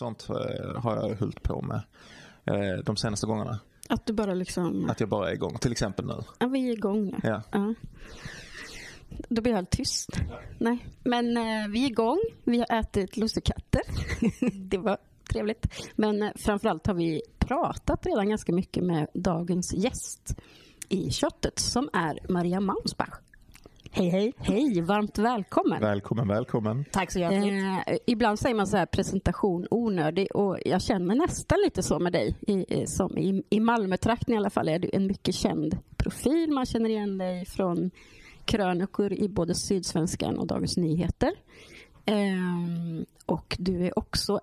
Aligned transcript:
Någonting 0.00 0.26
sånt 0.26 0.28
eh, 0.30 0.82
har 0.82 0.96
jag 0.96 1.16
hållit 1.16 1.42
på 1.42 1.62
med 1.62 1.82
eh, 2.44 2.84
de 2.84 2.96
senaste 2.96 3.26
gångerna. 3.26 3.60
Att 3.88 4.06
du 4.06 4.12
bara 4.12 4.34
liksom, 4.34 4.90
Att 4.90 5.00
jag 5.00 5.08
bara 5.08 5.30
är 5.30 5.34
igång. 5.34 5.58
Till 5.58 5.72
exempel 5.72 6.06
nu. 6.06 6.14
ja, 6.38 6.46
vi 6.46 6.68
är 6.68 6.72
igång. 6.72 7.20
Ja. 7.22 7.42
Ja. 7.52 7.74
Då 9.28 9.42
blir 9.42 9.52
jag 9.52 9.56
helt 9.56 9.70
tyst. 9.70 10.08
Nej, 10.58 10.86
men 11.04 11.36
eh, 11.36 11.68
vi 11.68 11.84
är 11.84 11.90
igång. 11.90 12.20
Vi 12.44 12.58
har 12.58 12.80
ätit 12.80 13.16
lussekatter. 13.16 13.82
det 14.68 14.78
var 14.78 14.98
trevligt. 15.32 15.66
Men 15.96 16.22
eh, 16.22 16.30
framförallt 16.36 16.86
har 16.86 16.94
vi 16.94 17.22
pratat 17.38 18.06
redan 18.06 18.28
ganska 18.28 18.52
mycket 18.52 18.84
med 18.84 19.06
dagens 19.14 19.74
gäst 19.74 20.36
i 20.88 21.10
köttet 21.10 21.58
som 21.58 21.90
är 21.92 22.32
Maria 22.32 22.60
Mausbach. 22.60 23.23
Hej, 23.96 24.08
hej. 24.08 24.32
Hej, 24.38 24.80
varmt 24.80 25.18
välkommen. 25.18 25.80
Välkommen, 25.80 26.28
välkommen. 26.28 26.84
Tack 26.92 27.12
så 27.12 27.18
hjärtligt. 27.18 27.52
Eh, 27.86 27.96
ibland 28.06 28.38
säger 28.38 28.54
man 28.54 28.66
så 28.66 28.76
här 28.76 28.86
presentation 28.86 29.66
onödig 29.70 30.36
och 30.36 30.58
jag 30.64 30.82
känner 30.82 31.14
nästan 31.14 31.58
lite 31.64 31.82
så 31.82 31.98
med 31.98 32.12
dig. 32.12 32.36
I, 32.40 32.52
i- 32.82 32.86
som 32.86 33.18
i, 33.18 33.42
I 33.50 33.60
Malmötrakten 33.60 34.34
i 34.34 34.36
alla 34.36 34.50
fall 34.50 34.68
är 34.68 34.78
du 34.78 34.90
en 34.92 35.06
mycket 35.06 35.34
känd 35.34 35.78
profil. 35.96 36.50
Man 36.52 36.66
känner 36.66 36.88
igen 36.90 37.18
dig 37.18 37.46
från 37.46 37.90
krönikor 38.44 39.12
i 39.12 39.28
både 39.28 39.54
Sydsvenskan 39.54 40.38
och 40.38 40.46
Dagens 40.46 40.76
Nyheter. 40.76 41.32
Ehm, 42.04 43.04
och 43.26 43.56
du 43.58 43.86
är 43.86 43.98
också 43.98 44.40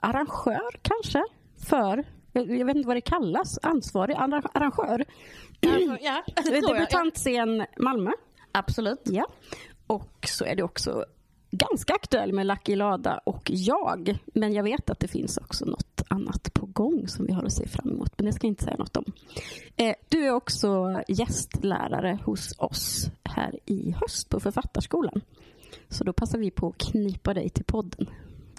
arrangör 0.00 0.70
kanske 0.82 1.22
för, 1.68 2.04
jag 2.32 2.66
vet 2.66 2.76
inte 2.76 2.86
vad 2.86 2.96
det 2.96 3.00
kallas, 3.00 3.58
ansvarig 3.62 4.16
arra- 4.16 4.50
arrangör. 5.68 5.98
ja, 6.02 6.22
det 6.44 6.50
jag. 6.58 6.62
Debutantscen 6.76 7.66
Malmö. 7.78 8.10
Absolut. 8.52 9.00
Ja. 9.04 9.26
Och 9.86 10.26
så 10.28 10.44
är 10.44 10.56
det 10.56 10.62
också 10.62 11.04
ganska 11.50 11.94
aktuell 11.94 12.32
med 12.32 12.46
Lucky 12.46 12.76
Lada 12.76 13.20
och 13.24 13.50
jag. 13.52 14.18
Men 14.34 14.52
jag 14.52 14.62
vet 14.64 14.90
att 14.90 15.00
det 15.00 15.08
finns 15.08 15.36
också 15.38 15.64
något 15.64 16.02
annat 16.08 16.54
på 16.54 16.66
gång 16.66 17.08
som 17.08 17.26
vi 17.26 17.32
har 17.32 17.42
att 17.44 17.52
se 17.52 17.68
fram 17.68 17.90
emot. 17.90 18.12
Men 18.16 18.26
det 18.26 18.32
ska 18.32 18.46
jag 18.46 18.50
inte 18.50 18.64
säga 18.64 18.76
något 18.78 18.96
om. 18.96 19.04
Eh, 19.76 19.94
du 20.08 20.26
är 20.26 20.30
också 20.30 21.02
gästlärare 21.08 22.18
hos 22.24 22.54
oss 22.58 23.06
här 23.24 23.58
i 23.66 23.90
höst 24.00 24.28
på 24.28 24.40
Författarskolan. 24.40 25.20
Så 25.88 26.04
då 26.04 26.12
passar 26.12 26.38
vi 26.38 26.50
på 26.50 26.68
att 26.68 26.78
knipa 26.78 27.34
dig 27.34 27.48
till 27.48 27.64
podden. 27.64 28.10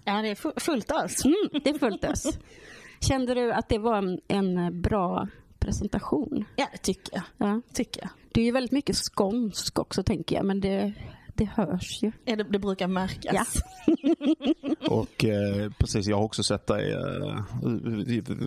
Ja, 0.03 0.22
det 0.22 0.28
är 0.30 0.36
fu- 0.36 0.59
fullt 0.59 0.92
ös. 0.92 1.26
Mm, 1.26 1.61
det 1.64 1.70
är 1.70 1.80
fullt 1.80 2.03
ös. 2.03 2.23
Kände 3.00 3.33
du 3.33 3.52
att 3.53 3.70
det 3.70 3.78
var 3.78 3.98
en, 3.98 4.20
en 4.28 4.81
bra 4.81 5.28
presentation? 5.66 6.45
Ja, 6.55 6.67
det 6.71 6.77
tycker 6.77 7.13
jag. 7.13 7.23
Ja. 7.49 7.61
Tycker 7.73 8.02
jag. 8.02 8.09
Du 8.31 8.41
är 8.41 8.45
ju 8.45 8.52
väldigt 8.52 8.71
mycket 8.71 8.95
skånsk 8.95 9.80
också 9.80 10.03
tänker 10.03 10.35
jag, 10.35 10.45
men 10.45 10.59
det, 10.59 10.94
det 11.35 11.45
hörs 11.45 12.03
ju. 12.03 12.11
Ja, 12.25 12.35
det, 12.35 12.44
det 12.44 12.59
brukar 12.59 12.88
märkas. 12.88 13.63
Ja. 13.86 14.88
Och 14.89 15.25
eh, 15.25 15.71
precis, 15.77 16.08
jag 16.08 16.17
har 16.17 16.23
också 16.23 16.43
sett 16.43 16.67
dig 16.67 16.93
eh, 16.93 17.43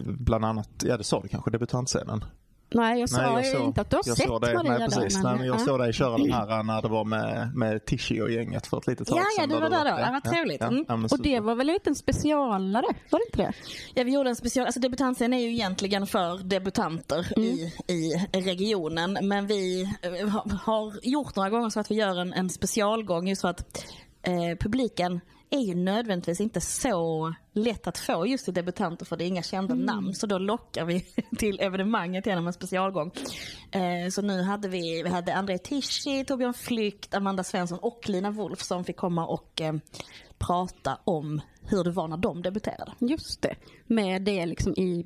bland 0.04 0.44
annat, 0.44 0.70
ja 0.84 0.96
det 0.96 1.04
sa 1.04 1.20
du 1.22 1.28
kanske, 1.28 1.50
debutantscenen. 1.50 2.24
Nej, 2.70 3.00
jag 3.00 3.08
sa 3.08 3.34
Nej, 3.34 3.52
ju 3.52 3.64
inte 3.64 3.80
att 3.80 3.90
du 3.90 3.96
har 3.96 4.02
jag 4.06 4.16
sett 4.16 4.26
såg 4.26 4.40
dig, 4.40 4.54
Maria 4.54 4.78
nej, 4.78 4.88
precis, 4.88 5.14
där. 5.16 5.22
nej, 5.22 5.36
men 5.38 5.46
jag 5.46 5.54
ja. 5.60 5.64
såg 5.64 5.78
dig 5.78 5.92
köra 5.92 6.18
den 6.18 6.32
här 6.32 6.62
när 6.62 6.82
det 6.82 6.88
var 6.88 7.04
med, 7.04 7.50
med 7.54 7.84
Tishy 7.84 8.20
och 8.20 8.30
gänget 8.30 8.66
för 8.66 8.78
ett 8.78 8.86
litet 8.86 9.08
tag 9.08 9.18
Ja, 9.18 9.22
ja, 9.36 9.42
sedan. 9.42 9.48
du 9.48 9.60
var 9.60 9.70
där 9.70 9.84
då. 9.84 10.00
Ja, 10.00 10.08
vad 10.12 10.32
trevligt. 10.32 10.60
Ja, 10.60 10.66
Mm. 10.66 10.84
ja, 10.88 11.08
Och 11.10 11.22
det 11.22 11.40
var 11.40 11.54
väl 11.54 11.68
en 11.68 11.74
liten 11.74 11.94
specialare? 11.94 12.86
Var 13.10 13.18
det 13.18 13.24
inte 13.26 13.38
det? 13.38 13.52
Ja, 13.94 14.04
vi 14.04 14.12
gjorde 14.14 14.30
en 14.30 14.36
special, 14.36 14.66
alltså 14.66 14.80
debutantscen 14.80 15.32
är 15.32 15.38
ju 15.38 15.52
egentligen 15.52 16.06
för 16.06 16.38
debutanter 16.38 17.38
i, 17.38 17.72
i 17.86 18.12
regionen. 18.32 19.18
Men 19.22 19.46
vi 19.46 19.82
eh, 20.02 20.28
har, 20.28 20.50
har 20.64 20.94
gjort 21.02 21.36
några 21.36 21.50
gånger 21.50 21.70
så 21.70 21.80
att 21.80 21.90
vi 21.90 21.94
gör 21.94 22.20
en, 22.20 22.32
en 22.32 22.50
specialgång 22.50 23.28
just 23.28 23.40
för 23.40 23.48
att 23.48 23.84
eh, 24.22 24.58
publiken 24.60 25.20
är 25.50 25.60
ju 25.60 25.74
nödvändigtvis 25.74 26.40
inte 26.40 26.60
så 26.60 27.34
lätt 27.52 27.86
att 27.86 27.98
få 27.98 28.26
just 28.26 28.44
till 28.44 28.54
debutanter 28.54 29.06
för 29.06 29.16
det 29.16 29.24
är 29.24 29.26
inga 29.26 29.42
kända 29.42 29.74
namn. 29.74 30.14
Så 30.14 30.26
då 30.26 30.38
lockar 30.38 30.84
vi 30.84 31.06
till 31.38 31.60
evenemanget 31.60 32.26
genom 32.26 32.46
en 32.46 32.52
specialgång. 32.52 33.10
Eh, 33.70 34.10
så 34.10 34.22
nu 34.22 34.42
hade 34.42 34.68
vi, 34.68 35.02
vi 35.02 35.08
hade 35.08 35.34
André 35.34 35.58
Tischi, 35.58 36.24
Torbjörn 36.24 36.54
Flykt, 36.54 37.14
Amanda 37.14 37.44
Svensson 37.44 37.78
och 37.78 38.08
Lina 38.08 38.30
Wolf 38.30 38.62
som 38.62 38.84
fick 38.84 38.96
komma 38.96 39.26
och 39.26 39.60
eh, 39.60 39.74
prata 40.38 40.98
om 41.04 41.40
hur 41.62 41.84
det 41.84 41.90
var 41.90 42.08
när 42.08 42.16
de 42.16 42.42
debuterade. 42.42 42.92
Just 42.98 43.42
det. 43.42 43.54
Med 43.86 44.22
det 44.22 44.46
liksom 44.46 44.72
i, 44.72 45.04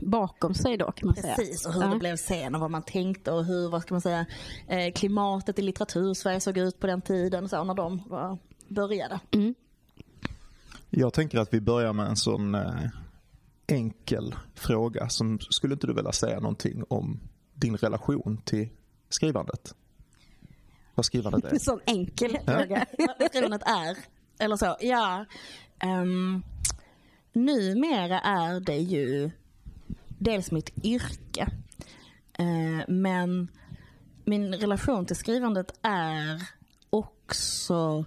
bakom 0.00 0.54
sig 0.54 0.76
då 0.76 0.92
kan 0.92 1.06
man 1.06 1.16
säga. 1.16 1.34
Precis, 1.34 1.66
och 1.66 1.72
hur 1.72 1.82
ja. 1.82 1.88
det 1.88 1.98
blev 1.98 2.16
sen 2.16 2.54
och 2.54 2.60
vad 2.60 2.70
man 2.70 2.82
tänkte 2.82 3.32
och 3.32 3.44
hur, 3.44 3.68
vad 3.68 3.82
ska 3.82 3.94
man 3.94 4.00
säga, 4.00 4.26
eh, 4.68 4.92
klimatet 4.92 5.58
i 5.58 5.62
litteratursverige 5.62 6.40
såg 6.40 6.58
ut 6.58 6.80
på 6.80 6.86
den 6.86 7.02
tiden 7.02 7.48
så 7.48 7.64
när 7.64 7.74
de 7.74 8.02
var, 8.06 8.38
började. 8.68 9.20
Jag 10.90 11.12
tänker 11.12 11.38
att 11.38 11.54
vi 11.54 11.60
börjar 11.60 11.92
med 11.92 12.06
en 12.06 12.16
sån 12.16 12.54
eh, 12.54 12.88
enkel 13.66 14.34
fråga. 14.54 15.08
Som, 15.08 15.38
skulle 15.40 15.74
inte 15.74 15.86
du 15.86 15.94
vilja 15.94 16.12
säga 16.12 16.40
någonting 16.40 16.84
om 16.88 17.20
din 17.54 17.76
relation 17.76 18.40
till 18.44 18.68
skrivandet? 19.08 19.74
Vad 20.94 21.06
skrivandet 21.06 21.44
är? 21.44 21.50
En 21.50 21.60
sån 21.60 21.80
enkel 21.86 22.38
fråga. 22.44 22.86
Vad 23.18 23.30
skrivandet 23.30 23.62
är, 23.62 23.96
eller 24.38 24.56
så, 24.56 24.76
ja. 24.80 25.24
Um, 25.84 26.42
numera 27.32 28.20
är 28.20 28.60
det 28.60 28.78
ju 28.78 29.30
dels 30.18 30.50
mitt 30.50 30.84
yrke. 30.84 31.48
Eh, 32.32 32.88
men 32.88 33.48
min 34.24 34.54
relation 34.54 35.06
till 35.06 35.16
skrivandet 35.16 35.78
är 35.82 36.42
också 36.90 38.04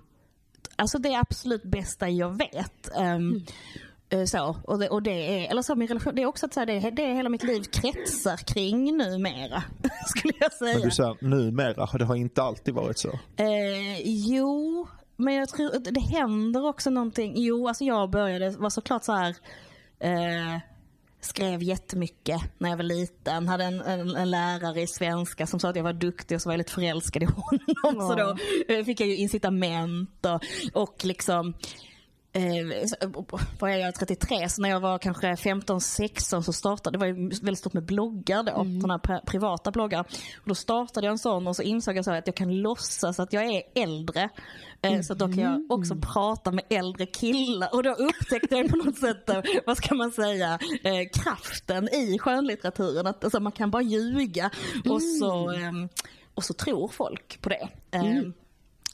Alltså 0.79 0.97
det 0.97 1.13
är 1.13 1.19
absolut 1.19 1.63
bästa 1.63 2.09
jag 2.09 2.37
vet. 2.37 2.95
Ehm, 2.97 3.41
eh, 4.09 4.23
Så, 4.25 4.57
och 4.63 4.79
det, 4.79 4.89
och 4.89 5.03
det 5.03 5.11
är, 5.45 5.51
eller 5.51 5.61
så 5.61 5.75
min 5.75 5.87
relation, 5.87 6.15
det 6.15 6.21
är 6.21 6.25
också 6.25 6.45
att 6.45 6.53
säga 6.53 6.65
det, 6.65 6.89
det 6.89 7.03
är 7.05 7.13
hela 7.13 7.29
mitt 7.29 7.43
liv 7.43 7.63
kretsar 7.63 8.37
kring 8.37 8.97
numera. 8.97 9.63
Skulle 10.05 10.33
jag 10.39 10.53
säga. 10.53 10.73
Men 10.73 10.81
du 10.81 10.91
säger 10.91 11.17
numera, 11.21 11.85
det 11.97 12.05
har 12.05 12.15
inte 12.15 12.43
alltid 12.43 12.73
varit 12.73 12.97
så. 12.97 13.09
Eh, 13.37 14.01
jo, 14.03 14.87
men 15.17 15.33
jag 15.33 15.49
tror 15.49 15.75
att 15.75 15.83
det 15.83 15.99
händer 15.99 16.65
också 16.65 16.89
någonting. 16.89 17.33
Jo, 17.35 17.67
alltså 17.67 17.83
jag 17.83 18.09
började, 18.09 18.49
var 18.49 18.69
såklart 18.69 19.03
så 19.03 19.13
här. 19.13 19.35
Eh, 19.99 20.59
skrev 21.21 21.63
jättemycket 21.63 22.41
när 22.57 22.69
jag 22.69 22.77
var 22.77 22.83
liten. 22.83 23.47
Hade 23.47 23.63
en, 23.63 23.81
en, 23.81 24.15
en 24.15 24.31
lärare 24.31 24.81
i 24.81 24.87
svenska 24.87 25.47
som 25.47 25.59
sa 25.59 25.69
att 25.69 25.75
jag 25.75 25.83
var 25.83 25.93
duktig 25.93 26.35
och 26.35 26.41
så 26.41 26.49
var 26.49 26.53
jag 26.53 26.57
lite 26.57 26.71
förälskad 26.71 27.23
i 27.23 27.25
honom. 27.25 28.07
Så 28.07 28.15
då 28.15 28.37
fick 28.85 29.01
jag 29.01 29.09
ju 29.09 29.15
incitament 29.15 30.25
och, 30.25 30.41
och 30.81 31.05
liksom 31.05 31.53
Eh, 32.33 32.85
så- 33.59 33.65
är 33.65 33.77
jag, 33.77 33.95
33, 33.95 34.49
så 34.49 34.61
när 34.61 34.69
jag 34.69 34.79
var 34.79 34.97
kanske 34.97 35.35
15-16 35.35 36.41
så 36.43 36.53
startade, 36.53 36.97
det 36.97 36.99
var 36.99 37.05
ju 37.07 37.13
väldigt 37.29 37.57
stort 37.59 37.73
med 37.73 37.83
bloggar 37.83 38.43
då, 38.43 38.51
sådana 38.51 38.93
här 38.93 38.99
pri- 38.99 39.25
privata 39.25 39.71
bloggar. 39.71 39.99
Och 40.41 40.47
då 40.49 40.55
startade 40.55 41.07
jag 41.07 41.11
en 41.11 41.17
sån 41.17 41.47
och 41.47 41.55
så 41.55 41.61
insåg 41.61 41.97
jag 41.97 42.05
så 42.05 42.11
att 42.11 42.27
jag 42.27 42.35
kan 42.35 42.55
låtsas 42.61 43.19
att 43.19 43.33
jag 43.33 43.43
är 43.45 43.61
äldre. 43.75 44.29
Eh, 44.81 45.01
Så 45.01 45.13
att 45.13 45.19
då 45.19 45.25
kan 45.25 45.37
jag 45.39 45.71
också 45.71 45.95
prata 46.13 46.51
med 46.51 46.63
äldre 46.69 47.05
killar 47.05 47.69
och 47.75 47.83
då 47.83 47.89
upptäckte 47.91 48.55
jag 48.55 48.69
på 48.69 48.75
något 48.77 48.97
sätt, 48.99 49.29
eh, 49.29 49.41
vad 49.65 49.77
ska 49.77 49.95
man 49.95 50.11
säga, 50.11 50.59
eh, 50.83 51.09
kraften 51.23 51.89
i 51.89 52.17
skönlitteraturen. 52.19 53.07
Att 53.07 53.23
alltså, 53.23 53.39
man 53.39 53.51
kan 53.51 53.71
bara 53.71 53.81
ljuga 53.81 54.49
och 54.89 55.01
så, 55.03 55.51
eh, 55.51 55.71
och 56.33 56.43
så 56.43 56.53
tror 56.53 56.87
folk 56.87 57.41
på 57.41 57.49
det. 57.49 57.69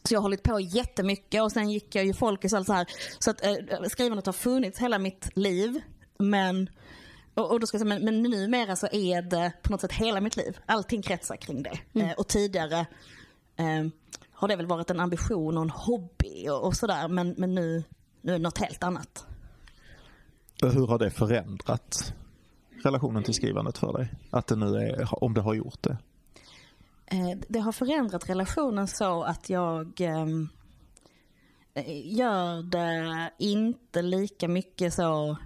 Så 0.07 0.13
jag 0.13 0.19
har 0.19 0.24
hållit 0.24 0.44
på 0.44 0.60
jättemycket 0.60 1.42
och 1.42 1.52
sen 1.52 1.69
gick 1.72 1.96
jag 1.96 2.06
ju 2.06 2.13
folkis 2.13 2.54
och 2.54 2.57
allt 2.57 2.68
så 2.68 2.74
här. 2.74 2.88
Så 3.19 3.31
att 3.31 3.46
eh, 3.46 3.56
skrivandet 3.88 4.25
har 4.25 4.34
funnits 4.34 4.80
hela 4.80 5.00
mitt 5.00 5.30
liv. 5.36 5.81
Men, 6.19 6.69
och, 7.34 7.52
och 7.52 7.60
då 7.60 7.68
ska 7.68 7.78
jag 7.78 7.88
säga, 7.88 8.00
men, 8.00 8.06
men 8.06 8.31
numera 8.31 8.75
så 8.75 8.88
är 8.92 9.22
det 9.22 9.52
på 9.63 9.72
något 9.72 9.81
sätt 9.81 9.92
hela 9.92 10.22
mitt 10.22 10.38
liv. 10.38 10.57
Allting 10.66 11.02
kretsar 11.02 11.36
kring 11.36 11.63
det. 11.63 12.02
Eh, 12.02 12.12
och 12.12 12.28
tidigare 12.28 12.80
eh, 13.56 13.88
har 14.31 14.48
det 14.48 14.56
väl 14.56 14.68
varit 14.68 14.90
en 14.90 15.00
ambition 15.00 15.57
och 15.57 15.63
en 15.63 15.69
hobby 15.69 16.50
och, 16.50 16.66
och 16.66 16.75
sådär. 16.75 17.08
Men, 17.08 17.36
men 17.38 17.56
nu, 17.56 17.84
nu 18.22 18.31
är 18.31 18.38
det 18.38 18.44
något 18.44 18.58
helt 18.58 18.84
annat. 18.84 19.25
Hur 20.62 20.88
har 20.88 21.00
det 21.00 21.10
förändrat 21.10 22.13
relationen 22.84 23.24
till 23.24 23.34
skrivandet 23.34 23.78
för 23.78 23.94
dig? 23.94 24.13
Att 24.30 24.48
det 24.48 24.56
nu 24.56 24.78
är, 24.78 25.24
om 25.24 25.34
det 25.34 25.42
har 25.42 25.54
gjort 25.54 25.84
det? 25.84 25.98
Eh, 27.07 27.38
det 27.48 27.60
har 27.60 27.72
förändrat 27.72 28.30
relationen 28.30 28.88
så 28.88 29.24
att 29.24 29.50
jag 29.50 30.02
ehm, 30.02 30.50
eh, 31.74 32.16
gör 32.18 32.63
det 32.63 33.31
inte 33.40 34.02
lika 34.02 34.48
mycket 34.48 34.94
så 34.94 35.38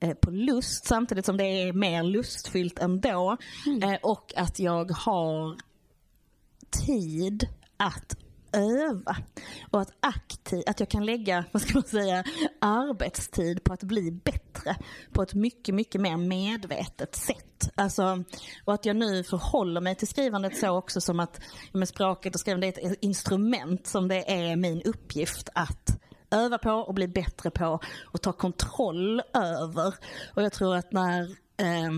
eh, 0.00 0.14
på 0.14 0.30
lust 0.30 0.86
samtidigt 0.86 1.26
som 1.26 1.36
det 1.36 1.44
är 1.44 1.72
mer 1.72 2.02
lustfyllt 2.02 2.78
ändå. 2.78 3.36
Eh, 3.82 3.98
och 4.02 4.32
att 4.36 4.58
jag 4.58 4.90
har 4.90 5.56
tid 6.86 7.48
att 7.76 8.16
öva 8.52 9.16
och 9.70 9.80
att 9.80 9.92
aktiv, 10.00 10.62
att 10.66 10.80
jag 10.80 10.88
kan 10.88 11.06
lägga, 11.06 11.44
vad 11.52 11.62
ska 11.62 11.74
man 11.74 11.82
säga, 11.82 12.24
arbetstid 12.58 13.64
på 13.64 13.72
att 13.72 13.82
bli 13.82 14.10
bättre 14.10 14.76
på 15.12 15.22
ett 15.22 15.34
mycket, 15.34 15.74
mycket 15.74 16.00
mer 16.00 16.16
medvetet 16.16 17.14
sätt. 17.14 17.70
Alltså, 17.74 18.24
och 18.64 18.74
att 18.74 18.86
jag 18.86 18.96
nu 18.96 19.24
förhåller 19.24 19.80
mig 19.80 19.94
till 19.94 20.08
skrivandet 20.08 20.58
så 20.58 20.76
också 20.76 21.00
som 21.00 21.20
att 21.20 21.40
med 21.72 21.88
språket 21.88 22.34
och 22.34 22.40
skrivandet 22.40 22.78
är 22.78 22.92
ett 22.92 22.98
instrument 23.00 23.86
som 23.86 24.08
det 24.08 24.32
är 24.32 24.56
min 24.56 24.82
uppgift 24.82 25.48
att 25.54 25.98
öva 26.30 26.58
på 26.58 26.70
och 26.70 26.94
bli 26.94 27.08
bättre 27.08 27.50
på 27.50 27.80
och 28.04 28.22
ta 28.22 28.32
kontroll 28.32 29.22
över. 29.34 29.94
Och 30.34 30.42
jag 30.42 30.52
tror 30.52 30.76
att 30.76 30.92
när 30.92 31.22
eh, 31.56 31.90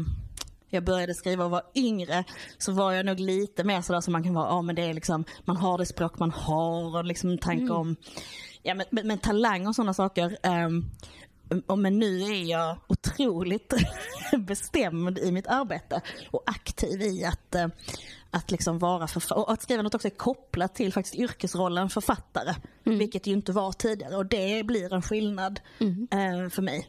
jag 0.71 0.85
började 0.85 1.15
skriva 1.15 1.45
och 1.45 1.51
var 1.51 1.63
yngre 1.75 2.25
så 2.59 2.73
var 2.73 2.93
jag 2.93 3.07
nog 3.07 3.21
lite 3.21 3.65
mer 3.65 3.81
sådär 3.81 4.01
som 4.01 4.13
man 4.13 4.23
kan 4.23 4.35
vara, 4.35 4.49
ja 4.49 4.63
men 4.63 4.75
det 4.75 4.83
är 4.83 4.95
liksom, 4.95 5.25
man 5.45 5.57
har 5.57 5.79
det 5.79 5.87
språk 5.87 6.19
man 6.19 6.31
har 6.31 6.97
och 6.97 7.05
liksom 7.05 7.39
tanke 7.39 7.63
mm. 7.63 7.77
om, 7.77 7.97
ja 8.63 8.75
men, 8.75 8.87
men, 8.91 9.07
men 9.07 9.19
talang 9.19 9.67
och 9.67 9.75
sådana 9.75 9.95
saker. 9.95 10.37
Um, 10.43 10.91
men 11.79 11.99
nu 11.99 12.23
är 12.23 12.45
jag 12.45 12.77
otroligt 12.87 13.75
bestämd 14.39 15.19
i 15.19 15.33
mitt 15.33 15.47
arbete 15.47 16.01
och 16.31 16.43
aktiv 16.47 17.03
i 17.03 17.25
att, 17.25 17.55
eh, 17.55 17.67
att 18.31 18.51
liksom 18.51 18.79
vara 18.79 19.07
författare. 19.07 19.41
Och 19.41 19.53
att 19.53 19.63
skrivandet 19.63 19.95
också 19.95 20.09
är 20.09 20.17
kopplat 20.17 20.75
till 20.75 20.93
faktiskt 20.93 21.15
yrkesrollen 21.15 21.91
författare. 21.91 22.55
Mm. 22.87 22.99
Vilket 22.99 23.27
ju 23.27 23.33
inte 23.33 23.53
var 23.53 23.73
tidigare 23.73 24.17
och 24.17 24.27
det 24.27 24.67
blir 24.67 24.95
en 24.95 25.03
skillnad 25.03 25.61
mm. 25.81 26.09
Eh, 26.11 26.51
för 26.51 26.63
mig. 26.63 26.89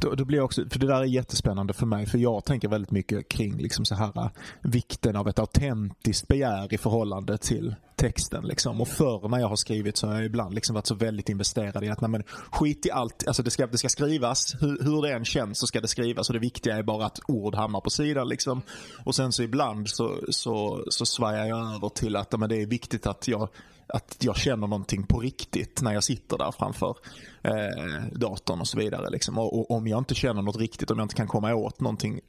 Då, 0.00 0.14
då 0.14 0.24
blir 0.24 0.40
också, 0.40 0.64
för 0.70 0.78
det 0.78 0.86
där 0.86 1.00
är 1.00 1.04
jättespännande 1.04 1.72
för 1.72 1.86
mig 1.86 2.06
för 2.06 2.18
jag 2.18 2.44
tänker 2.44 2.68
väldigt 2.68 2.90
mycket 2.90 3.28
kring 3.28 3.56
liksom 3.56 3.84
så 3.84 3.94
här 3.94 4.12
äh, 4.16 4.28
vikten 4.62 5.16
av 5.16 5.28
ett 5.28 5.38
autentiskt 5.38 6.28
begär 6.28 6.74
i 6.74 6.78
förhållande 6.78 7.38
till 7.38 7.74
texten. 7.96 8.44
Liksom. 8.44 8.80
Och 8.80 8.88
förr 8.88 9.28
när 9.28 9.38
jag 9.38 9.48
har 9.48 9.56
skrivit 9.56 9.96
så 9.96 10.06
har 10.06 10.14
jag 10.14 10.24
ibland 10.24 10.54
liksom 10.54 10.74
varit 10.74 10.86
så 10.86 10.94
väldigt 10.94 11.28
investerad 11.28 11.84
i 11.84 11.88
att 11.88 12.00
nej, 12.00 12.10
men, 12.10 12.22
skit 12.52 12.86
i 12.86 12.90
allt, 12.90 13.26
alltså 13.26 13.42
det 13.42 13.50
ska, 13.50 13.66
det 13.66 13.78
ska 13.78 13.88
skrivas, 13.88 14.56
hur, 14.60 14.84
hur 14.84 15.02
det 15.02 15.12
än 15.12 15.24
känns 15.24 15.58
så 15.58 15.66
ska 15.66 15.80
det 15.80 15.88
skrivas 15.88 16.28
och 16.28 16.34
det 16.34 16.40
viktiga 16.40 16.76
är 16.76 16.82
bara 16.82 17.06
att 17.06 17.20
ord 17.28 17.54
hamnar 17.54 17.80
på 17.80 17.90
sidan. 17.90 18.28
Liksom. 18.28 18.62
Och 19.04 19.14
sen 19.14 19.32
så 19.32 19.42
ibland 19.42 19.88
så, 19.88 20.20
så, 20.30 20.84
så 20.88 21.06
svajar 21.06 21.46
jag 21.46 21.74
över 21.74 21.88
till 21.88 22.16
att 22.16 22.38
men 22.38 22.48
det 22.48 22.62
är 22.62 22.66
viktigt 22.66 23.06
att 23.06 23.28
jag 23.28 23.48
att 23.88 24.16
jag 24.20 24.36
känner 24.36 24.66
någonting 24.66 25.06
på 25.06 25.20
riktigt 25.20 25.82
när 25.82 25.92
jag 25.92 26.04
sitter 26.04 26.38
där 26.38 26.52
framför 26.52 26.96
eh, 27.42 28.04
datorn 28.12 28.60
och 28.60 28.68
så 28.68 28.78
vidare. 28.78 29.10
Liksom. 29.10 29.38
Och, 29.38 29.58
och, 29.58 29.70
om 29.70 29.86
jag 29.86 29.98
inte 29.98 30.14
känner 30.14 30.42
något 30.42 30.56
riktigt, 30.56 30.90
om 30.90 30.98
jag 30.98 31.04
inte 31.04 31.14
kan 31.14 31.26
komma 31.26 31.54
åt 31.54 31.80
någonting 31.80 32.20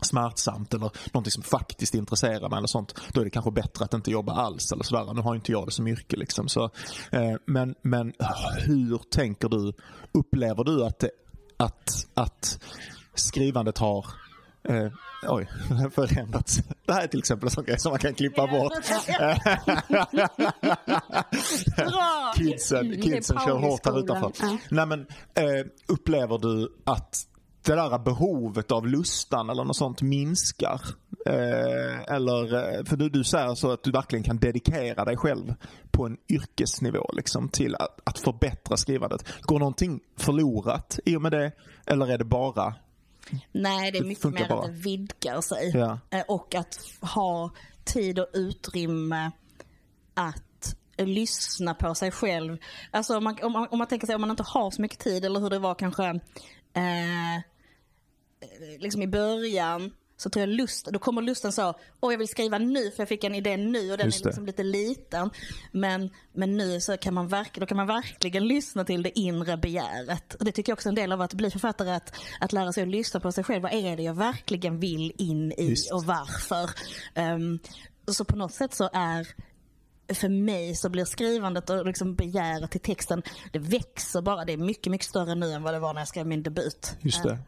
smärtsamt 0.00 0.74
eller 0.74 0.90
någonting 1.12 1.30
som 1.30 1.42
faktiskt 1.42 1.94
intresserar 1.94 2.48
mig 2.48 2.56
eller 2.56 2.66
sånt, 2.66 2.94
då 3.12 3.20
är 3.20 3.24
det 3.24 3.30
kanske 3.30 3.50
bättre 3.50 3.84
att 3.84 3.94
inte 3.94 4.10
jobba 4.10 4.32
alls 4.32 4.72
eller 4.72 4.84
sådär. 4.84 5.14
Nu 5.14 5.20
har 5.20 5.34
inte 5.34 5.52
jag 5.52 5.66
det 5.66 5.72
som 5.72 5.86
yrke 5.86 6.16
liksom. 6.16 6.48
Så, 6.48 6.64
eh, 7.12 7.34
men, 7.46 7.74
men 7.82 8.12
ah, 8.18 8.50
hur 8.58 8.98
tänker 8.98 9.48
du? 9.48 9.72
Upplever 10.12 10.64
du 10.64 10.84
att, 10.84 10.98
det, 10.98 11.10
att, 11.56 12.06
att 12.14 12.58
skrivandet 13.14 13.78
har 13.78 14.06
Eh, 14.68 14.92
oj, 15.28 15.48
förändrats. 15.90 16.62
Det 16.86 16.92
här 16.92 17.02
är 17.02 17.06
till 17.06 17.18
exempel 17.18 17.46
en 17.46 17.50
sån 17.50 17.64
grej 17.64 17.78
som 17.78 17.90
man 17.90 17.98
kan 17.98 18.14
klippa 18.14 18.46
bort. 18.46 18.72
kidsen 22.36 23.02
kidsen 23.02 23.38
kör 23.46 23.58
hårt 23.58 23.86
här 23.86 23.98
utanför. 23.98 24.32
Ja. 24.40 24.58
Nej, 24.70 24.86
men, 24.86 25.00
eh, 25.34 25.66
upplever 25.88 26.38
du 26.38 26.72
att 26.84 27.26
det 27.64 27.74
där 27.74 27.98
behovet 27.98 28.72
av 28.72 28.86
lustan 28.86 29.50
eller 29.50 29.64
något 29.64 29.76
sånt 29.76 30.02
minskar? 30.02 30.80
Eh, 31.26 32.14
eller, 32.14 32.54
eh, 32.54 32.84
för 32.84 32.96
du, 32.96 33.08
du 33.08 33.24
säger 33.24 33.54
så 33.54 33.72
att 33.72 33.82
du 33.82 33.90
verkligen 33.90 34.22
kan 34.22 34.36
dedikera 34.36 35.04
dig 35.04 35.16
själv 35.16 35.54
på 35.90 36.06
en 36.06 36.16
yrkesnivå 36.28 37.10
liksom, 37.12 37.48
till 37.48 37.74
att, 37.74 38.00
att 38.04 38.18
förbättra 38.18 38.76
skrivandet. 38.76 39.24
Går 39.42 39.58
någonting 39.58 40.00
förlorat 40.16 40.98
i 41.04 41.16
och 41.16 41.22
med 41.22 41.32
det? 41.32 41.52
Eller 41.86 42.06
är 42.06 42.18
det 42.18 42.24
bara 42.24 42.74
Nej, 43.52 43.92
det 43.92 43.98
är 43.98 44.04
mycket 44.04 44.24
mer 44.24 44.48
bara. 44.48 44.60
att 44.60 44.66
det 44.66 44.72
vidgar 44.72 45.40
sig. 45.40 45.70
Ja. 45.74 45.98
Eh, 46.10 46.22
och 46.28 46.54
att 46.54 46.78
ha 47.00 47.50
tid 47.84 48.18
och 48.18 48.28
utrymme 48.32 49.30
att 50.14 50.76
lyssna 50.96 51.74
på 51.74 51.94
sig 51.94 52.10
själv. 52.10 52.58
Alltså 52.90 53.16
om 53.16 53.24
man, 53.24 53.38
om 53.42 53.52
man, 53.52 53.68
om 53.70 53.78
man 53.78 53.86
tänker 53.86 54.06
sig 54.06 54.14
om 54.14 54.20
man 54.20 54.30
inte 54.30 54.42
har 54.46 54.70
så 54.70 54.82
mycket 54.82 54.98
tid 54.98 55.24
eller 55.24 55.40
hur 55.40 55.50
det 55.50 55.58
var 55.58 55.74
kanske 55.74 56.08
eh, 56.74 57.40
liksom 58.78 59.02
i 59.02 59.06
början 59.06 59.92
så 60.16 60.30
tror 60.30 60.40
jag 60.40 60.48
lust, 60.48 60.86
då 60.86 60.98
kommer 60.98 61.22
lusten 61.22 61.52
så, 61.52 61.74
åh 62.00 62.12
jag 62.12 62.18
vill 62.18 62.28
skriva 62.28 62.58
nu 62.58 62.90
för 62.90 63.00
jag 63.00 63.08
fick 63.08 63.24
en 63.24 63.34
idé 63.34 63.56
nu 63.56 63.92
och 63.92 63.98
den 63.98 64.06
är 64.06 64.24
liksom 64.24 64.46
lite 64.46 64.62
liten. 64.62 65.30
Men, 65.72 66.10
men 66.32 66.56
nu 66.56 66.80
så 66.80 66.96
kan 66.96 67.14
man, 67.14 67.28
verk, 67.28 67.60
då 67.60 67.66
kan 67.66 67.76
man 67.76 67.86
verkligen 67.86 68.46
lyssna 68.48 68.84
till 68.84 69.02
det 69.02 69.18
inre 69.18 69.56
begäret. 69.56 70.34
Och 70.34 70.44
det 70.44 70.52
tycker 70.52 70.70
jag 70.70 70.76
också 70.76 70.88
är 70.88 70.90
en 70.90 70.94
del 70.94 71.12
av 71.12 71.20
att 71.20 71.34
bli 71.34 71.50
författare, 71.50 71.90
att, 71.90 72.14
att 72.40 72.52
lära 72.52 72.72
sig 72.72 72.82
att 72.82 72.88
lyssna 72.88 73.20
på 73.20 73.32
sig 73.32 73.44
själv. 73.44 73.62
Vad 73.62 73.72
är 73.72 73.96
det 73.96 74.02
jag 74.02 74.14
verkligen 74.14 74.80
vill 74.80 75.12
in 75.18 75.52
i 75.52 75.68
Just. 75.68 75.92
och 75.92 76.04
varför? 76.04 76.70
Um, 77.14 77.58
så 78.06 78.24
på 78.24 78.36
något 78.36 78.52
sätt 78.52 78.74
så 78.74 78.90
är 78.92 79.28
för 80.14 80.28
mig 80.28 80.74
så 80.74 80.88
blir 80.88 81.04
skrivandet 81.04 81.70
och 81.70 81.86
liksom 81.86 82.14
begäret 82.14 82.70
till 82.70 82.80
texten, 82.80 83.22
det 83.52 83.58
växer 83.58 84.22
bara. 84.22 84.44
Det 84.44 84.52
är 84.52 84.56
mycket, 84.56 84.90
mycket 84.90 85.06
större 85.06 85.34
nu 85.34 85.52
än 85.52 85.62
vad 85.62 85.74
det 85.74 85.80
var 85.80 85.94
när 85.94 86.00
jag 86.00 86.08
skrev 86.08 86.26
min 86.26 86.42
debut. 86.42 86.96
Just 87.00 87.22
det. 87.22 87.38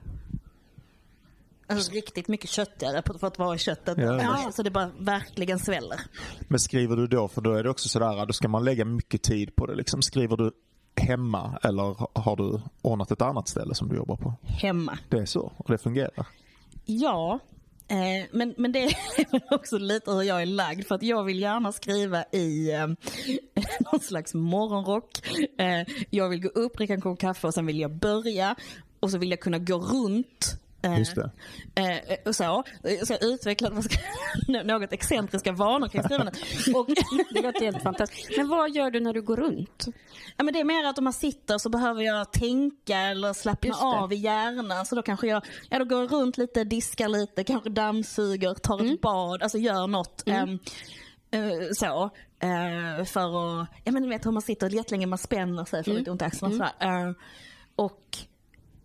Alltså 1.66 1.92
riktigt 1.92 2.28
mycket 2.28 2.50
köttigare 2.50 3.02
för 3.18 3.26
att 3.26 3.38
vara 3.38 3.54
i 3.54 3.58
köttet. 3.58 3.98
Ja. 3.98 4.22
ja. 4.22 4.52
Så 4.52 4.62
det 4.62 4.70
bara 4.70 4.90
verkligen 4.98 5.58
sväller. 5.58 6.00
Men 6.48 6.58
skriver 6.58 6.96
du 6.96 7.06
då, 7.06 7.28
för 7.28 7.40
då 7.40 7.52
är 7.52 7.62
det 7.62 7.70
också 7.70 7.88
sådär, 7.88 8.26
då 8.26 8.32
ska 8.32 8.48
man 8.48 8.64
lägga 8.64 8.84
mycket 8.84 9.22
tid 9.22 9.56
på 9.56 9.66
det. 9.66 9.74
Liksom. 9.74 10.02
Skriver 10.02 10.36
du 10.36 10.52
hemma 11.00 11.58
eller 11.62 12.18
har 12.18 12.36
du 12.36 12.60
ordnat 12.82 13.10
ett 13.10 13.22
annat 13.22 13.48
ställe 13.48 13.74
som 13.74 13.88
du 13.88 13.96
jobbar 13.96 14.16
på? 14.16 14.34
Hemma. 14.42 14.98
Det 15.08 15.18
är 15.18 15.26
så 15.26 15.52
och 15.56 15.70
det 15.70 15.78
fungerar? 15.78 16.26
Ja, 16.84 17.38
eh, 17.88 18.26
men, 18.32 18.54
men 18.58 18.72
det 18.72 18.84
är 18.84 18.94
också 19.54 19.78
lite 19.78 20.10
hur 20.10 20.22
jag 20.22 20.42
är 20.42 20.46
lagd 20.46 20.86
för 20.86 20.94
att 20.94 21.02
jag 21.02 21.24
vill 21.24 21.40
gärna 21.40 21.72
skriva 21.72 22.24
i 22.32 22.72
eh, 22.72 22.86
någon 23.92 24.00
slags 24.00 24.34
morgonrock. 24.34 25.26
Eh, 25.58 25.94
jag 26.10 26.28
vill 26.28 26.42
gå 26.42 26.48
upp, 26.48 26.76
dricka 26.76 26.94
en 26.94 27.00
kopp 27.00 27.18
kaffe 27.18 27.46
och 27.46 27.54
sen 27.54 27.66
vill 27.66 27.80
jag 27.80 27.94
börja 27.94 28.56
och 29.00 29.10
så 29.10 29.18
vill 29.18 29.30
jag 29.30 29.40
kunna 29.40 29.58
gå 29.58 29.78
runt 29.78 30.60
Just 30.94 31.14
det. 31.14 31.30
Eh, 31.74 32.16
och 32.24 32.36
så. 32.36 32.64
Så 33.06 33.12
jag 33.12 33.24
utvecklade 33.24 33.82
något 34.64 34.92
excentriska 34.92 35.52
vanor 35.52 35.88
kring 35.88 36.02
skrivandet. 36.02 36.38
Och, 36.74 36.86
det 37.34 37.42
låter 37.42 37.64
helt 37.64 37.82
fantastiskt. 37.82 38.36
Men 38.36 38.48
vad 38.48 38.70
gör 38.70 38.90
du 38.90 39.00
när 39.00 39.12
du 39.12 39.22
går 39.22 39.36
runt? 39.36 39.86
Ja, 40.36 40.44
men 40.44 40.54
det 40.54 40.60
är 40.60 40.64
mer 40.64 40.84
att 40.84 40.98
om 40.98 41.04
man 41.04 41.12
sitter 41.12 41.58
så 41.58 41.68
behöver 41.68 42.02
jag 42.02 42.32
tänka 42.32 42.98
eller 42.98 43.32
slappna 43.32 43.74
av 43.76 44.12
i 44.12 44.16
hjärnan. 44.16 44.86
Så 44.86 44.94
då 44.94 45.02
kanske 45.02 45.26
jag, 45.26 45.46
ja, 45.70 45.78
då 45.78 45.84
går 45.84 46.00
jag 46.00 46.12
runt 46.12 46.38
lite, 46.38 46.64
diskar 46.64 47.08
lite, 47.08 47.44
kanske 47.44 47.70
dammsuger, 47.70 48.54
tar 48.54 48.80
mm. 48.80 48.94
ett 48.94 49.00
bad, 49.00 49.42
alltså 49.42 49.58
gör 49.58 49.86
något. 49.86 50.26
Mm. 50.26 50.58
Um, 51.32 51.74
så. 51.74 52.10
Uh, 52.44 53.04
för 53.04 53.60
att, 53.60 53.68
ja 53.84 53.92
men 53.92 54.02
du 54.02 54.08
vet 54.08 54.26
hur 54.26 54.30
man 54.30 54.42
sitter 54.42 54.70
jättelänge, 54.70 55.06
man 55.06 55.18
spänner 55.18 55.64
sig, 55.64 55.84
får 55.84 55.90
mm. 55.90 55.98
lite 55.98 56.10
ont 56.10 56.22
i 56.22 56.24
axlarna. 56.24 56.70
Mm. 56.78 57.08
Uh, 57.08 57.14
och 57.76 58.18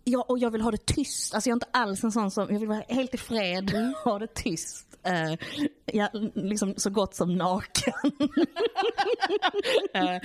Ja, 0.04 0.24
och 0.28 0.38
jag 0.38 0.50
vill 0.50 0.60
ha 0.60 0.70
det 0.70 0.86
tyst. 0.86 1.34
Alltså 1.34 1.50
jag 1.50 1.52
är 1.52 1.56
inte 1.56 1.66
alls 1.70 2.04
en 2.04 2.12
sån 2.12 2.30
som, 2.30 2.46
jag 2.50 2.58
vill 2.58 2.68
vara 2.68 2.84
helt 2.88 3.14
i 3.14 3.18
fred, 3.18 3.70
mm. 3.74 3.94
ha 4.04 4.18
det 4.18 4.34
tyst. 4.34 4.86
Uh, 5.08 5.34
ja, 5.86 6.10
liksom 6.34 6.74
så 6.76 6.90
gott 6.90 7.14
som 7.14 7.34
naken. 7.34 7.92
uh, 9.96 10.18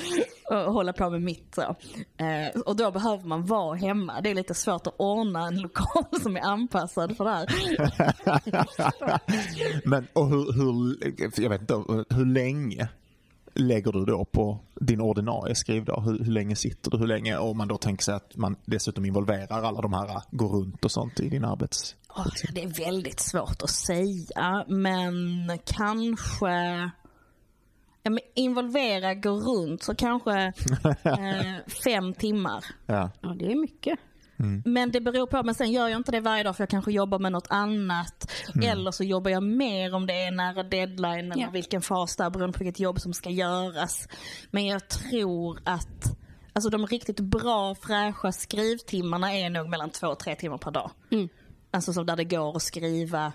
och 0.65 0.73
hålla 0.73 0.93
på 0.93 1.09
med 1.09 1.21
mitt 1.21 1.55
så. 1.55 1.61
Uh, 1.61 2.61
och 2.65 2.75
då 2.75 2.91
behöver 2.91 3.23
man 3.23 3.45
vara 3.45 3.75
hemma. 3.75 4.21
Det 4.21 4.29
är 4.29 4.35
lite 4.35 4.53
svårt 4.53 4.87
att 4.87 4.95
ordna 4.97 5.47
en 5.47 5.61
lokal 5.61 6.21
som 6.21 6.37
är 6.37 6.41
anpassad 6.41 7.17
för 7.17 7.23
det 7.23 7.31
här. 7.31 7.47
Men 9.89 10.07
och 10.13 10.27
hur, 10.27 10.53
hur, 10.53 10.97
jag 11.41 11.49
vet 11.49 11.61
inte, 11.61 11.73
hur 12.09 12.25
länge 12.25 12.89
lägger 13.57 13.91
du 13.91 14.05
då 14.05 14.25
på 14.25 14.59
din 14.75 15.01
ordinarie 15.01 15.55
skrivdag? 15.55 16.01
Hur, 16.05 16.23
hur 16.23 16.31
länge 16.31 16.55
sitter 16.55 16.91
du? 16.91 16.97
Hur 16.97 17.07
länge? 17.07 17.37
Om 17.37 17.57
man 17.57 17.67
då 17.67 17.77
tänker 17.77 18.03
sig 18.03 18.15
att 18.15 18.37
man 18.37 18.55
dessutom 18.65 19.05
involverar 19.05 19.63
alla 19.63 19.81
de 19.81 19.93
här, 19.93 20.21
går 20.31 20.49
runt 20.49 20.85
och 20.85 20.91
sånt 20.91 21.19
i 21.19 21.29
din 21.29 21.45
arbets... 21.45 21.95
Oh, 22.09 22.27
det 22.53 22.63
är 22.63 22.85
väldigt 22.85 23.19
svårt 23.19 23.61
att 23.61 23.69
säga, 23.69 24.65
men 24.67 25.51
kanske 25.65 26.91
ja, 28.07 28.11
men 28.11 28.19
involvera, 28.35 29.13
gå 29.13 29.29
runt, 29.29 29.83
så 29.83 29.95
kanske 29.95 30.31
eh, 31.03 31.73
fem 31.83 32.13
timmar. 32.13 32.65
Ja. 32.85 33.11
ja, 33.21 33.29
det 33.39 33.51
är 33.51 33.61
mycket. 33.61 33.99
Mm. 34.39 34.61
Men 34.65 34.91
det 34.91 35.01
beror 35.01 35.27
på, 35.27 35.43
men 35.43 35.55
sen 35.55 35.71
gör 35.71 35.87
jag 35.87 35.99
inte 35.99 36.11
det 36.11 36.19
varje 36.19 36.43
dag 36.43 36.55
för 36.55 36.61
jag 36.61 36.69
kanske 36.69 36.91
jobbar 36.91 37.19
med 37.19 37.31
något 37.31 37.47
annat. 37.49 38.31
Mm. 38.55 38.69
Eller 38.69 38.91
så 38.91 39.03
jobbar 39.03 39.31
jag 39.31 39.43
mer 39.43 39.93
om 39.93 40.05
det 40.05 40.23
är 40.23 40.31
nära 40.31 40.63
deadline 40.63 41.31
eller 41.31 41.43
ja. 41.43 41.49
vilken 41.49 41.81
fas 41.81 42.15
där 42.15 42.29
beroende 42.29 42.57
på 42.57 42.63
vilket 42.63 42.79
jobb 42.79 43.01
som 43.01 43.13
ska 43.13 43.29
göras. 43.29 44.07
Men 44.51 44.65
jag 44.65 44.87
tror 44.87 45.59
att 45.63 46.17
alltså 46.53 46.69
de 46.69 46.87
riktigt 46.87 47.19
bra 47.19 47.75
fräscha 47.75 48.31
skrivtimmarna 48.31 49.33
är 49.33 49.49
nog 49.49 49.69
mellan 49.69 49.89
två 49.89 50.07
och 50.07 50.19
tre 50.19 50.35
timmar 50.35 50.57
per 50.57 50.71
dag. 50.71 50.91
Mm. 51.11 51.29
Alltså 51.71 51.93
så 51.93 52.03
där 52.03 52.15
det 52.15 52.23
går 52.23 52.55
att 52.55 52.63
skriva 52.63 53.33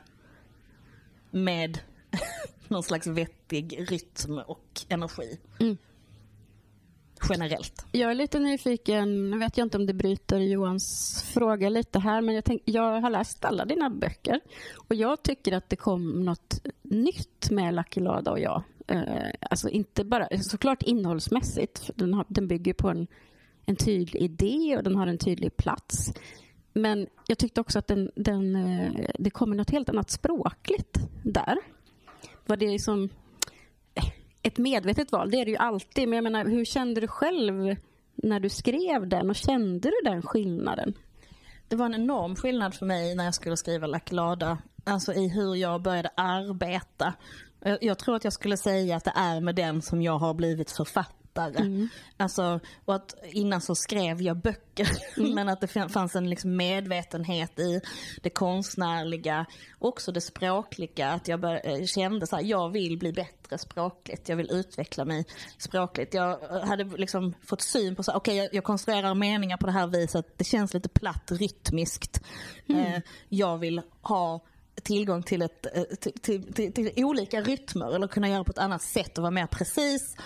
med 1.31 1.79
någon 2.69 2.83
slags 2.83 3.07
vettig 3.07 3.91
rytm 3.91 4.39
och 4.39 4.81
energi. 4.89 5.39
Mm 5.61 5.77
generellt. 7.29 7.87
Jag 7.93 8.11
är 8.11 8.15
lite 8.15 8.39
nyfiken, 8.39 9.31
nu 9.31 9.39
vet 9.39 9.57
jag 9.57 9.65
inte 9.65 9.77
om 9.77 9.87
det 9.87 9.95
bryter 9.95 10.39
Johans 10.39 11.25
fråga 11.35 11.69
lite 11.69 11.99
här, 11.99 12.21
men 12.21 12.35
jag, 12.35 12.45
tänk, 12.45 12.63
jag 12.65 13.01
har 13.01 13.11
läst 13.11 13.45
alla 13.45 13.65
dina 13.65 13.91
böcker 13.91 14.41
och 14.89 14.95
jag 14.95 15.23
tycker 15.23 15.53
att 15.53 15.69
det 15.69 15.77
kom 15.77 16.25
något 16.25 16.67
nytt 16.83 17.51
med 17.51 17.75
Lucky 17.75 18.01
Lada 18.01 18.31
och 18.31 18.41
jag. 18.41 18.63
Eh, 18.87 19.31
alltså 19.41 19.69
inte 19.69 20.05
bara, 20.05 20.29
såklart 20.43 20.83
innehållsmässigt, 20.83 21.79
för 21.79 21.93
den, 21.97 22.15
har, 22.15 22.25
den 22.29 22.49
bygger 22.49 22.75
på 22.75 22.89
en, 22.89 23.07
en 23.67 23.77
tydlig 23.77 24.23
idé 24.23 24.77
och 24.77 24.83
den 24.83 24.97
har 24.97 25.07
en 25.07 25.19
tydlig 25.19 25.57
plats. 25.57 26.13
Men 26.73 27.07
jag 27.27 27.39
tyckte 27.39 27.61
också 27.61 27.79
att 27.79 27.87
den, 27.87 28.11
den, 28.15 28.57
eh, 28.57 29.11
det 29.19 29.31
kommer 29.31 29.57
något 29.57 29.71
helt 29.71 29.89
annat 29.89 30.11
språkligt 30.11 30.99
där. 31.23 31.57
Var 32.47 32.57
det 32.57 32.71
liksom 32.71 33.09
ett 34.43 34.59
medvetet 34.59 35.13
val? 35.13 35.31
Det 35.31 35.41
är 35.41 35.45
det 35.45 35.51
ju 35.51 35.57
alltid. 35.57 36.09
Men 36.09 36.17
jag 36.17 36.25
menar, 36.25 36.45
hur 36.45 36.65
kände 36.65 37.01
du 37.01 37.09
själv 37.09 37.77
när 38.15 38.41
du 38.41 38.49
skrev 38.49 39.09
den 39.09 39.31
och 39.31 39.37
kände 39.37 39.91
du 39.91 40.11
den 40.11 40.23
skillnaden? 40.23 40.95
Det 41.69 41.77
var 41.77 41.87
en 41.87 41.95
enorm 41.95 42.37
skillnad 42.37 42.75
för 42.75 42.87
mig 42.87 43.15
när 43.15 43.25
jag 43.25 43.35
skulle 43.35 43.57
skriva 43.57 43.87
Lacklada. 43.87 44.59
Alltså 44.85 45.13
i 45.13 45.29
hur 45.29 45.55
jag 45.55 45.83
började 45.83 46.11
arbeta. 46.17 47.15
Jag, 47.61 47.79
jag 47.83 47.99
tror 47.99 48.17
att 48.17 48.25
jag 48.25 48.33
skulle 48.33 48.57
säga 48.57 48.97
att 48.97 49.05
det 49.05 49.13
är 49.17 49.41
med 49.41 49.55
den 49.55 49.83
som 49.83 50.03
jag 50.03 50.19
har 50.19 50.35
blivit 50.35 50.71
författare. 50.71 51.22
Mm. 51.39 51.89
Alltså, 52.17 52.61
och 52.85 52.95
att 52.95 53.15
innan 53.25 53.61
så 53.61 53.75
skrev 53.75 54.23
jag 54.23 54.37
böcker 54.37 54.89
mm. 55.17 55.35
men 55.35 55.49
att 55.49 55.61
det 55.61 55.67
fanns 55.67 56.17
en 56.17 56.31
liksom 56.31 56.57
medvetenhet 56.57 57.59
i 57.59 57.81
det 58.23 58.31
konstnärliga, 58.31 59.47
också 59.79 60.13
det 60.13 60.21
språkliga. 60.21 61.11
Att 61.11 61.29
jag 61.29 61.41
bör, 61.41 61.61
eh, 61.65 61.85
kände 61.85 62.27
så 62.27 62.37
här, 62.37 62.43
jag 62.43 62.71
vill 62.71 62.99
bli 62.99 63.13
bättre 63.13 63.59
språkligt, 63.59 64.29
jag 64.29 64.37
vill 64.37 64.51
utveckla 64.51 65.05
mig 65.05 65.25
språkligt. 65.59 66.15
Jag 66.15 66.39
hade 66.41 66.85
liksom 66.85 67.35
fått 67.47 67.63
syn 67.63 67.97
på, 67.97 68.03
okej 68.03 68.17
okay, 68.17 68.35
jag, 68.35 68.55
jag, 68.55 68.65
konstruerar 68.65 69.15
meningar 69.15 69.57
på 69.57 69.67
det 69.67 69.73
här 69.73 69.87
viset, 69.87 70.27
det 70.37 70.45
känns 70.45 70.75
lite 70.75 70.89
platt 70.89 71.33
rytmiskt. 71.33 72.23
Mm. 72.69 72.87
Eh, 72.87 73.01
jag 73.29 73.59
vill 73.59 73.83
ha 74.01 74.41
tillgång 74.83 75.23
till, 75.23 75.43
ett, 75.43 75.67
eh, 75.75 75.83
till, 75.83 76.13
till, 76.53 76.73
till, 76.73 76.93
olika 76.97 77.41
rytmer 77.41 77.95
eller 77.95 78.09
kunna 78.09 78.29
göra 78.29 78.45
på 78.45 78.51
ett 78.51 78.59
annat 78.59 78.83
sätt 78.83 79.19
och 79.19 79.23
vara 79.23 79.31
mer 79.31 79.47
precis. 79.47 80.17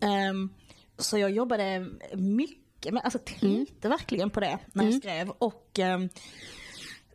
Um, 0.00 0.54
så 0.98 1.18
jag 1.18 1.30
jobbade 1.30 1.86
mycket, 2.14 2.94
med, 2.94 3.02
alltså 3.04 3.18
tänkte 3.18 3.88
mm. 3.88 3.98
verkligen 3.98 4.30
på 4.30 4.40
det 4.40 4.58
när 4.72 4.84
jag 4.84 4.90
mm. 4.90 5.00
skrev. 5.00 5.30
Och, 5.30 5.78
um, 5.78 6.08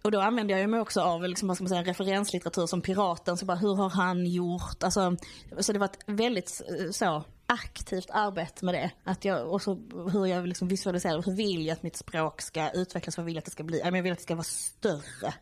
och 0.03 0.11
då 0.11 0.19
använde 0.19 0.59
jag 0.59 0.69
mig 0.69 0.79
också 0.79 1.01
av 1.01 1.23
liksom, 1.23 1.47
vad 1.47 1.57
ska 1.57 1.63
man 1.63 1.69
säga, 1.69 1.83
referenslitteratur 1.83 2.65
som 2.67 2.81
Piraten. 2.81 3.37
Så 3.37 3.45
bara, 3.45 3.57
hur 3.57 3.75
har 3.75 3.89
han 3.89 4.25
gjort? 4.25 4.83
Alltså, 4.83 5.15
så 5.59 5.73
det 5.73 5.79
var 5.79 5.85
ett 5.85 5.99
väldigt 6.05 6.61
eh, 6.79 6.91
så, 6.91 7.23
aktivt 7.45 8.09
arbete 8.09 8.65
med 8.65 8.73
det. 8.73 8.91
Att 9.03 9.25
jag, 9.25 9.51
och 9.51 9.61
så 9.61 9.79
hur 10.11 10.25
jag 10.25 10.47
liksom 10.47 10.67
visualiserar, 10.67 11.21
hur 11.21 11.35
vill 11.35 11.65
jag 11.65 11.73
att 11.73 11.83
mitt 11.83 11.95
språk 11.95 12.41
ska 12.41 12.69
utvecklas? 12.69 13.17
Vad 13.17 13.25
vill 13.25 13.35
jag 13.35 13.39
att 13.39 13.45
det 13.45 13.51
ska 13.51 13.63
bli? 13.63 13.79
Jag 13.79 13.91
vill 14.01 14.11
att 14.11 14.17
det 14.17 14.23
ska 14.23 14.35
vara 14.35 14.43
större. 14.43 15.33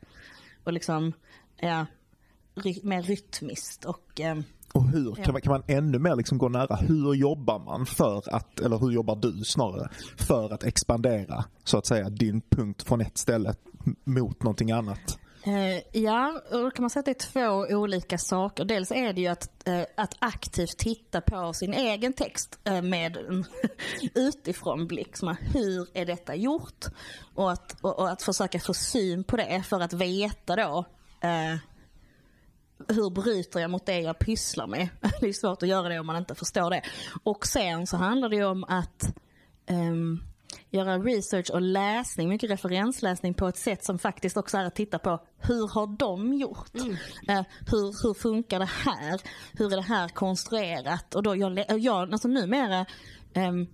Och 0.63 0.73
liksom 0.73 1.13
ja, 1.57 1.85
ry 2.55 2.79
mer 2.83 3.01
rytmiskt 3.01 3.85
och 3.85 4.21
eh, 4.21 4.35
och 4.73 4.83
hur, 4.83 5.15
kan, 5.15 5.33
man, 5.33 5.41
kan 5.41 5.51
man 5.51 5.63
ännu 5.67 5.99
mer 5.99 6.15
liksom 6.15 6.37
gå 6.37 6.49
nära, 6.49 6.75
hur 6.75 7.13
jobbar 7.13 7.59
man 7.59 7.85
för 7.85 8.35
att, 8.35 8.59
eller 8.59 8.77
hur 8.77 8.91
jobbar 8.91 9.15
du 9.15 9.43
snarare, 9.43 9.89
för 10.17 10.53
att 10.53 10.63
expandera 10.63 11.45
så 11.63 11.77
att 11.77 11.85
säga 11.85 12.09
din 12.09 12.41
punkt 12.41 12.83
från 12.83 13.01
ett 13.01 13.17
ställe 13.17 13.53
mot 14.03 14.43
någonting 14.43 14.71
annat? 14.71 15.19
Uh, 15.47 16.01
ja, 16.03 16.41
då 16.51 16.71
kan 16.71 16.83
man 16.83 16.89
säga 16.89 16.99
att 16.99 17.05
det 17.05 17.11
är 17.11 17.31
två 17.31 17.75
olika 17.75 18.17
saker. 18.17 18.65
Dels 18.65 18.91
är 18.91 19.13
det 19.13 19.21
ju 19.21 19.27
att, 19.27 19.49
uh, 19.67 19.81
att 19.97 20.15
aktivt 20.19 20.77
titta 20.77 21.21
på 21.21 21.53
sin 21.53 21.73
egen 21.73 22.13
text 22.13 22.59
uh, 22.69 22.81
med 22.81 23.17
utifrån 24.15 24.87
blick. 24.87 25.17
Som 25.17 25.35
hur 25.53 25.87
är 25.93 26.05
detta 26.05 26.35
gjort? 26.35 26.85
Och 27.35 27.51
att, 27.51 27.75
och, 27.81 27.99
och, 27.99 28.09
att 28.09 28.21
försöka 28.21 28.59
få 28.59 28.73
syn 28.73 29.23
på 29.23 29.37
det 29.37 29.63
för 29.65 29.79
att 29.79 29.93
veta 29.93 30.55
då 30.55 30.85
eh, 31.21 31.57
hur 32.87 33.09
bryter 33.09 33.59
jag 33.59 33.71
mot 33.71 33.85
det 33.85 33.99
jag 33.99 34.19
pysslar 34.19 34.67
med? 34.67 34.89
Det 35.19 35.27
är 35.27 35.33
svårt 35.33 35.63
att 35.63 35.69
göra 35.69 35.89
det 35.89 35.99
om 35.99 36.05
man 36.07 36.17
inte 36.17 36.35
förstår 36.35 36.69
det. 36.69 36.81
Och 37.23 37.47
sen 37.47 37.87
så 37.87 37.97
handlar 37.97 38.29
det 38.29 38.43
om 38.43 38.63
att 38.63 39.15
um, 39.69 40.23
göra 40.69 40.97
research 40.97 41.51
och 41.51 41.61
läsning, 41.61 42.29
mycket 42.29 42.49
referensläsning 42.49 43.33
på 43.33 43.47
ett 43.47 43.57
sätt 43.57 43.85
som 43.85 43.99
faktiskt 43.99 44.37
också 44.37 44.57
är 44.57 44.65
att 44.65 44.75
titta 44.75 44.99
på 44.99 45.19
hur 45.37 45.67
har 45.67 45.97
de 45.97 46.33
gjort? 46.33 46.75
Mm. 46.75 46.91
Uh, 47.29 47.45
hur, 47.67 48.03
hur 48.07 48.13
funkar 48.13 48.59
det 48.59 48.65
här? 48.65 49.21
Hur 49.53 49.71
är 49.71 49.75
det 49.75 49.81
här 49.81 50.09
konstruerat? 50.09 51.15
Och 51.15 51.23
då 51.23 51.35
jag, 51.35 51.79
jag 51.79 52.13
alltså 52.13 52.27
numera 52.27 52.85
um, 53.35 53.67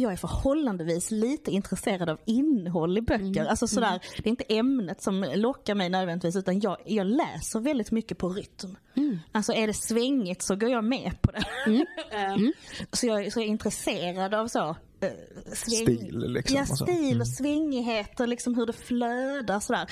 jag 0.00 0.12
är 0.12 0.16
förhållandevis 0.16 1.10
lite 1.10 1.50
intresserad 1.50 2.08
av 2.08 2.18
innehåll 2.24 2.98
i 2.98 3.00
böcker. 3.00 3.24
Mm. 3.24 3.46
Alltså 3.48 3.66
sådär, 3.66 3.88
mm. 3.88 4.00
Det 4.16 4.26
är 4.26 4.30
inte 4.30 4.44
ämnet 4.48 5.02
som 5.02 5.26
lockar 5.34 5.74
mig 5.74 5.88
nödvändigtvis 5.88 6.36
utan 6.36 6.60
jag, 6.60 6.76
jag 6.84 7.06
läser 7.06 7.60
väldigt 7.60 7.90
mycket 7.90 8.18
på 8.18 8.28
rytm. 8.28 8.76
Mm. 8.96 9.18
Alltså 9.32 9.52
är 9.52 9.66
det 9.66 9.74
svängigt 9.74 10.42
så 10.42 10.56
går 10.56 10.70
jag 10.70 10.84
med 10.84 11.22
på 11.22 11.32
det. 11.32 11.44
Mm. 11.66 11.86
mm. 12.10 12.52
så, 12.92 13.06
jag, 13.06 13.32
så 13.32 13.40
jag 13.40 13.46
är 13.46 13.50
intresserad 13.50 14.34
av 14.34 14.48
så 14.48 14.76
Eh, 15.00 15.10
sväng... 15.52 15.96
Stil 15.96 16.18
liksom. 16.26 16.56
Ja, 16.56 16.66
stil 16.66 17.06
och 17.06 17.12
mm. 17.12 17.24
svängighet 17.24 18.20
och 18.20 18.28
liksom 18.28 18.54
hur 18.54 18.66
det 18.66 18.72
flödar 18.72 19.60
sådär. 19.60 19.88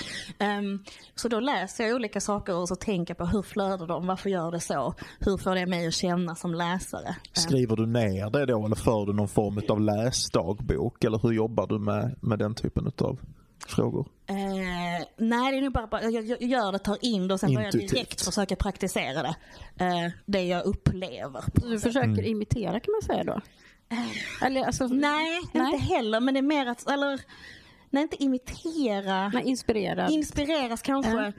Um, 0.59 0.83
så 1.15 1.27
då 1.27 1.39
läser 1.39 1.83
jag 1.83 1.95
olika 1.95 2.21
saker 2.21 2.55
och 2.55 2.67
så 2.67 2.75
tänker 2.75 3.13
på 3.13 3.25
hur 3.25 3.41
flödar 3.41 3.87
de, 3.87 4.07
varför 4.07 4.29
gör 4.29 4.51
det 4.51 4.59
så? 4.59 4.93
Hur 5.19 5.37
får 5.37 5.55
det 5.55 5.65
mig 5.65 5.87
att 5.87 5.93
känna 5.93 6.35
som 6.35 6.53
läsare? 6.53 7.07
Ehm. 7.07 7.15
Skriver 7.33 7.75
du 7.75 7.85
ner 7.85 8.29
det 8.29 8.45
då 8.45 8.65
eller 8.65 8.75
för 8.75 9.05
du 9.05 9.13
någon 9.13 9.27
form 9.27 9.61
av 9.69 9.81
läsdagbok 9.81 11.03
eller 11.03 11.19
hur 11.23 11.31
jobbar 11.31 11.67
du 11.67 11.79
med, 11.79 12.15
med 12.21 12.39
den 12.39 12.55
typen 12.55 12.91
av 12.97 13.19
frågor? 13.67 14.07
Eh, 14.29 14.35
nej, 15.17 15.51
det 15.51 15.57
är 15.57 15.61
nog 15.61 15.73
bara, 15.73 16.03
jag, 16.03 16.25
jag 16.25 16.41
gör 16.41 16.71
det, 16.71 16.79
tar 16.79 16.97
in 17.01 17.27
det 17.27 17.33
och 17.33 17.39
sen 17.39 17.53
börjar 17.53 17.71
jag 17.73 17.89
direkt 17.89 18.25
försöka 18.25 18.55
praktisera 18.55 19.23
det. 19.23 19.35
Eh, 19.85 20.11
det 20.25 20.43
jag 20.43 20.65
upplever. 20.65 21.43
Du 21.53 21.79
försöker 21.79 22.09
mm. 22.09 22.25
imitera 22.25 22.79
kan 22.79 22.91
man 22.91 23.01
säga 23.01 23.23
då? 23.23 23.41
Eller, 24.41 24.63
alltså, 24.65 24.87
nej, 24.87 25.41
nej, 25.53 25.73
inte 25.73 25.77
heller. 25.77 26.19
Men 26.19 26.33
det 26.33 26.39
är 26.39 26.41
mer 26.41 26.65
att, 26.65 26.89
eller, 26.89 27.21
nej 27.89 28.03
inte 28.03 28.23
imitera. 28.23 29.29
Nej, 29.29 29.43
inspirera. 29.43 30.07
Inspireras 30.07 30.81
kanske. 30.81 31.11
Ja. 31.11 31.31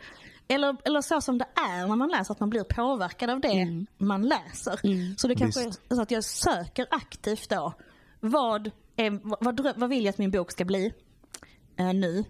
Eller, 0.49 0.77
eller 0.85 1.01
så 1.01 1.21
som 1.21 1.39
det 1.39 1.47
är 1.55 1.87
när 1.87 1.97
man 1.97 2.09
läser, 2.09 2.33
att 2.33 2.41
man 2.41 2.51
blir 2.51 2.65
påverkad 2.65 3.31
av 3.31 3.41
det 3.41 3.49
mm. 3.61 3.87
man 3.99 4.23
läser. 4.23 4.81
Mm. 4.85 5.17
Så 5.17 5.29
det 5.29 5.35
kanske 5.35 5.65
Visst. 5.65 5.81
är 5.91 5.95
så 5.95 6.03
att 6.03 6.11
jag 6.11 6.25
söker 6.25 6.87
aktivt 6.91 7.49
då. 7.49 7.73
Vad, 8.21 8.71
är, 8.97 9.21
vad, 9.45 9.77
vad 9.77 9.91
vill 9.91 10.05
jag 10.05 10.13
att 10.13 10.19
min 10.19 10.31
bok 10.31 10.51
ska 10.51 10.65
bli 10.65 10.93
eh, 11.77 11.93
nu? 11.93 12.25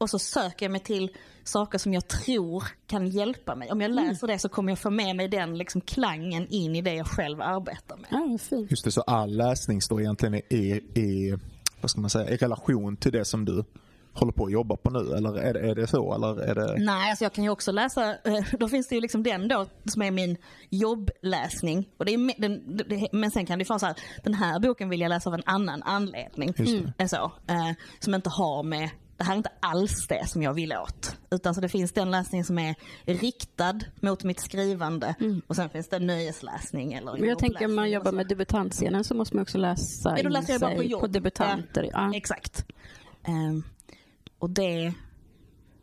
Och 0.00 0.10
så 0.10 0.18
söker 0.18 0.66
jag 0.66 0.72
mig 0.72 0.80
till 0.80 1.10
saker 1.44 1.78
som 1.78 1.94
jag 1.94 2.08
tror 2.08 2.64
kan 2.86 3.06
hjälpa 3.06 3.54
mig. 3.54 3.72
Om 3.72 3.80
jag 3.80 3.90
mm. 3.90 4.04
läser 4.04 4.26
mm. 4.26 4.34
det 4.34 4.38
så 4.38 4.48
kommer 4.48 4.72
jag 4.72 4.78
få 4.78 4.90
med 4.90 5.16
mig 5.16 5.28
den 5.28 5.58
liksom 5.58 5.80
klangen 5.80 6.46
in 6.48 6.76
i 6.76 6.82
det 6.82 6.94
jag 6.94 7.06
själv 7.06 7.40
arbetar 7.40 7.96
med. 7.96 8.08
Ja. 8.10 8.58
Just 8.70 8.84
det, 8.84 8.92
så 8.92 9.00
all 9.00 9.36
läsning 9.36 9.82
står 9.82 10.00
egentligen 10.00 10.34
i, 10.34 10.80
i, 10.94 11.38
vad 11.80 11.90
ska 11.90 12.00
man 12.00 12.10
säga, 12.10 12.30
i 12.30 12.36
relation 12.36 12.96
till 12.96 13.12
det 13.12 13.24
som 13.24 13.44
du 13.44 13.64
håller 14.12 14.32
på 14.32 14.44
att 14.44 14.52
jobba 14.52 14.76
på 14.76 14.90
nu 14.90 15.16
eller 15.16 15.38
är 15.38 15.54
det, 15.54 15.60
är 15.60 15.74
det 15.74 15.86
så? 15.86 16.14
Eller 16.14 16.40
är 16.40 16.54
det... 16.54 16.84
Nej, 16.84 17.10
alltså 17.10 17.24
jag 17.24 17.32
kan 17.32 17.44
ju 17.44 17.50
också 17.50 17.72
läsa, 17.72 18.10
eh, 18.10 18.44
då 18.58 18.68
finns 18.68 18.88
det 18.88 18.94
ju 18.94 19.00
liksom 19.00 19.22
den 19.22 19.48
då 19.48 19.66
som 19.84 20.02
är 20.02 20.10
min 20.10 20.36
jobbläsning. 20.70 21.88
Och 21.96 22.04
det 22.04 22.14
är, 22.14 22.40
den, 22.40 22.76
det, 22.76 23.08
men 23.12 23.30
sen 23.30 23.46
kan 23.46 23.58
det 23.58 23.68
vara 23.68 23.78
så 23.78 23.86
här, 23.86 23.96
den 24.24 24.34
här 24.34 24.60
boken 24.60 24.88
vill 24.88 25.00
jag 25.00 25.08
läsa 25.08 25.30
av 25.30 25.34
en 25.34 25.42
annan 25.46 25.82
anledning. 25.82 26.54
Mm. 26.58 27.08
Så, 27.08 27.32
eh, 27.46 27.72
som 27.98 28.14
inte 28.14 28.30
har 28.30 28.62
med 28.62 28.90
det 29.20 29.24
här 29.24 29.32
är 29.32 29.36
inte 29.36 29.52
alls 29.60 30.06
det 30.08 30.28
som 30.28 30.42
jag 30.42 30.54
vill 30.54 30.72
åt. 30.72 31.16
Utan 31.30 31.54
så 31.54 31.60
det 31.60 31.68
finns 31.68 31.92
den 31.92 32.10
läsning 32.10 32.44
som 32.44 32.58
är 32.58 32.74
riktad 33.04 33.80
mot 34.00 34.24
mitt 34.24 34.40
skrivande 34.40 35.14
mm. 35.20 35.42
och 35.46 35.56
sen 35.56 35.70
finns 35.70 35.88
det 35.88 35.98
nöjesläsning 35.98 36.92
eller 36.92 37.12
Men 37.12 37.28
Jag 37.28 37.38
tänker 37.38 37.64
om 37.64 37.74
man 37.74 37.90
jobbar 37.90 38.12
med 38.12 38.28
debutantscenen 38.28 39.04
så 39.04 39.14
måste 39.14 39.36
man 39.36 39.42
också 39.42 39.58
läsa 39.58 40.14
ja, 40.16 40.22
då 40.22 40.28
läser 40.28 40.52
jag 40.52 40.60
bara 40.60 40.74
på, 40.74 40.84
jobb. 40.84 41.00
på 41.00 41.06
debutanter. 41.06 41.82
Ja, 41.82 41.90
ja. 41.92 42.16
Exakt. 42.16 42.64
Um, 43.28 43.64
och 44.38 44.50
det, 44.50 44.92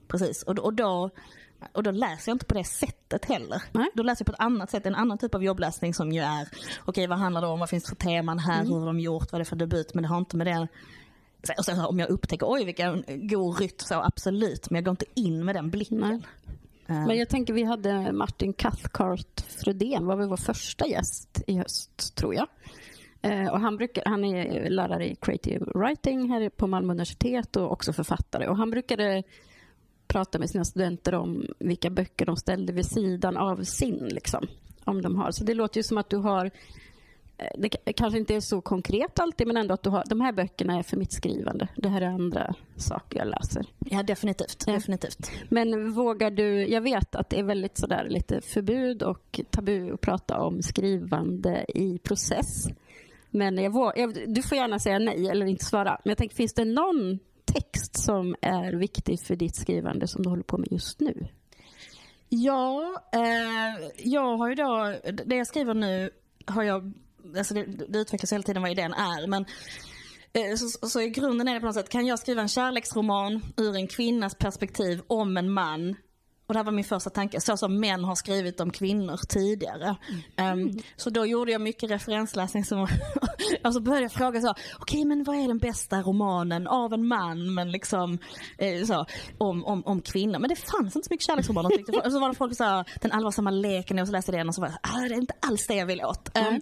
precis. 0.08 0.44
Och, 0.44 0.60
och, 0.60 0.74
då, 0.74 1.10
och 1.74 1.84
då 1.84 1.91
läser 1.91 2.32
jag 2.32 2.36
inte 2.36 2.46
på 2.46 2.53
det 2.53 2.63
sättet 2.63 3.25
heller. 3.25 3.63
Nej. 3.72 3.88
Då 3.94 4.03
läser 4.03 4.22
jag 4.22 4.25
på 4.25 4.34
ett 4.34 4.46
annat 4.46 4.72
sätt, 4.72 4.86
en 4.86 4.96
annan 4.96 5.17
typ 5.17 5.36
av 5.36 5.44
jobbläsning 5.44 5.94
som 5.94 6.12
ju 6.12 6.22
är, 6.22 6.41
okej 6.41 6.82
okay, 6.86 7.08
vad 7.08 7.20
handlar 7.20 7.41
det 7.41 7.48
om, 7.48 7.60
vad 7.60 7.70
finns 7.70 7.84
det 7.84 7.89
för 7.89 7.96
teman 7.96 8.39
här, 8.39 8.62
mm. 8.62 8.74
hur 8.74 8.79
har 8.79 8.88
de 8.88 9.00
gjort, 9.00 9.32
vad 9.32 9.34
är 9.34 9.44
det 9.44 9.50
för 9.50 9.56
debut, 9.56 9.94
men 9.94 10.01
det 10.01 10.10
har 10.10 10.17
inte 10.17 10.38
med 10.38 10.48
det 10.48 10.67
och 11.58 11.66
sen 11.66 11.80
om 11.80 12.00
jag 12.00 12.10
upptäcker, 12.10 12.48
oj 12.50 12.66
vilken 12.66 13.04
god 13.08 13.60
rytm 13.60 13.75
så 13.77 13.96
absolut, 13.96 14.70
men 14.70 14.75
jag 14.75 14.86
går 14.86 14.92
inte 14.92 15.06
in 15.16 15.46
med 15.46 15.56
den 15.56 15.70
blicken. 15.70 15.98
Nej. 15.98 16.20
Eh. 16.88 17.08
Men 17.08 17.18
jag 17.18 17.30
tänker 17.30 17.54
vi 17.54 17.63
hade 17.63 18.12
Martin 18.12 18.54
Cathcart 18.54 19.42
Fredén, 19.63 20.06
var 20.06 20.16
väl 20.16 20.30
vår 20.30 20.38
första 20.38 20.88
gäst 20.88 21.44
i 21.48 21.58
höst 21.58 22.16
tror 22.16 22.36
jag. 22.36 22.48
Eh, 23.22 23.48
och 23.48 23.60
han, 23.60 23.77
brukar, 23.77 24.04
han 24.06 24.25
är 24.25 24.70
lärare 24.70 25.10
i 25.10 25.16
creative 25.16 25.66
writing 25.75 26.30
här 26.30 26.50
på 26.50 26.68
Malmö 26.68 26.94
universitet 26.94 27.56
och 27.56 27.72
också 27.72 27.94
författare. 27.94 28.48
Och 28.48 28.58
han 28.58 28.72
brukade 28.72 29.24
prata 30.08 30.39
med 30.39 30.50
sina 30.50 30.66
studenter 30.66 31.13
om 31.13 31.46
vilka 31.60 31.89
böcker 31.89 32.25
de 32.25 32.38
ställde 32.38 32.74
vid 32.74 32.86
sidan 32.86 33.38
av 33.38 33.63
sin. 33.63 34.08
Liksom, 34.08 34.48
om 34.84 35.01
de 35.01 35.16
har. 35.16 35.32
Så 35.32 35.44
det 35.44 35.54
låter 35.54 35.80
ju 35.80 35.84
som 35.84 35.98
att 35.98 36.10
du 36.10 36.18
har 36.18 36.51
det 37.58 37.70
k- 37.70 37.91
kanske 37.96 38.20
inte 38.20 38.36
är 38.36 38.39
så 38.39 38.62
konkret 38.62 39.20
alltid, 39.20 39.48
men 39.48 39.58
ändå 39.58 39.74
att 39.74 39.84
du 39.84 39.89
har, 39.89 40.03
de 40.10 40.22
här 40.22 40.32
böckerna 40.32 40.77
är 40.79 40.84
för 40.84 40.98
mitt 40.98 41.12
skrivande. 41.13 41.67
Det 41.75 41.89
här 41.89 42.01
är 42.01 42.06
andra 42.06 42.53
saker 42.75 43.20
jag 43.20 43.27
läser. 43.27 43.65
Ja, 43.79 44.03
definitivt. 44.03 44.63
Ja. 44.67 44.74
definitivt. 44.74 45.32
Men 45.50 45.91
vågar 45.94 46.32
du, 46.32 46.67
jag 46.67 46.82
vet 46.82 47.15
att 47.15 47.29
det 47.29 47.39
är 47.39 47.44
väldigt 47.44 47.77
sådär 47.77 48.06
lite 48.10 48.41
förbud 48.41 49.03
och 49.03 49.39
tabu 49.50 49.94
att 49.94 50.01
prata 50.01 50.39
om 50.39 50.62
skrivande 50.62 51.65
i 51.67 51.98
process. 52.00 52.67
Men 53.29 53.58
jag 53.58 53.72
vågar, 53.74 53.94
jag, 53.98 54.34
du 54.36 54.41
får 54.44 54.58
gärna 54.58 54.79
säga 54.79 55.00
nej 55.00 55.29
eller 55.29 55.46
inte 55.46 55.65
svara. 55.65 56.00
Men 56.03 56.10
jag 56.12 56.17
tänker, 56.17 56.36
finns 56.36 56.53
det 56.53 56.65
någon 56.65 57.20
text 57.46 58.03
som 58.06 58.36
är 58.41 58.74
viktig 58.74 59.20
för 59.22 59.36
ditt 59.36 59.56
skrivande 59.56 60.08
som 60.08 60.24
du 60.24 60.29
håller 60.29 60.44
på 60.44 60.58
med 60.58 60.67
just 60.72 61.00
nu? 61.00 61.27
Ja, 62.29 63.01
eh, 63.13 63.86
jag 64.03 64.38
har 64.38 64.50
ju 64.50 64.56
då, 64.56 64.96
det 65.25 65.36
jag 65.36 65.48
skriver 65.48 65.74
nu 65.74 66.10
har 66.46 66.63
jag, 66.63 66.94
alltså 67.38 67.54
det, 67.54 67.64
det 67.64 68.00
utvecklas 68.00 68.34
hela 68.34 68.44
tiden 68.44 68.62
vad 68.62 68.72
idén 68.72 68.94
är 68.94 69.28
men 69.28 69.46
eh, 70.34 70.56
så, 70.56 70.88
så 70.88 71.02
i 71.02 71.10
grunden 71.10 71.48
är 71.48 71.54
det 71.54 71.60
på 71.60 71.66
något 71.66 71.76
sätt, 71.76 71.90
kan 71.90 72.06
jag 72.06 72.20
skriva 72.20 72.42
en 72.42 72.48
kärleksroman 72.48 73.42
ur 73.58 73.76
en 73.76 73.88
kvinnas 73.88 74.36
perspektiv 74.36 75.02
om 75.08 75.38
en 75.38 75.52
man 75.52 75.96
och 76.48 76.54
det 76.54 76.60
här 76.60 76.64
var 76.64 76.72
min 76.72 76.84
första 76.84 77.10
tanke, 77.10 77.42
så 77.42 77.58
som 77.58 77.80
män 77.80 78.04
har 78.04 78.16
skrivit 78.16 78.60
om 78.60 78.72
kvinnor 78.72 79.20
tidigare. 79.30 79.96
Ehm, 80.36 80.70
så 80.96 81.10
då 81.10 81.26
gjorde 81.26 81.52
jag 81.52 81.62
mycket 81.62 81.92
referensläsning. 81.92 82.66
Som, 82.66 82.88
alltså 83.62 83.80
började 83.82 84.04
jag 84.04 84.12
fråga 84.12 84.42
så, 84.42 84.54
okej 84.80 85.06
men 85.06 85.24
vad 85.24 85.36
är 85.36 85.48
den 85.48 85.58
bästa 85.58 86.02
romanen 86.02 86.68
av 86.68 86.94
en 86.94 87.08
man 87.08 87.54
men 87.54 87.72
liksom, 87.72 88.18
eh, 88.58 88.84
så, 88.84 89.06
om, 89.38 89.66
om, 89.66 89.84
om 89.86 90.02
kvinnor. 90.02 90.40
Men 90.40 90.50
det 90.50 90.56
fanns 90.56 90.96
inte 90.96 91.08
så 91.08 91.14
mycket 91.14 91.26
kärleksromaner. 91.26 91.70
tyckte. 91.70 91.92
Och 91.92 92.12
så 92.12 92.20
var 92.20 92.30
det 92.30 92.36
folk 92.36 92.56
som 92.56 92.66
sa, 92.66 92.86
den 93.02 93.12
allvarsamma 93.12 93.52
leken, 93.52 94.00
och 94.00 94.08
så 94.08 94.14
läste 94.14 94.32
jag 94.32 94.40
den 94.40 94.48
och 94.48 94.56
så 94.56 94.62
var 94.62 94.68
jag, 94.68 94.78
ah, 94.82 95.08
det 95.08 95.16
är 95.16 95.20
inte 95.20 95.36
alls 95.40 95.68
det 95.68 95.76
jag 95.76 95.86
vill 95.86 96.02
åt. 96.02 96.30
Jag 96.34 96.62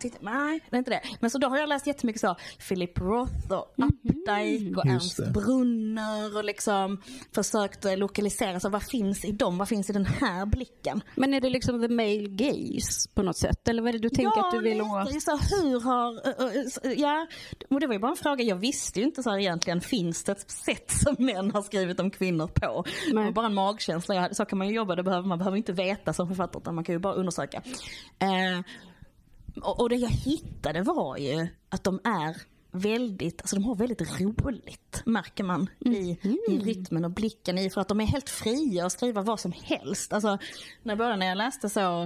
tyckte, 0.00 0.18
nej, 0.22 0.60
det 0.70 0.76
är 0.76 0.78
inte 0.78 0.90
det. 0.90 1.00
Men 1.20 1.30
så 1.30 1.38
då 1.38 1.48
har 1.48 1.58
jag 1.58 1.68
läst 1.68 1.86
jättemycket 1.86 2.20
så 2.20 2.36
Philip 2.68 2.98
Roth 2.98 3.52
och 3.52 3.74
Updike 3.76 4.74
och 4.76 4.86
Ernst 4.86 5.16
det. 5.16 5.30
Brunner 5.30 6.36
och 6.36 6.44
liksom 6.44 7.02
försökt 7.34 7.84
eh, 7.84 7.96
lokalisera, 7.96 8.60
så 8.60 8.68
vad 8.68 8.82
finns 8.82 9.24
i 9.24 9.32
dem? 9.32 9.58
Vad 9.58 9.68
finns 9.68 9.90
i 9.90 9.92
den 9.92 10.06
här 10.06 10.46
blicken? 10.46 11.02
Men 11.16 11.34
är 11.34 11.40
det 11.40 11.50
liksom 11.50 11.80
the 11.82 11.88
male 11.88 12.28
gaze 12.28 13.08
på 13.14 13.22
något 13.22 13.36
sätt? 13.38 13.68
Eller 13.68 13.82
vad 13.82 13.88
är 13.88 13.92
det 13.92 13.98
du 13.98 14.10
tänker 14.10 14.40
att 14.40 14.50
du 14.52 14.58
vill 14.60 14.78
lite. 14.78 14.84
åt? 14.90 15.22
Så 15.22 15.30
hur 15.36 15.80
har, 15.80 16.26
eh, 16.26 16.90
eh, 16.92 17.00
ja, 17.00 17.26
och 17.70 17.80
det 17.80 17.86
var 17.86 17.94
ju 17.94 18.00
bara 18.00 18.10
en 18.10 18.16
fråga, 18.16 18.44
jag 18.44 18.56
visste 18.56 19.00
ju 19.00 19.06
inte 19.06 19.22
så 19.22 19.30
här 19.30 19.38
egentligen, 19.38 19.80
finns 19.80 20.24
det 20.24 20.32
ett 20.32 20.50
sätt 20.50 20.90
som 20.90 21.16
män 21.18 21.50
har 21.50 21.62
skrivit 21.62 22.00
om 22.00 22.10
kvinnor 22.10 22.46
på? 22.46 22.84
Det 23.08 23.14
Nej. 23.14 23.24
var 23.24 23.32
bara 23.32 23.46
en 23.46 23.54
magkänsla, 23.54 24.14
jag 24.14 24.22
hade- 24.22 24.34
så 24.34 24.44
kan 24.44 24.58
man 24.58 24.68
ju 24.68 24.74
jobba, 24.74 24.94
det 24.96 25.02
behöver, 25.02 25.28
man 25.28 25.38
behöver 25.38 25.56
inte 25.56 25.72
veta 25.72 26.12
som 26.12 26.28
författare, 26.28 26.60
utan 26.62 26.74
man 26.74 26.84
kan 26.84 26.94
ju 26.94 26.98
bara 26.98 27.14
undersöka. 27.14 27.62
Eh, 28.18 28.60
och, 29.62 29.80
och 29.80 29.88
det 29.88 29.96
jag 29.96 30.08
hittade 30.08 30.82
var 30.82 31.16
ju 31.16 31.48
att 31.68 31.84
de 31.84 32.00
är 32.04 32.36
väldigt, 32.72 33.40
alltså 33.40 33.56
de 33.56 33.64
har 33.64 33.74
väldigt 33.74 34.20
roligt 34.20 35.02
märker 35.06 35.44
man 35.44 35.70
i, 35.78 36.18
i 36.48 36.58
rytmen 36.58 37.04
och 37.04 37.10
blicken 37.10 37.58
i 37.58 37.70
för 37.70 37.80
att 37.80 37.88
de 37.88 38.00
är 38.00 38.06
helt 38.06 38.28
fria 38.30 38.86
att 38.86 38.92
skriva 38.92 39.22
vad 39.22 39.40
som 39.40 39.52
helst. 39.52 40.12
Alltså 40.12 40.28
när 40.82 40.90
jag 40.92 40.98
började 40.98 41.16
när 41.16 41.26
jag 41.26 41.38
läste 41.38 41.68
så 41.68 42.02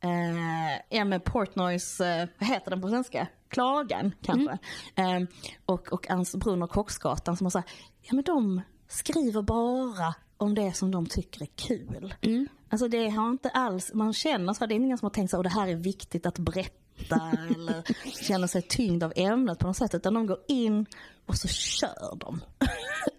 eh, 0.00 0.74
ja 0.88 1.04
men 1.04 1.20
Portnoys, 1.20 2.00
eh, 2.00 2.28
vad 2.38 2.48
heter 2.48 2.70
den 2.70 2.80
på 2.80 2.88
svenska? 2.88 3.26
Klagan 3.48 4.14
kanske. 4.22 4.58
Eh, 4.94 5.20
och, 5.66 5.92
och 5.92 6.10
Ernst 6.10 6.36
Brunner 6.36 6.66
Kocksgatan 6.66 7.36
som 7.36 7.44
har 7.44 7.50
sagt, 7.50 7.70
ja 8.02 8.14
men 8.14 8.24
de 8.24 8.60
skriver 8.88 9.42
bara 9.42 10.14
om 10.36 10.54
det 10.54 10.72
som 10.76 10.90
de 10.90 11.06
tycker 11.06 11.42
är 11.42 11.48
kul. 11.56 12.14
Alltså 12.68 12.88
det 12.88 13.08
har 13.08 13.30
inte 13.30 13.48
alls, 13.48 13.90
man 13.94 14.12
känner 14.12 14.52
så 14.52 14.60
här, 14.60 14.66
det 14.66 14.74
är 14.74 14.76
ingen 14.76 14.98
som 14.98 15.06
har 15.06 15.10
tänkt 15.10 15.30
så 15.30 15.36
här, 15.36 15.40
"Åh, 15.40 15.42
det 15.42 15.60
här 15.60 15.68
är 15.68 15.74
viktigt 15.76 16.26
att 16.26 16.38
berätta 16.38 16.83
eller 17.10 17.82
känner 18.24 18.46
sig 18.46 18.62
tyngd 18.62 19.02
av 19.02 19.12
ämnet 19.16 19.58
på 19.58 19.66
något 19.66 19.76
sätt. 19.76 19.94
Utan 19.94 20.14
de 20.14 20.26
går 20.26 20.38
in 20.48 20.86
och 21.26 21.36
så 21.36 21.48
kör 21.48 22.16
de. 22.16 22.40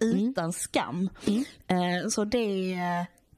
Utan 0.00 0.52
skam. 0.52 1.08
Eh, 1.66 2.08
så 2.10 2.24
det, 2.24 2.76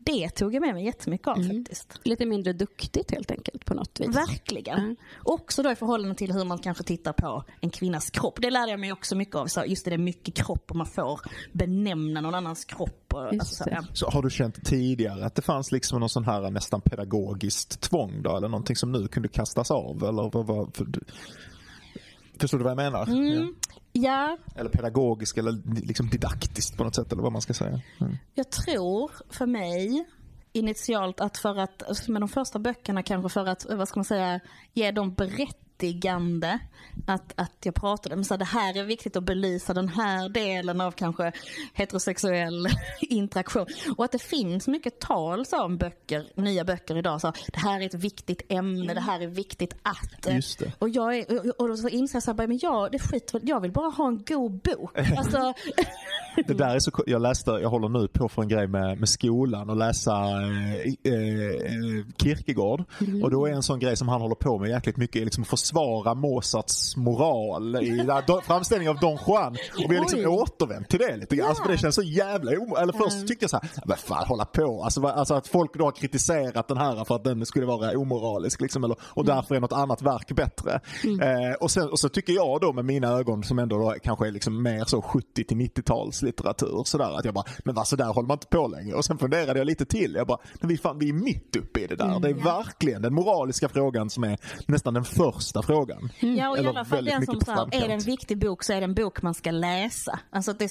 det 0.09 0.29
tog 0.29 0.55
jag 0.55 0.61
med 0.61 0.75
mig 0.75 0.85
jättemycket 0.85 1.29
av 1.29 1.35
faktiskt. 1.35 2.01
Lite 2.03 2.27
mindre 2.27 2.53
duktigt 2.53 3.11
helt 3.11 3.31
enkelt 3.31 3.65
på 3.65 3.75
något 3.75 4.01
vis. 4.01 4.17
Verkligen. 4.17 4.79
Mm. 4.79 4.97
Också 5.25 5.63
då 5.63 5.71
i 5.71 5.77
förhållande 5.77 6.15
till 6.15 6.33
hur 6.33 6.45
man 6.45 6.59
kanske 6.59 6.85
tittar 6.85 7.13
på 7.13 7.45
en 7.61 7.71
kvinnas 7.71 8.11
kropp. 8.11 8.39
Det 8.43 8.51
lärde 8.51 8.71
jag 8.71 8.81
mig 8.81 8.93
också 8.93 9.17
mycket 9.17 9.35
av. 9.37 9.47
Så 9.47 9.65
just 9.67 9.85
det, 9.85 9.91
det 9.91 9.95
är 9.95 9.99
mycket 9.99 10.35
kropp 10.35 10.71
och 10.71 10.77
man 10.77 10.87
får 10.87 11.21
benämna 11.53 12.21
någon 12.21 12.35
annans 12.35 12.65
kropp. 12.65 13.15
Och, 13.15 13.27
alltså, 13.27 13.65
så. 13.65 13.71
Så 13.93 14.11
har 14.11 14.23
du 14.23 14.31
känt 14.31 14.65
tidigare 14.65 15.27
att 15.27 15.35
det 15.35 15.43
fanns 15.43 15.73
liksom 15.73 16.01
någon 16.01 16.09
sån 16.09 16.25
här 16.25 16.51
nästan 16.51 16.81
pedagogiskt 16.81 17.81
tvång 17.81 18.23
då? 18.23 18.37
Eller 18.37 18.49
någonting 18.49 18.77
som 18.77 18.93
nu 18.93 19.09
kunde 19.09 19.29
kastas 19.29 19.71
av? 19.71 20.05
Eller 20.05 20.31
vad, 20.33 20.47
vad, 20.47 20.77
för, 20.77 20.85
du- 20.85 21.05
förstår 22.45 22.59
du 22.59 22.65
vad 22.65 22.71
jag 22.71 22.77
menar? 22.77 23.07
Mm. 23.07 23.55
ja. 23.93 24.39
Eller 24.55 24.71
pedagogiskt 24.71 25.39
eller 25.39 25.83
liksom 25.87 26.09
didaktiskt 26.09 26.77
på 26.77 26.85
något 26.85 26.95
sätt 26.95 27.13
eller 27.13 27.23
vad 27.23 27.33
man 27.33 27.43
ska 27.43 27.55
säga. 27.55 27.81
Mm. 28.01 28.17
Jag 28.35 28.51
tror 28.51 29.11
för 29.31 29.47
mig 29.47 30.05
initialt 30.53 31.21
att 31.21 31.39
för 31.39 31.59
att, 31.59 31.83
alltså 31.83 32.13
med 32.13 32.23
de 32.23 32.29
första 32.29 32.59
böckerna 32.59 33.03
kanske 33.03 33.29
för 33.29 33.47
att, 33.47 33.67
vad 33.71 33.89
ska 33.89 33.99
man 33.99 34.05
säga, 34.05 34.41
ge 34.73 34.91
dem 34.91 35.15
berättigande 35.79 36.59
att, 37.07 37.33
att 37.37 37.53
jag 37.65 37.75
pratade 37.75 38.15
om 38.15 38.25
så 38.25 38.35
här, 38.35 38.39
det 38.39 38.45
här 38.45 38.77
är 38.77 38.85
viktigt 38.85 39.17
att 39.17 39.25
belysa 39.25 39.75
den 39.75 39.89
här 39.89 40.29
delen 40.29 40.81
av 40.81 40.91
kanske 40.93 41.33
heterosexuell 41.75 42.69
interaktion. 43.01 43.67
Och 43.97 44.05
att 44.05 44.13
det 44.13 44.23
finns 44.23 44.69
mycket 44.69 45.01
tal 45.01 45.47
så 45.47 45.63
om 45.65 45.77
böcker, 45.77 46.27
nya 46.37 46.65
böcker 46.65 46.97
idag. 46.97 47.21
Så, 47.21 47.33
det 47.53 47.59
här 47.59 47.81
är 47.81 47.87
ett 47.87 47.95
viktigt 47.95 48.43
ämne, 48.49 48.95
det 48.95 49.01
här 49.01 49.21
är 49.21 49.27
viktigt 49.27 49.75
att. 49.83 50.35
Just 50.35 50.59
det. 50.59 50.73
Och, 50.79 50.89
jag 50.89 51.17
är, 51.19 51.39
och- 51.39 51.61
och 51.61 51.69
då 51.69 51.77
så 51.77 51.89
inser 51.89 52.17
jag 52.17 52.23
så 52.23 52.33
här, 52.37 52.47
men 52.47 52.59
jag, 52.63 52.93
det 52.93 53.13
väl- 53.35 53.49
jag 53.49 53.61
vill 53.61 53.73
bara 53.73 53.91
ha 53.91 54.09
en 54.09 54.25
god 54.29 54.53
bok. 54.61 54.99
Alltså, 55.19 55.55
Det 56.47 56.55
där 56.55 56.75
är 56.75 56.79
så, 56.79 56.91
jag 57.07 57.23
läste, 57.23 57.51
jag 57.51 57.69
håller 57.71 57.89
nu 57.89 58.09
på 58.09 58.29
för 58.29 58.43
en 58.43 58.49
grej 58.49 58.67
med, 58.67 58.99
med 58.99 59.09
skolan 59.09 59.71
och 59.71 59.77
läsa 59.77 60.13
eh, 60.13 61.13
eh, 61.13 62.05
Kierkegaard. 62.23 62.85
Och 63.23 63.31
då 63.31 63.47
är 63.47 63.53
en 63.53 63.63
sån 63.63 63.79
grej 63.79 63.97
som 63.97 64.09
han 64.09 64.21
håller 64.21 64.35
på 64.35 64.59
med 64.59 64.71
jäkligt 64.71 64.97
mycket, 64.97 65.23
liksom 65.25 65.43
att 65.43 65.49
försvara 65.69 66.15
Mozarts 66.15 66.97
moral 66.97 67.77
i 67.77 68.07
framställningen 68.43 68.97
av 68.97 69.01
Don 69.01 69.19
Juan. 69.27 69.53
Och 69.53 69.91
vi 69.93 69.97
har 69.97 70.03
liksom 70.03 70.19
Oj. 70.21 70.27
återvänt 70.27 70.89
till 70.89 70.99
det 70.99 71.17
lite 71.17 71.37
grann. 71.37 71.49
Alltså, 71.49 71.63
för 71.65 71.73
det 71.73 71.79
känns 71.79 71.95
så 71.95 72.03
jävla 72.03 72.51
o- 72.53 72.77
Eller 72.77 72.93
först 72.93 73.29
tyckte 73.29 73.43
jag 73.43 73.51
så 73.51 73.59
här, 73.63 73.71
vad 73.85 73.99
fan 73.99 74.25
hålla 74.27 74.45
på. 74.45 74.83
Alltså, 74.85 75.07
alltså 75.07 75.35
att 75.35 75.49
folk 75.49 75.75
då 75.79 75.85
har 75.85 75.93
kritiserat 75.93 76.69
den 76.69 76.77
här 76.77 77.05
för 77.05 77.15
att 77.17 77.25
den 77.25 77.47
skulle 77.47 77.67
vara 77.67 77.99
omoralisk 77.99 78.61
liksom. 78.61 78.85
Eller, 78.85 78.97
och 79.03 79.25
därför 79.25 79.55
är 79.55 79.61
något 79.61 79.73
annat 79.73 80.03
verk 80.03 80.33
bättre. 80.33 80.81
Eh, 81.05 81.55
och, 81.61 81.71
sen, 81.71 81.89
och 81.91 81.99
så 81.99 82.09
tycker 82.09 82.33
jag 82.33 82.61
då 82.61 82.73
med 82.73 82.85
mina 82.85 83.09
ögon 83.09 83.43
som 83.45 83.59
ändå 83.59 83.79
då 83.79 83.95
kanske 84.03 84.27
är 84.27 84.31
liksom 84.33 84.63
mer 84.63 84.85
så 84.85 85.03
70 85.03 85.45
till 85.45 85.57
90-tals 85.57 86.23
litteratur 86.23 86.83
sådär 86.85 87.19
att 87.19 87.25
jag 87.25 87.35
bara, 87.35 87.45
men 87.65 87.75
vad 87.75 87.87
så 87.87 87.97
där 87.97 88.05
håller 88.13 88.29
man 88.29 88.35
inte 88.35 88.47
på 88.47 88.67
längre. 88.69 88.95
Och 88.97 89.05
sen 89.05 89.19
funderade 89.19 89.59
jag 89.61 89.67
lite 89.67 89.85
till. 89.85 90.15
Jag 90.15 90.27
bara, 90.27 90.39
men 90.61 90.69
vi, 90.69 90.77
fan, 90.79 90.99
vi 90.99 91.09
är 91.09 91.13
mitt 91.13 91.57
uppe 91.57 91.81
i 91.81 91.87
det 91.87 91.97
där. 91.97 92.21
det 92.21 92.29
är 92.29 92.35
verkligen 92.35 93.03
den 93.03 93.15
moraliska 93.15 93.69
frågan 93.69 94.11
som 94.11 94.25
är 94.25 94.39
nästan 94.67 94.95
den 94.95 95.05
första 95.05 95.58
frågan. 95.63 96.13
Ja, 96.21 96.49
och 96.51 96.59
i 96.59 96.67
alla 96.67 96.85
fall 96.85 97.05
den 97.05 97.27
som 97.27 97.41
så 97.41 97.53
här, 97.53 97.69
är 97.73 97.89
det 97.89 97.95
en 97.95 98.01
viktig 98.01 98.39
bok 98.39 98.65
så 98.65 98.73
är 98.73 98.81
det 98.81 98.85
en 98.85 98.95
bok 98.95 99.23
man 99.23 99.35
ska 99.35 99.51
läsa. 99.51 100.21
Alltså 100.31 100.53
det 100.53 100.65
är 100.65 100.69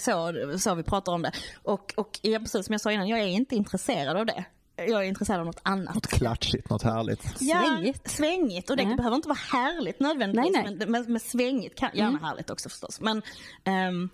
så, 0.54 0.60
så 0.60 0.76
vi 0.76 0.84
pratar 0.84 1.12
om 1.12 1.22
det. 1.22 1.32
Och, 1.64 1.94
och 1.98 2.20
ja, 2.22 2.40
precis 2.40 2.66
som 2.66 2.74
jag 2.74 2.82
sa 2.82 2.92
innan, 2.92 3.08
jag 3.08 3.20
är 3.20 3.28
inte 3.28 3.56
intresserad 3.56 4.18
av 4.18 4.26
det. 4.26 4.46
Jag 4.76 4.90
är 5.04 5.04
intresserad 5.08 5.40
av 5.40 5.46
något 5.46 5.60
annat. 5.64 5.96
Något 5.96 6.08
klatschigt, 6.08 6.70
något 6.70 6.84
härligt. 6.84 7.22
Svängigt. 7.22 8.02
Ja, 8.04 8.10
svängigt. 8.10 8.70
Och 8.70 8.78
det 8.78 8.84
Ja. 8.84 8.96
behöver 8.96 9.16
inte 9.16 9.28
vara 9.30 9.40
härligt 9.52 10.00
nödvändigtvis. 10.00 10.54
Nej, 10.54 10.64
nej. 10.64 10.76
Men, 10.80 10.92
men, 10.92 11.12
men 11.12 11.20
svängigt 11.20 11.76
kan 11.80 11.90
gärna 11.94 12.18
härligt 12.18 12.50
också 12.50 12.70
förstås. 12.70 13.02
Men, 13.02 13.22
ehm, 13.64 14.10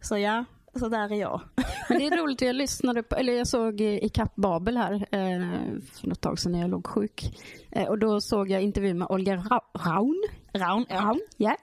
så 0.00 0.18
ja, 0.18 0.44
så 0.78 0.88
där 0.88 1.12
är 1.12 1.20
jag. 1.20 1.40
Men 1.88 1.98
det 1.98 2.06
är 2.06 2.22
roligt, 2.22 2.40
jag 2.42 2.56
lyssnade 2.56 3.02
på, 3.02 3.14
eller 3.16 3.32
jag 3.32 3.46
såg 3.46 3.80
i 3.80 4.08
Kapp 4.08 4.36
Babel 4.36 4.76
här 4.76 4.92
eh, 4.94 5.80
för 5.92 6.06
något 6.08 6.20
tag 6.20 6.38
sedan 6.38 6.52
när 6.52 6.60
jag 6.60 6.70
låg 6.70 6.86
sjuk. 6.86 7.40
Eh, 7.70 7.88
och 7.88 7.98
då 7.98 8.20
såg 8.20 8.50
jag 8.50 8.62
intervju 8.62 8.94
med 8.94 9.08
Olga 9.10 9.36
Ra- 9.36 9.60
Raun. 9.86 10.24
Raun, 10.52 10.86
ja. 10.88 10.96
Raun, 11.00 11.20
ja. 11.36 11.56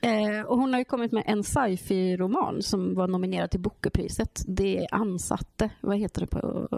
Eh, 0.00 0.46
och 0.46 0.58
hon 0.58 0.72
har 0.72 0.78
ju 0.80 0.84
kommit 0.84 1.12
med 1.12 1.22
en 1.26 1.44
sci-fi-roman 1.44 2.62
som 2.62 2.94
var 2.94 3.08
nominerad 3.08 3.50
till 3.50 3.60
Bookerpriset. 3.60 4.42
Det 4.46 4.86
ansatte, 4.90 5.70
vad 5.80 5.98
heter 5.98 6.20
det 6.20 6.26
på, 6.26 6.68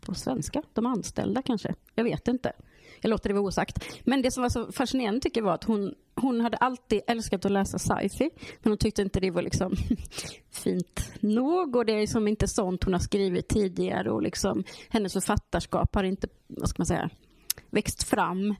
på 0.00 0.14
svenska? 0.14 0.62
De 0.72 0.86
anställda 0.86 1.42
kanske? 1.42 1.74
Jag 1.94 2.04
vet 2.04 2.28
inte. 2.28 2.52
Jag 3.06 3.10
låter 3.10 3.28
det 3.28 3.34
vara 3.34 3.44
osagt. 3.44 3.84
Men 4.04 4.22
det 4.22 4.30
som 4.30 4.42
var 4.42 4.50
så 4.50 4.72
fascinerande 4.72 5.20
tycker 5.20 5.40
jag 5.40 5.46
var 5.46 5.54
att 5.54 5.64
hon, 5.64 5.94
hon 6.14 6.40
hade 6.40 6.56
alltid 6.56 7.00
älskat 7.06 7.44
att 7.44 7.52
läsa 7.52 7.78
sci-fi. 7.78 8.30
Men 8.62 8.70
hon 8.70 8.78
tyckte 8.78 9.02
inte 9.02 9.20
det 9.20 9.30
var 9.30 9.42
liksom 9.42 9.76
fint 10.50 11.12
nog. 11.20 11.76
Och 11.76 11.86
det 11.86 11.92
är 11.92 12.00
liksom 12.00 12.28
inte 12.28 12.48
sånt 12.48 12.84
hon 12.84 12.92
har 12.92 13.00
skrivit 13.00 13.48
tidigare. 13.48 14.10
Och 14.10 14.22
liksom, 14.22 14.64
hennes 14.88 15.12
författarskap 15.12 15.94
har 15.94 16.04
inte, 16.04 16.28
vad 16.46 16.68
ska 16.68 16.80
man 16.80 16.86
säga, 16.86 17.10
växt 17.70 18.02
fram 18.02 18.54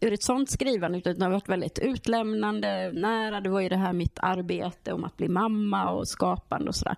ur 0.00 0.12
ett 0.12 0.22
sånt 0.22 0.50
skrivande 0.50 0.98
utan 0.98 1.18
det 1.18 1.24
har 1.24 1.32
varit 1.32 1.48
väldigt 1.48 1.78
utlämnande, 1.78 2.92
nära. 2.92 3.40
Det 3.40 3.50
var 3.50 3.60
ju 3.60 3.68
det 3.68 3.76
här 3.76 3.92
mitt 3.92 4.18
arbete 4.22 4.92
om 4.92 5.04
att 5.04 5.16
bli 5.16 5.28
mamma 5.28 5.90
och 5.90 6.08
skapande 6.08 6.68
och 6.68 6.74
sådär. 6.74 6.96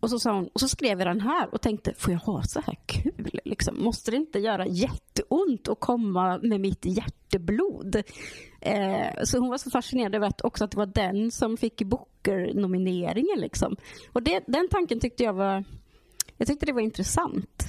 Och 0.00 0.10
så, 0.10 0.18
sa 0.18 0.32
hon, 0.32 0.48
och 0.48 0.60
så 0.60 0.68
skrev 0.68 0.98
jag 0.98 1.08
den 1.08 1.20
här 1.20 1.54
och 1.54 1.60
tänkte, 1.60 1.94
får 1.94 2.12
jag 2.12 2.20
ha 2.20 2.42
så 2.42 2.60
här 2.60 2.76
kul? 2.86 3.40
Liksom? 3.44 3.82
Måste 3.84 4.10
det 4.10 4.16
inte 4.16 4.38
göra 4.38 4.66
jätteont 4.66 5.68
att 5.68 5.80
komma 5.80 6.38
med 6.42 6.60
mitt 6.60 6.84
hjärteblod? 6.84 7.96
Eh, 8.60 9.22
så 9.24 9.38
hon 9.38 9.48
var 9.48 9.58
så 9.58 9.70
fascinerad 9.70 10.14
över 10.14 10.26
att 10.26 10.44
också 10.44 10.64
att 10.64 10.70
det 10.70 10.76
var 10.76 10.86
den 10.86 11.30
som 11.30 11.56
fick 11.56 11.82
Booker-nomineringen. 11.82 13.40
Liksom. 13.40 13.76
Och 14.12 14.22
det, 14.22 14.44
den 14.46 14.68
tanken 14.68 15.00
tyckte 15.00 15.22
jag 15.22 15.32
var 15.32 15.64
jag 16.38 16.48
tyckte 16.48 16.66
det 16.66 16.72
var 16.72 16.80
intressant. 16.80 17.64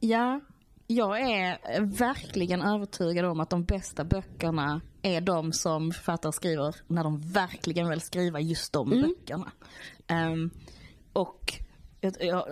Ja, 0.00 0.40
jag 0.86 1.20
är 1.20 1.80
verkligen 1.80 2.62
övertygad 2.62 3.24
om 3.24 3.40
att 3.40 3.50
de 3.50 3.64
bästa 3.64 4.04
böckerna 4.04 4.80
är 5.02 5.20
de 5.20 5.52
som 5.52 5.92
författare 5.92 6.32
skriver 6.32 6.74
när 6.86 7.04
de 7.04 7.20
verkligen 7.20 7.88
vill 7.88 8.00
skriva 8.00 8.40
just 8.40 8.72
de 8.72 8.92
mm. 8.92 9.08
böckerna. 9.08 9.52
Um, 10.32 10.50
och 11.12 11.54
jag, 12.00 12.14
jag, 12.20 12.44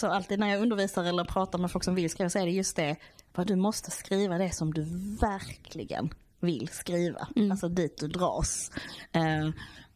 så 0.00 0.06
alltid 0.06 0.38
när 0.38 0.48
jag 0.48 0.62
undervisar 0.62 1.04
eller 1.04 1.24
pratar 1.24 1.58
med 1.58 1.70
folk 1.70 1.84
som 1.84 1.94
vill 1.94 2.10
skriva 2.10 2.30
så 2.30 2.38
är 2.38 2.46
det 2.46 2.52
just 2.52 2.76
det, 2.76 2.96
vad 3.34 3.46
du 3.46 3.56
måste 3.56 3.90
skriva 3.90 4.38
det 4.38 4.50
som 4.50 4.74
du 4.74 4.82
verkligen 5.20 6.14
vill 6.40 6.68
skriva. 6.68 7.28
Mm. 7.36 7.50
Alltså 7.50 7.68
dit 7.68 7.98
du 7.98 8.08
dras. 8.08 8.70
Uh, 9.16 9.50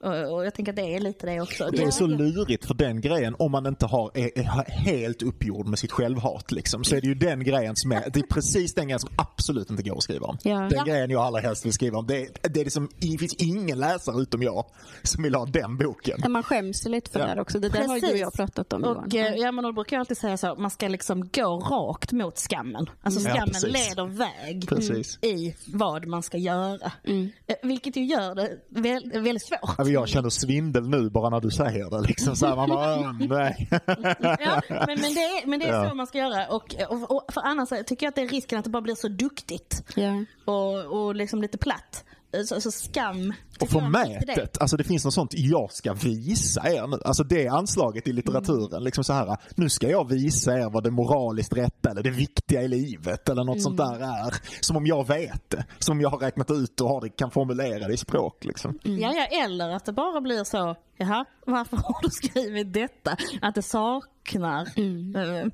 och 0.04 0.46
jag 0.46 0.54
tänker 0.54 0.72
att 0.72 0.76
det 0.76 0.94
är 0.94 1.00
lite 1.00 1.26
det 1.26 1.40
också. 1.40 1.70
Det 1.70 1.82
är 1.82 1.90
så 1.90 2.06
lurigt 2.06 2.66
för 2.66 2.74
den 2.74 3.00
grejen, 3.00 3.36
om 3.38 3.52
man 3.52 3.66
inte 3.66 3.86
har, 3.86 4.10
är, 4.14 4.38
är 4.38 4.70
helt 4.70 5.22
uppgjord 5.22 5.66
med 5.66 5.78
sitt 5.78 5.92
självhat 5.92 6.52
liksom, 6.52 6.84
så 6.84 6.96
är 6.96 7.00
det 7.00 7.06
ju 7.06 7.14
den 7.14 7.44
grejen 7.44 7.76
som 7.76 7.92
är, 7.92 8.10
det 8.12 8.20
är 8.20 8.26
precis 8.26 8.74
den 8.74 8.84
grejen 8.84 9.00
som 9.00 9.10
absolut 9.16 9.70
inte 9.70 9.82
går 9.82 9.96
att 9.96 10.02
skriva 10.02 10.26
om. 10.26 10.38
Ja. 10.42 10.58
Den 10.58 10.72
ja. 10.72 10.84
grejen 10.84 11.10
jag 11.10 11.22
allra 11.22 11.40
helst 11.40 11.66
vill 11.66 11.72
skriva 11.72 11.98
om. 11.98 12.06
Det, 12.06 12.28
det, 12.42 12.60
är 12.60 12.64
liksom, 12.64 12.88
det 12.98 13.18
finns 13.18 13.34
ingen 13.34 13.78
läsare 13.78 14.22
utom 14.22 14.42
jag 14.42 14.66
som 15.02 15.22
vill 15.22 15.34
ha 15.34 15.46
den 15.46 15.76
boken. 15.76 16.20
Ja, 16.22 16.28
man 16.28 16.42
skäms 16.42 16.84
lite 16.84 17.10
för 17.10 17.20
ja. 17.20 17.34
det 17.34 17.40
också. 17.40 17.58
Det 17.58 17.68
där 17.68 17.88
har 17.88 17.96
ju 17.96 18.10
och 18.10 18.18
jag 18.18 18.32
pratat 18.32 18.72
om 18.72 18.84
och, 18.84 19.14
Johan. 19.14 19.32
Eh, 19.32 19.40
ja, 19.40 19.52
men 19.52 19.64
då 19.64 19.72
brukar 19.72 19.96
jag 19.96 20.00
alltid 20.00 20.16
säga 20.16 20.36
så, 20.36 20.54
man 20.54 20.70
ska 20.70 20.88
liksom 20.88 21.28
gå 21.28 21.58
rakt 21.58 22.12
mot 22.12 22.38
skammen. 22.38 22.90
Alltså 23.02 23.20
mm. 23.20 23.32
skammen 23.32 23.60
ja, 23.62 23.68
leder 23.68 24.06
väg 24.06 24.68
precis. 24.68 25.18
i 25.22 25.54
vad 25.66 26.06
man 26.06 26.22
ska 26.22 26.38
göra. 26.38 26.92
Mm. 27.04 27.30
Eh, 27.46 27.56
vilket 27.62 27.96
ju 27.96 28.04
gör 28.04 28.34
det 28.34 28.58
väldigt 29.20 29.46
svårt 29.46 29.86
jag 29.94 30.08
känner 30.08 30.30
svindel 30.30 30.88
nu 30.88 31.10
bara 31.10 31.30
när 31.30 31.40
du 31.40 31.50
säger 31.50 31.90
det. 31.90 32.00
Liksom 32.00 32.36
så 32.36 32.46
här, 32.46 32.56
man 32.56 32.68
bara, 32.68 33.12
nej. 33.12 33.68
ja, 34.40 34.62
men, 34.68 34.86
men, 34.86 35.14
det 35.14 35.20
är, 35.20 35.46
men 35.46 35.60
det 35.60 35.66
är 35.66 35.82
ja. 35.82 35.88
så 35.88 35.94
man 35.94 36.06
ska 36.06 36.18
göra. 36.18 36.46
Och, 36.46 36.74
och, 36.88 37.10
och, 37.10 37.32
för 37.32 37.40
annars 37.40 37.68
tycker 37.68 38.06
jag 38.06 38.08
att 38.08 38.14
det 38.14 38.22
är 38.22 38.28
risken 38.28 38.58
att 38.58 38.64
det 38.64 38.70
bara 38.70 38.82
blir 38.82 38.94
så 38.94 39.08
duktigt. 39.08 39.82
Ja. 39.96 40.24
Och, 40.44 40.84
och 40.84 41.14
liksom 41.14 41.42
lite 41.42 41.58
platt. 41.58 42.04
Så, 42.46 42.60
så 42.60 42.70
skam. 42.70 43.32
Och 43.60 43.68
förmätet. 43.68 44.60
Alltså 44.60 44.76
det 44.76 44.84
finns 44.84 45.04
något 45.04 45.14
sånt, 45.14 45.30
jag 45.34 45.72
ska 45.72 45.92
visa 45.92 46.72
er 46.72 46.86
nu. 46.86 46.96
Alltså 47.04 47.24
det 47.24 47.48
anslaget 47.48 48.08
i 48.08 48.12
litteraturen. 48.12 48.72
Mm. 48.72 48.84
Liksom 48.84 49.04
så 49.04 49.12
här, 49.12 49.36
nu 49.54 49.68
ska 49.68 49.90
jag 49.90 50.08
visa 50.08 50.58
er 50.58 50.70
vad 50.70 50.84
det 50.84 50.90
moraliskt 50.90 51.56
rätta 51.56 51.90
eller 51.90 52.02
det 52.02 52.10
viktiga 52.10 52.62
i 52.62 52.68
livet 52.68 53.28
eller 53.28 53.44
något 53.44 53.54
mm. 53.54 53.60
sånt 53.60 53.76
där 53.76 54.00
är. 54.00 54.34
Som 54.60 54.76
om 54.76 54.86
jag 54.86 55.08
vet 55.08 55.50
det. 55.50 55.64
Som 55.78 55.92
om 55.96 56.00
jag 56.00 56.10
har 56.10 56.18
räknat 56.18 56.50
ut 56.50 56.80
och 56.80 56.88
har 56.88 57.00
det, 57.00 57.08
kan 57.08 57.30
formulera 57.30 57.88
det 57.88 57.94
i 57.94 57.96
språk. 57.96 58.44
Liksom. 58.44 58.78
Mm. 58.84 59.00
Ja, 59.00 59.12
ja, 59.12 59.44
eller 59.44 59.70
att 59.70 59.84
det 59.84 59.92
bara 59.92 60.20
blir 60.20 60.44
så, 60.44 60.76
jaha, 60.96 61.24
varför 61.46 61.76
har 61.76 62.02
du 62.02 62.10
skrivit 62.10 62.72
detta? 62.72 63.16
Att 63.42 63.54
det 63.54 63.62
saknar 63.62 64.68
mm. 64.76 65.16
äh, 65.16 65.46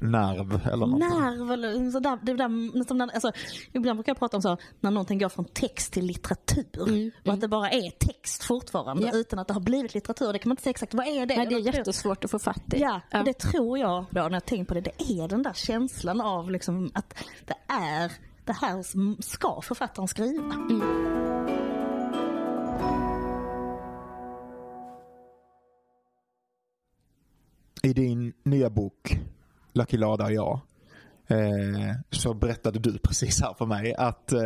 nerv 0.00 0.60
eller 0.72 0.86
något. 0.86 0.98
Nerv 0.98 1.52
eller 1.52 1.90
sådär. 1.90 2.18
Det 2.22 2.34
där, 2.34 2.84
som 2.84 2.98
när, 2.98 3.14
alltså, 3.14 3.32
ibland 3.72 3.96
brukar 3.96 4.10
jag 4.10 4.18
prata 4.18 4.36
om 4.36 4.42
så 4.42 4.56
när 4.80 4.90
någonting 4.90 5.18
går 5.18 5.28
från 5.28 5.44
text 5.44 5.92
till 5.92 6.06
litteratur. 6.06 7.12
Och 7.32 7.34
att 7.34 7.40
det 7.40 7.48
bara 7.48 7.70
är 7.70 7.90
text 7.90 8.42
fortfarande 8.44 9.06
ja. 9.06 9.16
utan 9.18 9.38
att 9.38 9.48
det 9.48 9.54
har 9.54 9.60
blivit 9.60 9.94
litteratur. 9.94 10.32
Det 10.32 10.38
kan 10.38 10.48
man 10.48 10.52
inte 10.52 10.62
säga 10.62 10.70
exakt, 10.70 10.94
vad 10.94 11.06
är 11.06 11.26
det? 11.26 11.36
Nej, 11.36 11.46
det 11.46 11.54
är 11.54 11.74
jättesvårt 11.74 12.24
att 12.24 12.30
få 12.30 12.38
fatt 12.38 12.74
i. 12.74 12.80
Ja, 12.80 13.00
ja. 13.10 13.22
det 13.22 13.38
tror 13.38 13.78
jag 13.78 14.04
då 14.10 14.22
när 14.22 14.32
jag 14.32 14.44
tänker 14.44 14.64
på 14.64 14.74
det. 14.74 14.80
Det 14.80 15.02
är 15.02 15.28
den 15.28 15.42
där 15.42 15.52
känslan 15.52 16.20
av 16.20 16.50
liksom 16.50 16.90
att 16.94 17.14
det 17.46 17.72
är 17.72 18.12
det 18.44 18.52
här 18.52 18.82
som 18.82 19.16
ska 19.20 19.60
författaren 19.62 20.08
skriva. 20.08 20.54
Mm. 20.54 20.82
I 27.82 27.92
din 27.92 28.32
nya 28.42 28.70
bok 28.70 29.18
Lucky 29.72 29.96
Lada 29.96 30.24
och 30.24 30.32
jag 30.32 30.60
eh, 31.32 31.94
så 32.10 32.34
berättade 32.34 32.78
du 32.78 32.98
precis 32.98 33.40
här 33.42 33.54
för 33.54 33.66
mig 33.66 33.94
att 33.94 34.32
eh, 34.32 34.40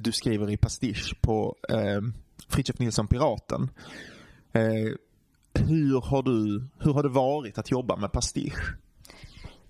du 0.00 0.12
skriver 0.12 0.50
i 0.50 0.56
pastisch 0.56 1.14
på 1.20 1.56
eh, 1.68 2.00
Fritiof 2.48 2.78
Nilsson 2.78 3.06
Piraten. 3.06 3.70
Eh, 4.52 4.94
hur, 5.54 6.00
har 6.00 6.22
du, 6.22 6.66
hur 6.78 6.92
har 6.92 7.02
det 7.02 7.08
varit 7.08 7.58
att 7.58 7.70
jobba 7.70 7.96
med 7.96 8.12
pastisch? 8.12 8.74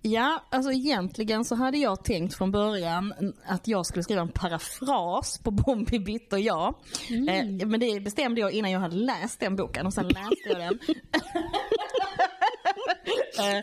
Ja, 0.04 0.44
alltså 0.50 0.72
egentligen 0.72 1.44
så 1.44 1.54
hade 1.54 1.78
jag 1.78 2.04
tänkt 2.04 2.34
från 2.34 2.50
början 2.50 3.14
att 3.46 3.68
jag 3.68 3.86
skulle 3.86 4.02
skriva 4.02 4.20
en 4.20 4.28
parafras 4.28 5.38
på 5.38 5.50
Bombi 5.50 5.98
Bitt 5.98 6.32
och 6.32 6.40
jag. 6.40 6.74
Mm. 7.10 7.60
Eh, 7.60 7.66
men 7.66 7.80
det 7.80 8.00
bestämde 8.00 8.40
jag 8.40 8.52
innan 8.52 8.70
jag 8.70 8.80
hade 8.80 8.96
läst 8.96 9.40
den 9.40 9.56
boken 9.56 9.86
och 9.86 9.94
sen 9.94 10.08
läste 10.08 10.48
jag 10.48 10.58
den. 10.58 10.78
eh, 13.38 13.58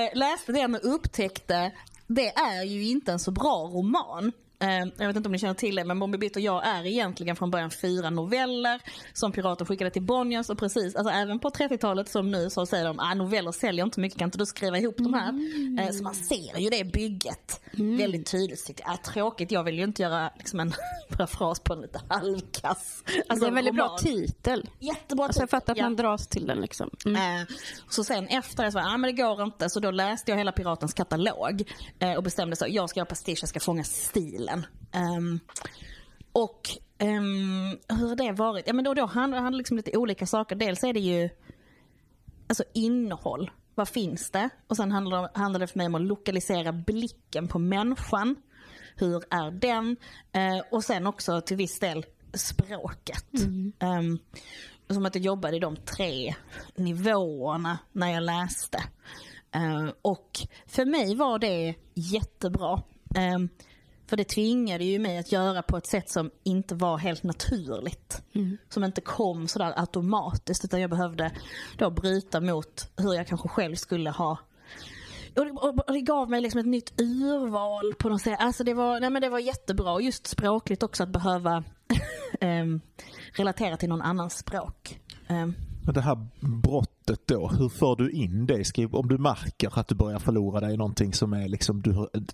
eh, 0.00 0.10
läste 0.14 0.52
den 0.52 0.74
och 0.74 0.94
upptäckte 0.94 1.72
det 2.14 2.28
är 2.28 2.62
ju 2.62 2.84
inte 2.84 3.12
en 3.12 3.18
så 3.18 3.30
bra 3.30 3.70
roman. 3.72 4.32
Eh, 4.62 4.86
jag 4.98 5.06
vet 5.06 5.16
inte 5.16 5.28
om 5.28 5.32
ni 5.32 5.38
känner 5.38 5.54
till 5.54 5.74
det 5.74 5.84
men 5.84 5.98
Bombi 5.98 6.18
Bitt 6.18 6.36
och 6.36 6.42
jag 6.42 6.66
är 6.66 6.86
egentligen 6.86 7.36
från 7.36 7.50
början 7.50 7.70
fyra 7.70 8.10
noveller 8.10 8.80
som 9.12 9.32
pirater 9.32 9.64
skickade 9.64 9.90
till 9.90 10.02
Bonniers 10.02 10.50
och 10.50 10.58
precis, 10.58 10.96
alltså 10.96 11.12
även 11.14 11.38
på 11.38 11.50
30-talet 11.50 12.08
som 12.08 12.30
nu 12.30 12.50
så 12.50 12.66
säger 12.66 12.84
de 12.84 12.98
att 12.98 13.10
ah, 13.10 13.14
noveller 13.14 13.52
säljer 13.52 13.84
inte 13.84 14.00
mycket, 14.00 14.18
kan 14.18 14.28
inte 14.28 14.38
du 14.38 14.46
skriva 14.46 14.78
ihop 14.78 14.94
de 14.98 15.14
här? 15.14 15.28
Mm. 15.28 15.92
Så 15.92 16.02
man 16.02 16.14
ser 16.14 16.58
ju 16.58 16.70
det 16.70 16.84
bygget 16.84 17.60
mm. 17.74 17.96
väldigt 17.96 18.30
tydligt. 18.30 18.80
Ah, 18.84 18.96
tråkigt, 18.96 19.50
jag 19.50 19.64
vill 19.64 19.78
ju 19.78 19.84
inte 19.84 20.02
göra 20.02 20.30
liksom 20.36 20.60
en 20.60 20.72
parafras 21.08 21.60
på 21.60 21.72
en 21.72 21.80
lite 21.80 22.00
halvkass. 22.08 23.02
Alltså, 23.28 23.44
det 23.44 23.46
är 23.46 23.48
en 23.48 23.54
väldigt 23.54 23.74
roman. 23.74 23.88
bra 23.88 23.98
titel. 23.98 24.70
Jättebra 24.78 25.24
alltså, 25.24 25.40
Jag 25.40 25.50
fattar 25.50 25.72
att 25.72 25.78
ja. 25.78 25.84
man 25.84 25.96
dras 25.96 26.26
till 26.26 26.46
den 26.46 26.60
liksom. 26.60 26.90
Mm. 27.06 27.40
Eh, 27.40 27.46
så 27.88 28.04
sen 28.04 28.26
efter 28.26 28.64
det 28.64 28.72
så 28.72 28.78
var 28.78 28.86
ah, 28.86 28.96
men 28.96 29.16
det 29.16 29.22
går 29.22 29.42
inte, 29.42 29.70
så 29.70 29.80
då 29.80 29.90
läste 29.90 30.30
jag 30.30 30.38
hela 30.38 30.52
Piratens 30.52 30.94
katalog 30.94 31.72
eh, 31.98 32.12
och 32.12 32.22
bestämde 32.22 32.56
så, 32.56 32.66
jag 32.68 32.90
ska 32.90 33.00
göra 33.00 33.06
pastisch, 33.06 33.38
jag 33.42 33.48
ska 33.48 33.60
fånga 33.60 33.84
stilen 33.84 34.51
världen. 34.52 34.66
Um, 35.16 35.40
och 36.32 36.68
um, 37.02 37.78
hur 37.88 38.08
har 38.08 38.16
det 38.16 38.32
varit? 38.32 38.66
Ja 38.66 38.72
men 38.72 38.84
då, 38.84 38.94
då 38.94 39.06
handlar 39.06 39.50
det 39.50 39.56
liksom 39.56 39.76
lite 39.76 39.96
olika 39.96 40.26
saker. 40.26 40.56
Dels 40.56 40.84
är 40.84 40.92
det 40.92 41.00
ju 41.00 41.28
alltså 42.48 42.64
innehåll. 42.74 43.50
Vad 43.74 43.88
finns 43.88 44.30
det? 44.30 44.48
Och 44.66 44.76
sen 44.76 44.92
handlar 44.92 45.22
det, 45.22 45.30
handlar 45.34 45.60
det 45.60 45.66
för 45.66 45.78
mig 45.78 45.86
om 45.86 45.94
att 45.94 46.02
lokalisera 46.02 46.72
blicken 46.72 47.48
på 47.48 47.58
människan. 47.58 48.36
Hur 48.96 49.22
är 49.30 49.50
den? 49.50 49.96
Uh, 50.36 50.62
och 50.70 50.84
sen 50.84 51.06
också 51.06 51.40
till 51.40 51.56
viss 51.56 51.78
del 51.78 52.06
språket. 52.34 53.34
Mm. 53.34 53.72
Um, 53.80 54.18
som 54.90 55.06
att 55.06 55.14
jag 55.14 55.24
jobbade 55.24 55.56
i 55.56 55.60
de 55.60 55.76
tre 55.76 56.34
nivåerna 56.74 57.78
när 57.92 58.12
jag 58.12 58.22
läste. 58.22 58.78
Uh, 59.56 59.90
och 60.02 60.30
för 60.66 60.84
mig 60.84 61.14
var 61.14 61.38
det 61.38 61.74
jättebra. 61.94 62.82
Um, 63.36 63.48
för 64.06 64.16
det 64.16 64.24
tvingade 64.24 64.84
ju 64.84 64.98
mig 64.98 65.18
att 65.18 65.32
göra 65.32 65.62
på 65.62 65.76
ett 65.76 65.86
sätt 65.86 66.10
som 66.10 66.30
inte 66.44 66.74
var 66.74 66.98
helt 66.98 67.22
naturligt. 67.22 68.22
Mm. 68.32 68.58
Som 68.68 68.84
inte 68.84 69.00
kom 69.00 69.48
sådär 69.48 69.72
automatiskt 69.76 70.64
utan 70.64 70.80
jag 70.80 70.90
behövde 70.90 71.30
då 71.78 71.90
bryta 71.90 72.40
mot 72.40 72.90
hur 72.96 73.14
jag 73.14 73.26
kanske 73.26 73.48
själv 73.48 73.74
skulle 73.74 74.10
ha 74.10 74.38
och 75.34 75.92
det, 75.92 76.00
gav 76.00 76.30
mig 76.30 76.40
liksom 76.40 76.60
ett 76.60 76.66
nytt 76.66 77.00
urval 77.00 77.94
på 77.94 78.08
något 78.08 78.22
sätt. 78.22 78.36
Alltså 78.38 78.64
det 78.64 78.74
var, 78.74 79.00
nej 79.00 79.10
men 79.10 79.22
det 79.22 79.28
var 79.28 79.38
jättebra. 79.38 80.00
Just 80.00 80.26
språkligt 80.26 80.82
också 80.82 81.02
att 81.02 81.08
behöva 81.08 81.64
um, 82.40 82.80
relatera 83.32 83.76
till 83.76 83.88
någon 83.88 84.02
annans 84.02 84.38
språk. 84.38 85.00
Men 85.84 85.94
det 85.94 86.00
här 86.00 86.26
brottet 86.40 87.26
då, 87.26 87.48
hur 87.48 87.68
för 87.68 87.96
du 87.96 88.10
in 88.10 88.46
det? 88.46 88.86
Om 88.92 89.08
du 89.08 89.18
märker 89.18 89.78
att 89.78 89.88
du 89.88 89.94
börjar 89.94 90.18
förlora 90.18 90.60
dig 90.60 90.74
i 90.74 90.76
någonting 90.76 91.12
som 91.12 91.32
är 91.32 91.48
liksom 91.48 91.82
du, 91.82 91.92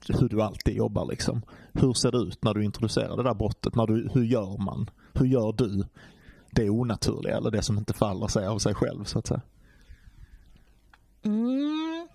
hur 0.08 0.28
du 0.28 0.42
alltid 0.42 0.76
jobbar 0.76 1.06
liksom. 1.06 1.42
Hur 1.72 1.92
ser 1.92 2.12
det 2.12 2.18
ut 2.18 2.44
när 2.44 2.54
du 2.54 2.64
introducerar 2.64 3.16
det 3.16 3.22
där 3.22 3.34
brottet? 3.34 3.74
När 3.74 3.86
du, 3.86 4.10
hur 4.14 4.24
gör 4.24 4.64
man? 4.64 4.90
Hur 5.12 5.26
gör 5.26 5.52
du 5.52 5.84
det 6.50 6.70
onaturliga 6.70 7.36
eller 7.36 7.50
det 7.50 7.62
som 7.62 7.78
inte 7.78 7.92
faller 7.92 8.26
sig 8.26 8.46
av 8.46 8.58
sig 8.58 8.74
själv 8.74 9.04
så 9.04 9.18
att 9.18 9.26
säga? 9.26 9.40
Mm. 11.22 12.08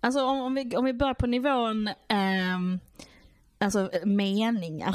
Alltså 0.00 0.24
om, 0.24 0.40
om, 0.40 0.54
vi, 0.54 0.76
om 0.76 0.84
vi 0.84 0.92
börjar 0.92 1.14
på 1.14 1.26
nivån 1.26 1.88
eh, 1.88 2.58
alltså 3.60 3.90
meningar. 4.04 4.94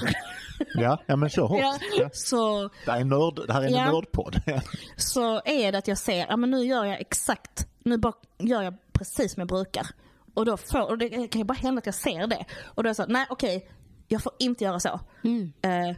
Ja, 0.74 1.02
ja 1.06 1.16
men 1.16 1.30
kör 1.30 1.44
hårt. 1.44 1.62
Ja, 1.98 2.10
så, 2.14 2.70
det, 2.86 2.92
här 2.92 3.00
är 3.00 3.06
nörd, 3.06 3.48
det 3.48 3.54
här 3.54 3.62
är 3.62 3.66
en 3.66 3.74
ja, 3.74 3.92
nördpodd. 3.92 4.42
så 4.98 5.42
är 5.46 5.72
det 5.72 5.78
att 5.78 5.88
jag 5.88 5.98
ser, 5.98 6.26
ja 6.30 6.38
men 6.38 6.52
nu 6.52 6.66
gör 6.66 6.86
jag 6.86 7.02
exakt, 7.02 7.68
nu 7.84 7.98
bara 7.98 8.14
gör 8.38 8.62
jag 8.62 8.74
precis 8.94 9.34
som 9.34 9.42
jag 9.42 9.48
brukar. 9.48 9.88
Och 10.34 10.46
då 10.46 10.58
får, 10.58 10.90
och 10.90 10.98
det 10.98 11.10
kan 11.10 11.42
ju 11.42 11.44
bara 11.44 11.54
hända 11.54 11.80
att 11.80 11.86
jag 11.86 11.96
ser 11.96 12.28
det. 12.28 12.46
Och 12.64 12.84
då 12.84 12.88
är 12.88 12.90
jag 12.90 12.96
så, 12.96 13.06
nej 13.06 13.26
okej, 13.30 13.70
jag 14.08 14.24
får 14.24 14.34
inte 14.40 14.64
göra 14.64 14.80
så. 14.80 15.00
Mm. 15.24 15.54
Uh, 15.66 15.96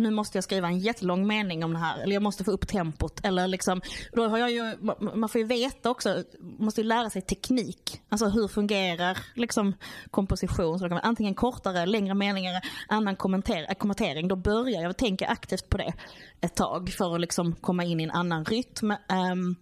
nu 0.00 0.10
måste 0.10 0.36
jag 0.36 0.44
skriva 0.44 0.68
en 0.68 0.78
jättelång 0.78 1.26
mening 1.26 1.64
om 1.64 1.72
det 1.72 1.78
här. 1.78 2.02
Eller 2.02 2.14
jag 2.14 2.22
måste 2.22 2.44
få 2.44 2.50
upp 2.50 2.68
tempot. 2.68 3.20
Eller 3.22 3.48
liksom, 3.48 3.80
då 4.12 4.28
har 4.28 4.38
jag 4.38 4.50
ju, 4.50 4.76
man 5.14 5.28
får 5.28 5.40
ju 5.40 5.46
veta 5.46 5.90
också, 5.90 6.24
måste 6.40 6.80
ju 6.80 6.86
lära 6.86 7.10
sig 7.10 7.22
teknik. 7.22 8.00
Alltså 8.08 8.28
hur 8.28 8.48
fungerar 8.48 9.18
liksom 9.34 9.74
komposition. 10.10 10.78
Så 10.78 11.00
antingen 11.02 11.34
kortare, 11.34 11.86
längre 11.86 12.14
meningar, 12.14 12.60
annan 12.88 13.16
kommenter, 13.16 13.66
eh, 13.68 13.74
kommentering. 13.74 14.28
Då 14.28 14.36
börjar 14.36 14.82
jag 14.82 14.96
tänka 14.96 15.26
aktivt 15.26 15.68
på 15.68 15.76
det 15.76 15.92
ett 16.40 16.54
tag 16.54 16.90
för 16.90 17.14
att 17.14 17.20
liksom 17.20 17.54
komma 17.54 17.84
in 17.84 18.00
i 18.00 18.04
en 18.04 18.10
annan 18.10 18.44
rytm. 18.44 18.90
Um, 18.90 19.56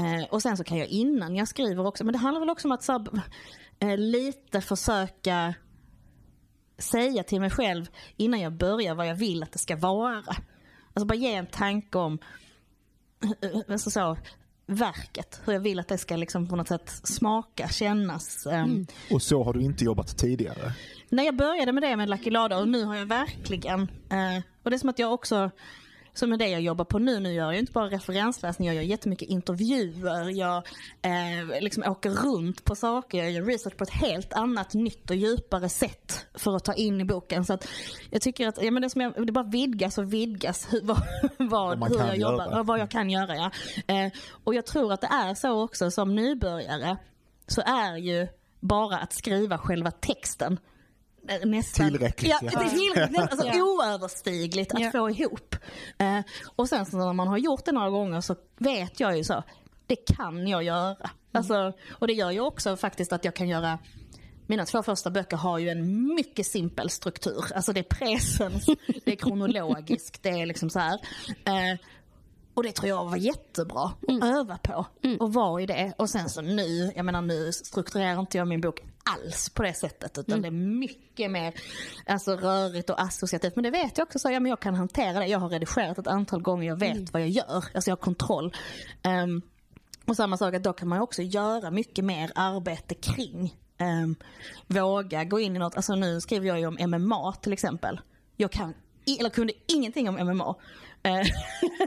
uh, 0.00 0.24
och 0.30 0.42
sen 0.42 0.56
så 0.56 0.64
kan 0.64 0.78
jag 0.78 0.88
innan 0.88 1.36
jag 1.36 1.48
skriver 1.48 1.86
också, 1.86 2.04
men 2.04 2.12
det 2.12 2.18
handlar 2.18 2.40
väl 2.40 2.50
också 2.50 2.68
om 2.68 2.72
att 2.72 2.82
så, 2.82 2.98
uh, 3.84 3.96
lite 3.96 4.60
försöka 4.60 5.54
säga 6.78 7.22
till 7.22 7.40
mig 7.40 7.50
själv 7.50 7.86
innan 8.16 8.40
jag 8.40 8.52
börjar 8.52 8.94
vad 8.94 9.06
jag 9.06 9.14
vill 9.14 9.42
att 9.42 9.52
det 9.52 9.58
ska 9.58 9.76
vara. 9.76 10.24
Alltså 10.94 11.06
bara 11.06 11.14
ge 11.14 11.34
en 11.34 11.46
tanke 11.46 11.98
om 11.98 12.18
alltså 13.68 13.90
så, 13.90 14.16
verket, 14.66 15.40
hur 15.44 15.52
jag 15.52 15.60
vill 15.60 15.78
att 15.78 15.88
det 15.88 15.98
ska 15.98 16.16
liksom 16.16 16.48
på 16.48 16.56
något 16.56 16.68
sätt 16.68 17.00
smaka, 17.04 17.68
kännas. 17.68 18.46
Ehm. 18.46 18.64
Mm. 18.64 18.86
Och 19.10 19.22
så 19.22 19.42
har 19.42 19.52
du 19.52 19.60
inte 19.60 19.84
jobbat 19.84 20.18
tidigare? 20.18 20.72
När 21.08 21.24
jag 21.24 21.36
började 21.36 21.72
med 21.72 21.82
det 21.82 21.96
med 21.96 22.10
Lucky 22.10 22.30
Lada 22.30 22.58
och 22.58 22.68
nu 22.68 22.84
har 22.84 22.96
jag 22.96 23.06
verkligen, 23.06 23.80
eh, 24.10 24.42
och 24.62 24.70
det 24.70 24.76
är 24.76 24.78
som 24.78 24.88
att 24.88 24.98
jag 24.98 25.12
också 25.12 25.50
som 26.14 26.32
är 26.32 26.36
det 26.36 26.48
jag 26.48 26.60
jobbar 26.60 26.84
på 26.84 26.98
nu. 26.98 27.20
Nu 27.20 27.32
gör 27.32 27.52
jag 27.52 27.58
inte 27.58 27.72
bara 27.72 27.88
referensläsning, 27.88 28.68
jag 28.68 28.74
gör 28.74 28.82
jättemycket 28.82 29.28
intervjuer. 29.28 30.38
Jag 30.38 30.56
eh, 31.02 31.60
liksom 31.60 31.82
åker 31.82 32.10
runt 32.10 32.64
på 32.64 32.74
saker, 32.74 33.18
jag 33.18 33.30
gör 33.30 33.42
research 33.42 33.76
på 33.76 33.84
ett 33.84 33.90
helt 33.90 34.32
annat, 34.32 34.74
nytt 34.74 35.10
och 35.10 35.16
djupare 35.16 35.68
sätt 35.68 36.26
för 36.34 36.56
att 36.56 36.64
ta 36.64 36.74
in 36.74 37.00
i 37.00 37.04
boken. 37.04 37.44
Så 37.44 37.52
att 37.52 37.68
jag 38.10 38.22
tycker 38.22 38.48
att 38.48 38.62
ja, 38.62 38.70
men 38.70 38.82
det, 38.82 38.90
som 38.90 39.00
jag, 39.00 39.26
det 39.26 39.32
bara 39.32 39.44
vidgas 39.44 39.98
och 39.98 40.12
vidgas 40.12 40.72
hur, 40.72 40.80
vad, 41.38 41.78
vad, 41.78 41.90
hur 41.90 41.98
jag 41.98 42.16
jobbar 42.16 42.58
och 42.58 42.66
vad 42.66 42.78
jag 42.78 42.90
kan 42.90 43.10
göra. 43.10 43.36
Ja. 43.36 43.50
Eh, 43.86 44.12
och 44.44 44.54
jag 44.54 44.66
tror 44.66 44.92
att 44.92 45.00
det 45.00 45.10
är 45.12 45.34
så 45.34 45.62
också 45.62 45.90
som 45.90 46.14
nybörjare 46.14 46.96
så 47.46 47.60
är 47.60 47.96
ju 47.96 48.28
bara 48.60 48.98
att 48.98 49.12
skriva 49.12 49.58
själva 49.58 49.90
texten 49.90 50.58
nästan... 51.44 51.90
Tillräckligt. 51.90 52.30
Ja, 52.30 52.38
ja. 52.42 52.68
Tillräckligt, 52.68 53.18
alltså, 53.18 53.46
ja. 53.46 53.62
oöverstigligt 53.62 54.74
att 54.74 54.80
ja. 54.80 54.90
få 54.90 55.10
ihop. 55.10 55.56
Eh, 55.98 56.20
och 56.56 56.68
sen 56.68 56.86
så 56.86 56.96
när 56.96 57.12
man 57.12 57.28
har 57.28 57.38
gjort 57.38 57.64
det 57.64 57.72
några 57.72 57.90
gånger 57.90 58.20
så 58.20 58.36
vet 58.58 59.00
jag 59.00 59.16
ju 59.16 59.24
så, 59.24 59.42
det 59.86 59.96
kan 59.96 60.48
jag 60.48 60.62
göra. 60.62 60.86
Mm. 60.86 61.10
Alltså, 61.32 61.72
och 61.92 62.06
det 62.06 62.12
gör 62.12 62.30
ju 62.30 62.40
också 62.40 62.76
faktiskt 62.76 63.12
att 63.12 63.24
jag 63.24 63.34
kan 63.34 63.48
göra 63.48 63.78
mina 64.46 64.64
två 64.64 64.82
första 64.82 65.10
böcker 65.10 65.36
har 65.36 65.58
ju 65.58 65.68
en 65.68 66.14
mycket 66.14 66.46
simpel 66.46 66.90
struktur. 66.90 67.44
Alltså 67.54 67.72
det 67.72 67.80
är 67.80 67.84
presens, 67.84 68.66
det 69.04 69.12
är 69.12 69.16
kronologiskt, 69.16 70.22
det 70.22 70.28
är 70.28 70.46
liksom 70.46 70.70
så 70.70 70.78
här. 70.78 70.98
Eh, 71.44 71.78
och 72.54 72.62
det 72.62 72.72
tror 72.72 72.88
jag 72.88 73.04
var 73.04 73.16
jättebra 73.16 73.84
att 73.84 74.08
mm. 74.08 74.22
öva 74.22 74.58
på 74.58 74.86
mm. 75.02 75.16
och 75.16 75.32
vara 75.32 75.62
i 75.62 75.66
det. 75.66 75.94
Och 75.98 76.10
sen 76.10 76.28
så 76.28 76.40
nu, 76.40 76.92
jag 76.96 77.04
menar 77.04 77.22
nu 77.22 77.52
strukturerar 77.52 78.20
inte 78.20 78.38
jag 78.38 78.48
min 78.48 78.60
bok 78.60 78.80
alls 79.10 79.48
på 79.48 79.62
det 79.62 79.74
sättet 79.74 80.18
utan 80.18 80.38
mm. 80.38 80.42
det 80.42 80.48
är 80.48 80.78
mycket 80.78 81.30
mer 81.30 81.54
alltså, 82.06 82.36
rörigt 82.36 82.90
och 82.90 83.02
associativt. 83.02 83.56
Men 83.56 83.62
det 83.62 83.70
vet 83.70 83.98
jag 83.98 84.06
också, 84.06 84.18
så 84.18 84.30
ja, 84.30 84.40
men 84.40 84.50
jag 84.50 84.60
kan 84.60 84.74
hantera 84.74 85.18
det. 85.18 85.26
Jag 85.26 85.38
har 85.38 85.48
redigerat 85.48 85.98
ett 85.98 86.06
antal 86.06 86.42
gånger, 86.42 86.68
jag 86.68 86.76
vet 86.76 86.92
mm. 86.92 87.06
vad 87.12 87.22
jag 87.22 87.28
gör. 87.28 87.64
Alltså 87.74 87.90
jag 87.90 87.96
har 87.96 88.02
kontroll. 88.02 88.56
Um, 89.24 89.42
och 90.06 90.16
samma 90.16 90.36
sak 90.36 90.54
att 90.54 90.62
då 90.62 90.72
kan 90.72 90.88
man 90.88 91.00
också 91.00 91.22
göra 91.22 91.70
mycket 91.70 92.04
mer 92.04 92.32
arbete 92.34 92.94
kring 92.94 93.56
um, 93.80 94.16
våga 94.66 95.24
gå 95.24 95.40
in 95.40 95.56
i 95.56 95.58
något. 95.58 95.76
Alltså 95.76 95.94
nu 95.94 96.20
skriver 96.20 96.46
jag 96.46 96.60
ju 96.60 96.66
om 96.66 96.90
MMA 96.90 97.32
till 97.32 97.52
exempel. 97.52 98.00
Jag 98.36 98.52
kan, 98.52 98.74
eller 99.18 99.30
kunde 99.30 99.52
ingenting 99.66 100.08
om 100.08 100.14
MMA. 100.14 100.54
Eh, 101.04 101.26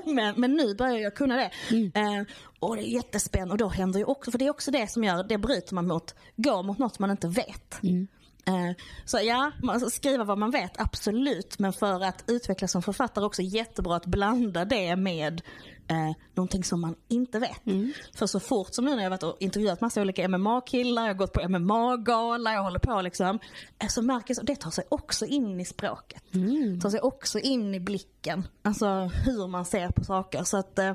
men, 0.13 0.33
men 0.37 0.53
nu 0.53 0.75
börjar 0.75 0.97
jag 0.97 1.15
kunna 1.15 1.35
det. 1.35 1.51
Mm. 1.71 1.91
Eh, 1.95 2.25
och 2.59 2.75
det 2.75 2.81
är 2.81 2.93
jättespännande 2.93 3.53
och 3.53 3.57
då 3.57 3.67
händer 3.67 3.99
ju 3.99 4.05
också, 4.05 4.31
för 4.31 4.37
det 4.37 4.45
är 4.45 4.49
också 4.49 4.71
det 4.71 4.91
som 4.91 5.03
gör, 5.03 5.23
det 5.23 5.37
bryter 5.37 5.75
man 5.75 5.87
mot, 5.87 6.15
går 6.35 6.63
mot 6.63 6.77
något 6.77 6.99
man 6.99 7.11
inte 7.11 7.27
vet. 7.27 7.83
Mm. 7.83 8.07
Eh, 8.47 8.75
så 9.05 9.19
ja, 9.23 9.51
skriva 9.91 10.23
vad 10.23 10.37
man 10.37 10.51
vet, 10.51 10.79
absolut. 10.79 11.59
Men 11.59 11.73
för 11.73 12.03
att 12.03 12.23
utvecklas 12.27 12.71
som 12.71 12.81
författare 12.81 13.25
också 13.25 13.41
jättebra 13.41 13.95
att 13.95 14.05
blanda 14.05 14.65
det 14.65 14.95
med 14.95 15.41
eh, 15.87 16.11
någonting 16.33 16.63
som 16.63 16.81
man 16.81 16.95
inte 17.07 17.39
vet. 17.39 17.65
Mm. 17.65 17.93
För 18.15 18.27
så 18.27 18.39
fort 18.39 18.73
som 18.73 18.85
nu 18.85 18.95
när 18.95 19.03
jag 19.03 19.09
varit 19.09 19.23
och 19.23 19.37
intervjuat 19.39 19.81
massa 19.81 20.01
olika 20.01 20.27
MMA-killar, 20.27 21.01
jag 21.01 21.09
har 21.09 21.17
gått 21.17 21.33
på 21.33 21.49
MMA-gala, 21.49 22.53
jag 22.53 22.63
håller 22.63 22.79
på 22.79 23.01
liksom. 23.01 23.39
Eh, 23.79 23.87
så 23.87 24.01
märker 24.01 24.33
jag 24.33 24.41
att 24.41 24.47
det 24.47 24.55
tar 24.55 24.71
sig 24.71 24.83
också 24.89 25.25
in 25.25 25.59
i 25.59 25.65
språket. 25.65 26.23
Mm. 26.33 26.79
tar 26.79 26.89
sig 26.89 26.99
också 26.99 27.39
in 27.39 27.73
i 27.73 27.79
blicken. 27.79 28.47
Alltså 28.61 28.87
hur 29.25 29.47
man 29.47 29.65
ser 29.65 29.89
på 29.89 30.03
saker. 30.03 30.43
Så 30.43 30.57
att 30.57 30.79
eh, 30.79 30.93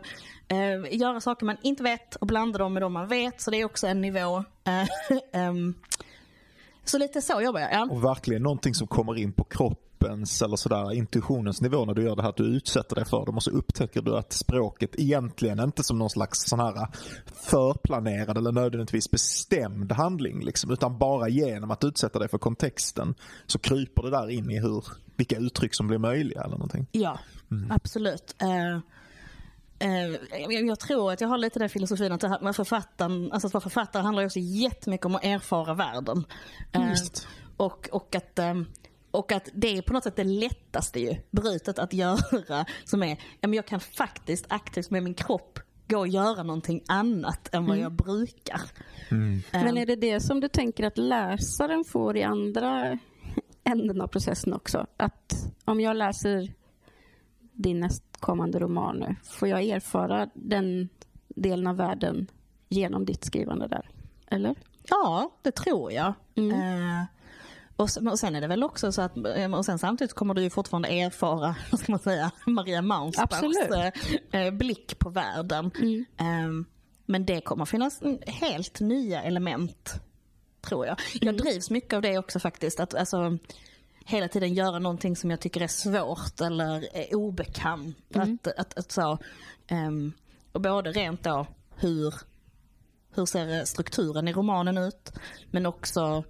eh 0.49 0.97
göra 0.99 1.21
saker 1.21 1.47
man 1.47 1.57
inte 1.63 1.83
vet 1.83 2.15
och 2.17 2.27
blanda 2.27 2.59
dem 2.59 2.73
med 2.73 2.83
de 2.83 2.93
man 2.93 3.09
vet. 3.09 3.41
Så 3.41 3.51
det 3.51 3.57
är 3.57 3.65
också 3.65 3.87
en 3.87 4.01
nivå. 4.01 4.45
um, 5.33 5.75
så 6.85 6.99
lite 6.99 7.23
så 7.23 7.41
jobbar 7.41 7.61
jag. 7.61 7.73
Ja. 7.73 7.89
Och 7.91 8.05
verkligen 8.05 8.43
någonting 8.43 8.75
som 8.75 8.87
kommer 8.87 9.19
in 9.19 9.33
på 9.33 9.45
kroppens 10.03 10.43
eller 10.43 10.57
sådär 10.57 10.93
intuitionens 10.93 11.61
nivå 11.61 11.85
när 11.85 11.95
du 11.95 12.03
gör 12.03 12.17
det 12.17 12.23
här 12.23 12.29
att 12.29 12.37
du 12.37 12.45
utsätter 12.45 12.97
dig 12.97 13.05
för 13.05 13.27
det. 13.27 13.33
Och 13.33 13.43
så 13.43 13.51
upptäcker 13.51 14.03
du 14.03 14.17
att 14.17 14.33
språket 14.33 14.91
egentligen 14.99 15.61
inte 15.61 15.83
som 15.83 15.99
någon 15.99 16.11
slags 16.11 16.49
sån 16.49 16.61
här 16.61 16.89
förplanerad 17.35 18.39
eller 18.39 18.53
nödvändigtvis 18.53 19.11
bestämd 19.11 19.93
handling 19.93 20.45
liksom, 20.45 20.71
utan 20.71 20.99
bara 20.99 21.29
genom 21.29 21.71
att 21.71 21.85
utsätta 21.85 22.19
dig 22.19 22.29
för 22.29 22.39
kontexten 22.39 23.15
så 23.47 23.59
kryper 23.59 24.03
det 24.03 24.11
där 24.11 24.31
in 24.31 24.51
i 24.51 24.61
hur, 24.61 24.85
vilka 25.17 25.37
uttryck 25.37 25.75
som 25.75 25.87
blir 25.87 25.99
möjliga 25.99 26.41
eller 26.41 26.57
någonting. 26.57 26.87
Ja, 26.93 27.19
mm. 27.51 27.71
absolut. 27.71 28.35
Uh... 28.43 28.79
Jag 30.49 30.81
tror 30.81 31.13
att 31.13 31.21
jag 31.21 31.29
har 31.29 31.39
lite 31.39 31.59
den 31.59 31.69
filosofin 31.69 32.13
att 32.13 32.57
författaren, 32.57 33.33
alltså 33.33 33.47
att 33.47 33.55
vara 33.55 33.63
författare 33.63 34.03
handlar 34.03 34.25
också 34.25 34.39
jättemycket 34.39 35.07
om 35.07 35.15
att 35.15 35.25
erfara 35.25 35.75
världen. 35.75 36.25
Just. 36.89 37.29
Och, 37.57 37.89
och, 37.93 38.15
att, 38.15 38.39
och 39.13 39.33
att 39.33 39.49
det 39.55 39.79
är 39.79 39.83
på 39.83 39.93
något 39.93 40.05
sätt 40.05 40.17
det 40.17 40.25
lättaste 40.25 41.01
ju, 41.01 41.17
brytet 41.31 41.79
att 41.79 41.93
göra. 41.93 42.67
Som 42.85 43.03
är, 43.03 43.09
ja, 43.41 43.49
men 43.49 43.53
jag 43.53 43.67
kan 43.67 43.81
faktiskt 43.81 44.47
aktivt 44.49 44.91
med 44.91 45.03
min 45.03 45.15
kropp 45.15 45.59
gå 45.89 45.99
och 45.99 46.09
göra 46.09 46.43
någonting 46.43 46.83
annat 46.89 47.55
än 47.55 47.67
vad 47.67 47.77
mm. 47.77 47.83
jag 47.83 47.93
brukar. 47.93 48.61
Mm. 49.11 49.43
Men 49.53 49.79
är 49.79 49.87
det 49.87 49.97
det 49.97 50.21
som 50.21 50.41
du 50.41 50.49
tänker 50.49 50.85
att 50.85 50.99
läsaren 50.99 51.85
får 51.85 52.17
i 52.17 52.23
andra 52.23 52.99
änden 53.65 54.01
av 54.01 54.07
processen 54.07 54.53
också? 54.53 54.87
Att 54.97 55.33
om 55.65 55.81
jag 55.81 55.97
läser 55.97 56.53
din 57.53 57.81
nästkommande 57.81 58.59
roman 58.59 58.97
nu? 58.97 59.17
Får 59.25 59.49
jag 59.49 59.63
erfara 59.63 60.29
den 60.35 60.89
delen 61.29 61.67
av 61.67 61.77
världen 61.77 62.27
genom 62.69 63.05
ditt 63.05 63.25
skrivande 63.25 63.69
där? 63.69 63.91
Eller? 64.27 64.55
Ja, 64.89 65.31
det 65.43 65.53
tror 65.53 65.93
jag. 65.93 66.15
Mm. 66.35 66.51
Eh, 66.51 67.05
och, 67.77 67.91
sen 67.91 68.35
är 68.35 68.41
det 68.41 68.47
väl 68.47 68.65
också 68.65 68.93
så 68.93 69.03
att, 69.03 69.17
eh, 69.17 69.55
och 69.55 69.65
sen 69.65 69.79
samtidigt 69.79 70.15
kommer 70.15 70.35
du 70.35 70.43
ju 70.43 70.51
fortfarande 70.51 70.89
erfara, 70.89 71.57
vad 71.71 71.81
ska 71.81 71.93
man 71.93 71.99
säga, 71.99 72.31
Maria 72.47 72.83
Maunsbachs 72.83 73.43
eh, 73.43 73.93
eh, 74.41 74.51
blick 74.51 74.99
på 74.99 75.11
världen. 75.11 75.71
Mm. 75.75 76.05
Eh, 76.17 76.67
men 77.07 77.27
det 77.27 77.41
kommer 77.41 77.65
finnas 77.65 78.01
helt 78.27 78.81
nya 78.81 79.23
element, 79.23 79.95
tror 80.61 80.87
jag. 80.87 81.01
Jag 81.15 81.23
mm. 81.23 81.37
drivs 81.37 81.71
mycket 81.71 81.93
av 81.93 82.03
det 82.03 82.19
också 82.19 82.41
faktiskt. 82.41 82.81
Att, 82.81 82.95
alltså, 82.95 83.39
hela 84.05 84.29
tiden 84.29 84.55
göra 84.55 84.79
någonting 84.79 85.17
som 85.17 85.31
jag 85.31 85.41
tycker 85.41 85.61
är 85.61 85.67
svårt 85.67 86.41
eller 86.41 86.97
är 86.97 87.15
obekant. 87.15 88.15
Mm. 88.15 88.39
Att, 88.43 88.59
att, 88.59 88.79
att, 88.79 88.93
så, 88.93 89.19
um, 89.71 90.13
och 90.53 90.61
både 90.61 90.93
rent 90.93 91.23
då 91.23 91.47
hur, 91.77 92.15
hur 93.15 93.27
ser 93.27 93.65
strukturen 93.65 94.29
i 94.29 94.33
romanen 94.33 94.79
ut 94.79 95.13
men 95.51 95.67
också 95.67 96.25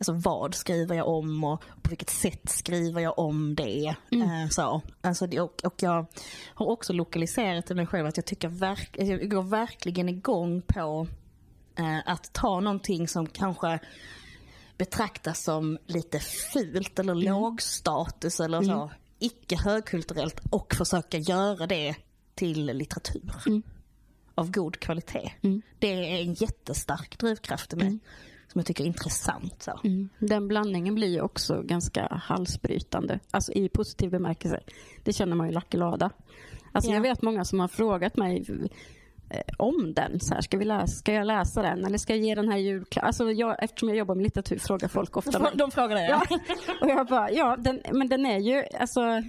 alltså 0.00 0.12
vad 0.12 0.54
skriver 0.54 0.96
jag 0.96 1.08
om 1.08 1.44
och 1.44 1.60
på 1.82 1.88
vilket 1.88 2.10
sätt 2.10 2.48
skriver 2.50 3.00
jag 3.00 3.18
om 3.18 3.54
det. 3.54 3.94
Mm. 4.12 4.30
Uh, 4.30 4.48
så. 4.48 4.82
Alltså, 5.00 5.40
och, 5.40 5.64
och 5.64 5.74
jag 5.78 6.06
har 6.54 6.66
också 6.66 6.92
lokaliserat 6.92 7.70
i 7.70 7.74
mig 7.74 7.86
själv 7.86 8.06
att 8.06 8.16
jag 8.16 8.26
tycker 8.26 8.48
verk, 8.48 8.96
jag 8.98 9.30
går 9.30 9.42
verkligen 9.42 10.08
igång 10.08 10.62
på 10.62 11.06
uh, 11.80 11.98
att 12.04 12.32
ta 12.32 12.60
någonting 12.60 13.08
som 13.08 13.26
kanske 13.26 13.78
betraktas 14.76 15.44
som 15.44 15.78
lite 15.86 16.18
fult 16.52 16.98
eller 16.98 17.12
mm. 17.12 17.24
lågstatus 17.24 18.40
eller 18.40 18.62
så. 18.62 18.72
Mm. 18.72 18.88
Icke 19.18 19.56
högkulturellt 19.56 20.40
och 20.50 20.74
försöka 20.74 21.18
göra 21.18 21.66
det 21.66 21.94
till 22.34 22.66
litteratur. 22.66 23.34
Mm. 23.46 23.62
Av 24.34 24.50
god 24.50 24.80
kvalitet. 24.80 25.32
Mm. 25.42 25.62
Det 25.78 25.88
är 25.88 26.20
en 26.22 26.34
jättestark 26.34 27.18
drivkraft 27.18 27.72
i 27.72 27.76
mig. 27.76 27.98
Som 28.52 28.58
jag 28.58 28.66
tycker 28.66 28.84
är 28.84 28.88
intressant. 28.88 29.62
Så. 29.62 29.80
Mm. 29.84 30.08
Den 30.18 30.48
blandningen 30.48 30.94
blir 30.94 31.08
ju 31.08 31.20
också 31.20 31.62
ganska 31.62 32.08
halsbrytande. 32.22 33.20
Alltså 33.30 33.52
i 33.52 33.68
positiv 33.68 34.10
bemärkelse. 34.10 34.60
Det 35.04 35.12
känner 35.12 35.36
man 35.36 35.46
ju 35.46 35.52
i 35.52 35.54
Lucky 35.54 35.78
Lada. 35.78 36.10
Alltså 36.72 36.90
ja. 36.90 36.94
Jag 36.94 37.02
vet 37.02 37.22
många 37.22 37.44
som 37.44 37.60
har 37.60 37.68
frågat 37.68 38.16
mig 38.16 38.44
om 39.56 39.94
den. 39.94 40.20
Så 40.20 40.34
här, 40.34 40.40
ska, 40.40 40.58
vi 40.58 40.64
läsa, 40.64 40.86
ska 40.86 41.12
jag 41.12 41.26
läsa 41.26 41.62
den 41.62 41.84
eller 41.84 41.98
ska 41.98 42.12
jag 42.12 42.24
ge 42.24 42.34
den 42.34 42.48
här 42.48 42.58
julklappen? 42.58 43.06
Alltså 43.06 43.32
jag, 43.32 43.64
eftersom 43.64 43.88
jag 43.88 43.98
jobbar 43.98 44.14
med 44.14 44.22
litteratur 44.22 44.58
frågar 44.58 44.88
folk 44.88 45.16
ofta 45.16 45.38
mig. 45.38 45.50
De 45.54 45.70
frågar 45.70 45.96
det 45.96 46.06
Ja. 46.06 46.22
Och 46.80 46.88
jag 46.88 47.06
bara, 47.06 47.30
ja, 47.30 47.56
den, 47.58 47.80
men 47.92 48.08
den 48.08 48.26
är 48.26 48.38
ju, 48.38 48.64
alltså, 48.80 49.00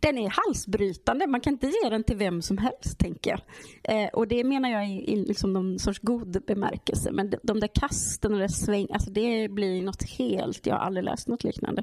den 0.00 0.18
är 0.18 0.46
halsbrytande. 0.46 1.26
Man 1.26 1.40
kan 1.40 1.52
inte 1.52 1.66
ge 1.66 1.90
den 1.90 2.04
till 2.04 2.16
vem 2.16 2.42
som 2.42 2.58
helst, 2.58 2.98
tänker 2.98 3.30
jag. 3.30 3.40
Eh, 3.82 4.08
och 4.08 4.28
det 4.28 4.44
menar 4.44 4.70
jag 4.70 4.88
i, 4.88 5.12
i 5.12 5.16
liksom 5.16 5.52
någon 5.52 5.78
sorts 5.78 5.98
god 5.98 6.44
bemärkelse. 6.46 7.12
Men 7.12 7.30
de, 7.30 7.36
de 7.42 7.60
där 7.60 7.70
kasten 7.74 8.34
och 8.34 8.40
det 8.40 8.48
sväng, 8.48 8.86
alltså 8.92 9.10
det 9.10 9.48
blir 9.48 9.82
något 9.82 10.02
helt, 10.02 10.66
jag 10.66 10.74
har 10.74 10.80
aldrig 10.80 11.04
läst 11.04 11.28
något 11.28 11.44
liknande. 11.44 11.82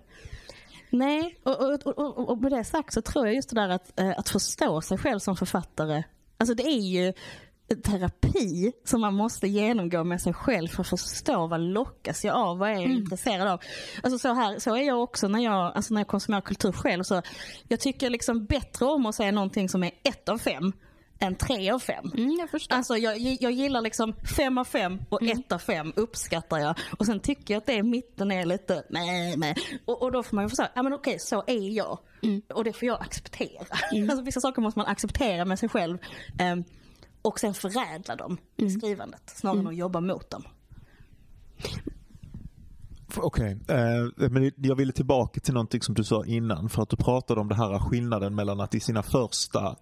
Nej, 0.89 1.38
och, 1.43 1.62
och, 1.62 1.88
och, 1.88 2.30
och 2.30 2.41
med 2.41 2.51
det 2.51 2.63
sagt 2.63 2.93
så 2.93 3.01
tror 3.01 3.25
jag 3.25 3.36
just 3.36 3.49
det 3.49 3.56
där 3.56 3.69
att, 3.69 3.99
eh, 3.99 4.13
att 4.17 4.30
förstå 4.30 4.82
sig 4.82 4.97
själv 4.97 5.19
som 5.19 5.36
författare. 5.36 6.03
Alltså 6.38 6.54
det 6.56 6.63
är 6.63 6.82
ju 6.82 7.13
terapi 7.84 8.71
som 8.86 9.02
man 9.02 9.13
måste 9.13 9.47
genomgå 9.47 10.04
med 10.04 10.21
sig 10.21 10.34
själv 10.34 10.67
för 10.67 10.82
att 10.82 10.89
förstå 10.89 11.47
vad 11.47 11.60
lockas 11.62 12.26
jag 12.26 12.36
av, 12.36 12.58
vad 12.58 12.69
är 12.69 12.73
jag 12.73 12.84
Mm. 12.84 12.97
intresserad 12.97 13.47
av. 13.47 13.62
Alltså 14.04 14.19
så, 14.19 14.34
här, 14.34 14.60
så 14.60 14.76
är 14.76 14.82
jag 14.82 15.04
också 15.04 15.28
när 15.28 15.39
jag, 15.39 15.71
alltså 15.76 15.93
när 15.93 16.02
jag 16.02 16.08
konsumerar 16.08 16.41
kultur 16.41 16.71
själv. 16.71 17.04
Så 17.04 17.21
jag 17.67 17.80
tycker 17.80 18.10
liksom 18.10 18.45
bättre 18.45 18.86
om 18.86 19.06
att 19.06 19.15
säga 19.15 19.32
någonting 19.32 19.69
som 19.69 19.84
är 19.84 19.91
ett 20.04 20.30
av 20.30 20.38
fem 20.38 20.73
än 21.19 21.36
tre 21.36 21.71
av 21.71 21.80
fem. 21.80 22.12
Mm, 22.17 22.32
jag 22.39 22.49
förstår. 22.49 22.75
Alltså 22.75 22.97
jag, 22.97 23.17
jag 23.17 23.51
gillar 23.51 23.82
liksom 23.82 24.13
fem 24.38 24.58
av 24.58 24.65
fem 24.65 24.99
och 25.10 25.23
ett 25.23 25.51
av 25.51 25.60
fem 25.60 25.93
uppskattar 25.95 26.58
jag. 26.58 26.80
Och 26.99 27.06
sen 27.06 27.19
tycker 27.19 27.53
jag 27.53 27.62
att 27.62 27.65
det 27.65 27.73
i 27.73 27.84
mitten 27.84 28.32
är 28.32 28.45
lite 28.45 28.84
nej, 28.89 29.38
nej. 29.38 29.56
Och, 29.86 30.01
och 30.01 30.12
då 30.12 30.23
får 30.23 30.36
man 30.36 30.45
ju 30.45 30.49
säga, 30.49 30.69
ja 30.75 30.84
men 30.84 30.93
okej 30.93 31.19
så 31.19 31.43
är 31.47 31.69
jag. 31.69 31.99
Och 32.53 32.63
det 32.63 32.73
får 32.73 32.88
jag 32.88 33.01
acceptera. 33.01 33.65
Alltså 34.10 34.21
vissa 34.21 34.41
saker 34.41 34.62
måste 34.62 34.80
man 34.80 34.88
acceptera 34.88 35.45
med 35.45 35.60
sig 35.60 35.69
själv. 35.69 35.97
ehm, 36.39 36.63
och 37.21 37.39
sen 37.39 37.53
förädla 37.53 38.15
dem 38.15 38.38
i 38.56 38.69
skrivandet 38.69 39.21
snarare 39.25 39.60
än 39.60 39.67
att 39.67 39.75
jobba 39.75 39.99
mot 39.99 40.30
dem. 40.30 40.43
Okej, 43.15 43.58
eh, 43.67 44.30
men 44.30 44.51
jag 44.56 44.75
ville 44.75 44.91
tillbaka 44.93 45.39
till 45.39 45.53
någonting 45.53 45.82
som 45.82 45.95
du 45.95 46.03
sa 46.03 46.25
innan 46.25 46.69
för 46.69 46.82
att 46.82 46.89
du 46.89 46.97
pratade 46.97 47.41
om 47.41 47.47
det 47.47 47.56
här 47.56 47.80
skillnaden 47.80 48.36
mellan 48.36 48.60
att 48.60 48.75
i 48.75 48.80
sina 48.80 49.03
första 49.03 49.75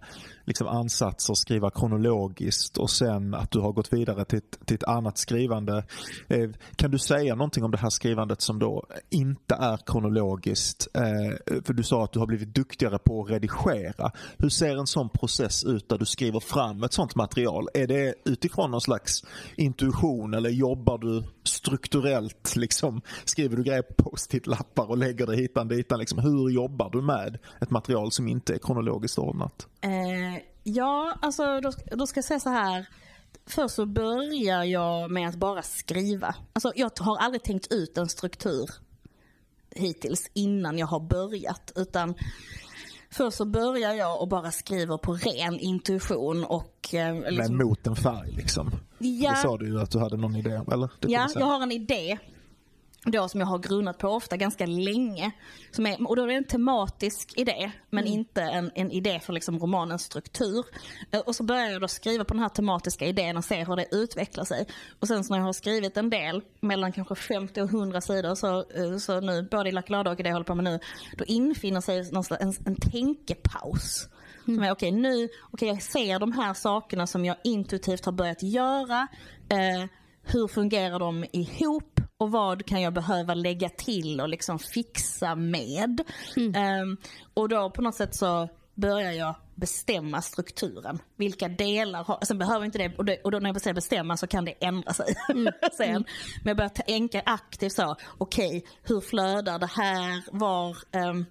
liksom, 0.46 0.66
ansatser 0.66 1.34
skriva 1.34 1.70
kronologiskt 1.70 2.76
och 2.76 2.90
sen 2.90 3.34
att 3.34 3.50
du 3.50 3.60
har 3.60 3.72
gått 3.72 3.92
vidare 3.92 4.24
till 4.24 4.38
ett, 4.38 4.66
till 4.66 4.74
ett 4.74 4.84
annat 4.84 5.18
skrivande. 5.18 5.84
Eh, 6.28 6.50
kan 6.76 6.90
du 6.90 6.98
säga 6.98 7.34
någonting 7.34 7.64
om 7.64 7.70
det 7.70 7.78
här 7.78 7.90
skrivandet 7.90 8.40
som 8.40 8.58
då 8.58 8.86
inte 9.10 9.54
är 9.54 9.76
kronologiskt? 9.86 10.88
Eh, 10.94 11.60
för 11.64 11.72
du 11.72 11.82
sa 11.82 12.04
att 12.04 12.12
du 12.12 12.18
har 12.18 12.26
blivit 12.26 12.54
duktigare 12.54 12.98
på 12.98 13.22
att 13.22 13.30
redigera. 13.30 14.12
Hur 14.38 14.48
ser 14.48 14.76
en 14.76 14.86
sån 14.86 15.08
process 15.08 15.64
ut 15.64 15.88
där 15.88 15.98
du 15.98 16.06
skriver 16.06 16.40
fram 16.40 16.82
ett 16.82 16.92
sånt 16.92 17.14
material? 17.14 17.68
Är 17.74 17.86
det 17.86 18.14
utifrån 18.24 18.70
någon 18.70 18.80
slags 18.80 19.24
intuition 19.56 20.34
eller 20.34 20.50
jobbar 20.50 20.98
du 20.98 21.22
strukturellt 21.44 22.56
liksom 22.56 23.00
skriver 23.24 23.56
du 23.56 23.62
grejer 23.62 23.82
på 23.82 23.94
post-it-lappar 24.10 24.90
och 24.90 24.98
lägger 24.98 25.26
det 25.26 25.36
hitan 25.36 25.68
ditan. 25.68 25.98
Liksom, 25.98 26.18
hur 26.18 26.50
jobbar 26.50 26.90
du 26.90 27.02
med 27.02 27.38
ett 27.60 27.70
material 27.70 28.12
som 28.12 28.28
inte 28.28 28.54
är 28.54 28.58
kronologiskt 28.58 29.18
ordnat? 29.18 29.66
Eh, 29.80 30.35
ja, 30.66 31.14
alltså 31.22 31.60
då, 31.60 31.72
då 31.96 32.06
ska 32.06 32.18
jag 32.18 32.24
säga 32.24 32.40
så 32.40 32.50
här. 32.50 32.86
Först 33.46 33.74
så 33.74 33.86
börjar 33.86 34.64
jag 34.64 35.10
med 35.10 35.28
att 35.28 35.36
bara 35.36 35.62
skriva. 35.62 36.34
Alltså 36.52 36.72
jag 36.76 36.90
har 37.00 37.16
aldrig 37.16 37.42
tänkt 37.42 37.72
ut 37.72 37.98
en 37.98 38.08
struktur 38.08 38.70
hittills 39.70 40.30
innan 40.32 40.78
jag 40.78 40.86
har 40.86 41.00
börjat. 41.00 41.72
Utan 41.76 42.14
först 43.10 43.36
så 43.36 43.44
börjar 43.44 43.92
jag 43.92 44.20
och 44.20 44.28
bara 44.28 44.50
skriver 44.50 44.98
på 44.98 45.12
ren 45.12 45.58
intuition 45.58 46.44
och 46.44 46.94
eh, 46.94 47.14
liksom, 47.14 47.56
Men 47.56 47.66
mot 47.66 47.86
en 47.86 47.96
färg 47.96 48.32
liksom. 48.32 48.70
Ja. 48.98 49.30
Det 49.30 49.36
sa 49.36 49.56
du 49.56 49.66
ju 49.66 49.80
att 49.80 49.90
du 49.90 49.98
hade 49.98 50.16
någon 50.16 50.36
idé 50.36 50.56
om, 50.56 50.72
eller? 50.72 50.90
Det 51.00 51.12
Ja, 51.12 51.28
jag 51.34 51.46
har 51.46 51.62
en 51.62 51.72
idé 51.72 52.18
då 53.12 53.28
som 53.28 53.40
jag 53.40 53.46
har 53.46 53.58
grunnat 53.58 53.98
på 53.98 54.08
ofta 54.08 54.36
ganska 54.36 54.66
länge. 54.66 55.30
Som 55.70 55.86
är, 55.86 56.08
och 56.08 56.16
då 56.16 56.22
är 56.22 56.26
det 56.26 56.34
en 56.34 56.44
tematisk 56.44 57.32
idé 57.38 57.70
men 57.90 58.04
Mm. 58.06 58.18
inte 58.18 58.42
en, 58.42 58.70
en 58.74 58.90
idé 58.90 59.20
för 59.20 59.32
liksom 59.32 59.58
romanens 59.58 60.02
struktur. 60.02 60.64
Eh, 61.10 61.20
Och 61.20 61.36
så 61.36 61.42
börjar 61.44 61.70
jag 61.70 61.80
då 61.80 61.88
skriva 61.88 62.24
på 62.24 62.34
den 62.34 62.42
här 62.42 62.48
tematiska 62.48 63.06
idén 63.06 63.36
och 63.36 63.44
se 63.44 63.64
hur 63.64 63.76
det 63.76 63.86
utvecklar 63.90 64.44
sig. 64.44 64.66
Och 65.00 65.08
sen 65.08 65.24
så 65.24 65.32
när 65.32 65.38
jag 65.38 65.44
har 65.46 65.52
skrivit 65.52 65.96
en 65.96 66.10
del, 66.10 66.42
mellan 66.60 66.92
kanske 66.92 67.14
50 67.14 67.60
och 67.62 67.68
100 67.70 68.00
sidor, 68.00 68.34
så, 68.34 68.58
eh, 68.58 68.96
så 68.98 69.20
nu 69.20 69.42
både 69.50 69.68
i 69.68 69.72
Lördag 69.72 70.12
och 70.12 70.20
i 70.20 70.22
det 70.22 70.28
jag 70.28 70.34
håller 70.34 70.44
på 70.44 70.54
med 70.54 70.64
nu, 70.64 70.78
då 71.16 71.24
infinner 71.24 71.80
sig 71.80 71.98
en, 72.40 72.54
en 72.66 72.76
tänkepaus. 72.76 74.08
Som 74.44 74.62
är 74.62 74.70
okej, 74.72 74.90
nu, 74.92 75.28
okej 75.50 75.68
jag 75.68 75.82
ser 75.82 76.18
de 76.18 76.32
här 76.32 76.54
sakerna 76.54 77.06
som 77.06 77.24
jag 77.24 77.36
intuitivt 77.44 78.04
har 78.04 78.12
börjat 78.12 78.42
göra. 78.42 79.06
Eh, 79.48 79.84
hur 80.26 80.48
fungerar 80.48 80.98
de 80.98 81.24
ihop 81.32 82.00
och 82.18 82.30
vad 82.30 82.66
kan 82.66 82.82
jag 82.82 82.92
behöva 82.92 83.34
lägga 83.34 83.68
till 83.68 84.20
och 84.20 84.28
liksom 84.28 84.58
fixa 84.58 85.34
med. 85.34 86.00
Ehm, 86.54 86.96
och 87.34 87.48
då 87.48 87.70
på 87.70 87.82
något 87.82 87.94
sätt 87.94 88.14
så 88.14 88.48
börjar 88.74 89.12
jag 89.12 89.34
bestämma 89.54 90.22
strukturen. 90.22 90.98
Vilka 91.16 91.48
delar 91.48 92.04
har, 92.04 92.24
sen 92.24 92.38
behöver 92.38 92.64
inte 92.64 92.78
det, 92.78 92.96
och, 92.96 93.04
det, 93.04 93.20
och 93.24 93.30
då 93.30 93.38
när 93.38 93.50
jag 93.50 93.60
säger 93.60 93.74
bestämma 93.74 94.16
så 94.16 94.26
kan 94.26 94.44
det 94.44 94.64
ändra 94.64 94.92
sig 94.92 95.06
sen. 95.76 96.04
Men 96.42 96.48
jag 96.50 96.56
börjar 96.56 96.68
tänka 96.68 97.22
aktivt 97.26 97.72
så, 97.72 97.96
okej 98.18 98.64
hur 98.82 99.00
flödar 99.00 99.58
det 99.58 99.70
här, 99.76 100.22
var, 100.32 100.76
ehm, 100.92 101.24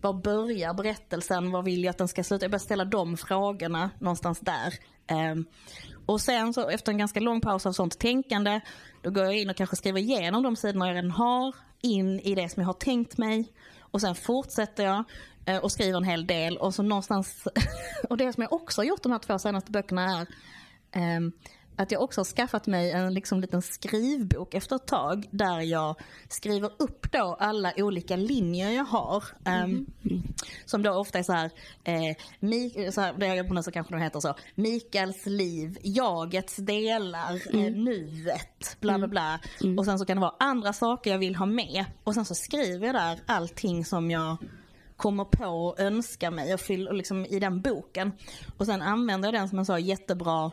var 0.00 0.12
börjar 0.12 0.74
berättelsen, 0.74 1.50
var 1.50 1.62
vill 1.62 1.84
jag 1.84 1.90
att 1.90 1.98
den 1.98 2.08
ska 2.08 2.24
sluta? 2.24 2.44
Jag 2.44 2.50
börjar 2.50 2.58
ställa 2.60 2.84
de 2.84 3.16
frågorna 3.16 3.90
någonstans 3.98 4.40
där. 4.40 4.74
Ehm, 5.06 5.44
och 6.06 6.20
sen 6.20 6.54
så 6.54 6.68
efter 6.68 6.92
en 6.92 6.98
ganska 6.98 7.20
lång 7.20 7.40
paus 7.40 7.66
av 7.66 7.72
sånt 7.72 7.98
tänkande, 7.98 8.60
då 9.02 9.10
går 9.10 9.24
jag 9.24 9.38
in 9.38 9.50
och 9.50 9.56
kanske 9.56 9.76
skriver 9.76 10.00
igenom 10.00 10.42
de 10.42 10.56
sidorna 10.56 10.86
jag 10.86 10.96
redan 10.96 11.10
har, 11.10 11.54
in 11.80 12.20
i 12.20 12.34
det 12.34 12.48
som 12.48 12.60
jag 12.60 12.68
har 12.68 12.74
tänkt 12.74 13.18
mig. 13.18 13.52
Och 13.80 14.00
sen 14.00 14.14
fortsätter 14.14 14.84
jag 14.84 15.04
eh, 15.46 15.56
och 15.56 15.72
skriver 15.72 15.96
en 15.96 16.04
hel 16.04 16.26
del 16.26 16.56
och 16.56 16.74
så 16.74 16.82
någonstans, 16.82 17.48
och 18.10 18.16
det 18.16 18.32
som 18.32 18.42
jag 18.42 18.52
också 18.52 18.80
har 18.80 18.86
gjort 18.86 19.02
de 19.02 19.12
här 19.12 19.18
två 19.18 19.38
senaste 19.38 19.70
böckerna 19.70 20.18
är 20.20 20.26
ehm, 20.92 21.32
att 21.76 21.90
jag 21.92 22.02
också 22.02 22.20
har 22.20 22.24
skaffat 22.24 22.66
mig 22.66 22.90
en 22.92 23.14
liksom 23.14 23.40
liten 23.40 23.62
skrivbok 23.62 24.54
efter 24.54 24.76
ett 24.76 24.86
tag 24.86 25.28
där 25.30 25.60
jag 25.60 25.94
skriver 26.28 26.70
upp 26.78 27.12
då 27.12 27.36
alla 27.40 27.72
olika 27.76 28.16
linjer 28.16 28.70
jag 28.70 28.84
har. 28.84 29.24
Ehm, 29.44 29.86
som 30.64 30.82
då 30.82 30.90
ofta 30.90 31.18
är 31.18 31.22
så 31.22 31.32
här, 31.32 31.50
eh, 31.84 32.16
Mi- 32.40 32.90
så 32.90 33.00
här 33.00 33.12
det 33.18 33.26
jag 33.26 33.48
på 33.48 33.54
nu 33.54 33.62
så 33.62 33.70
kanske 33.72 33.94
de 33.94 34.00
heter 34.02 34.20
så, 34.20 34.34
Mikaels 34.54 35.26
liv, 35.26 35.78
jagets 35.82 36.56
delar, 36.56 37.34
eh, 37.54 37.72
nuet, 37.72 38.76
bla 38.80 38.98
bla 38.98 39.08
bla. 39.08 39.40
Och 39.78 39.84
sen 39.84 39.98
så 39.98 40.04
kan 40.04 40.16
det 40.16 40.20
vara 40.20 40.34
andra 40.38 40.72
saker 40.72 41.10
jag 41.10 41.18
vill 41.18 41.36
ha 41.36 41.46
med. 41.46 41.84
Och 42.04 42.14
sen 42.14 42.24
så 42.24 42.34
skriver 42.34 42.86
jag 42.86 42.94
där 42.94 43.18
allting 43.26 43.84
som 43.84 44.10
jag 44.10 44.36
kommer 44.96 45.24
på 45.24 45.46
och 45.46 45.80
önskar 45.80 46.30
mig 46.30 46.54
och 46.54 46.60
fyller 46.60 46.92
liksom 46.92 47.26
i 47.26 47.38
den 47.38 47.60
boken. 47.60 48.12
Och 48.56 48.66
sen 48.66 48.82
använder 48.82 49.28
jag 49.32 49.34
den 49.42 49.48
som 49.48 49.58
en 49.58 49.66
så 49.66 49.78
jättebra 49.78 50.50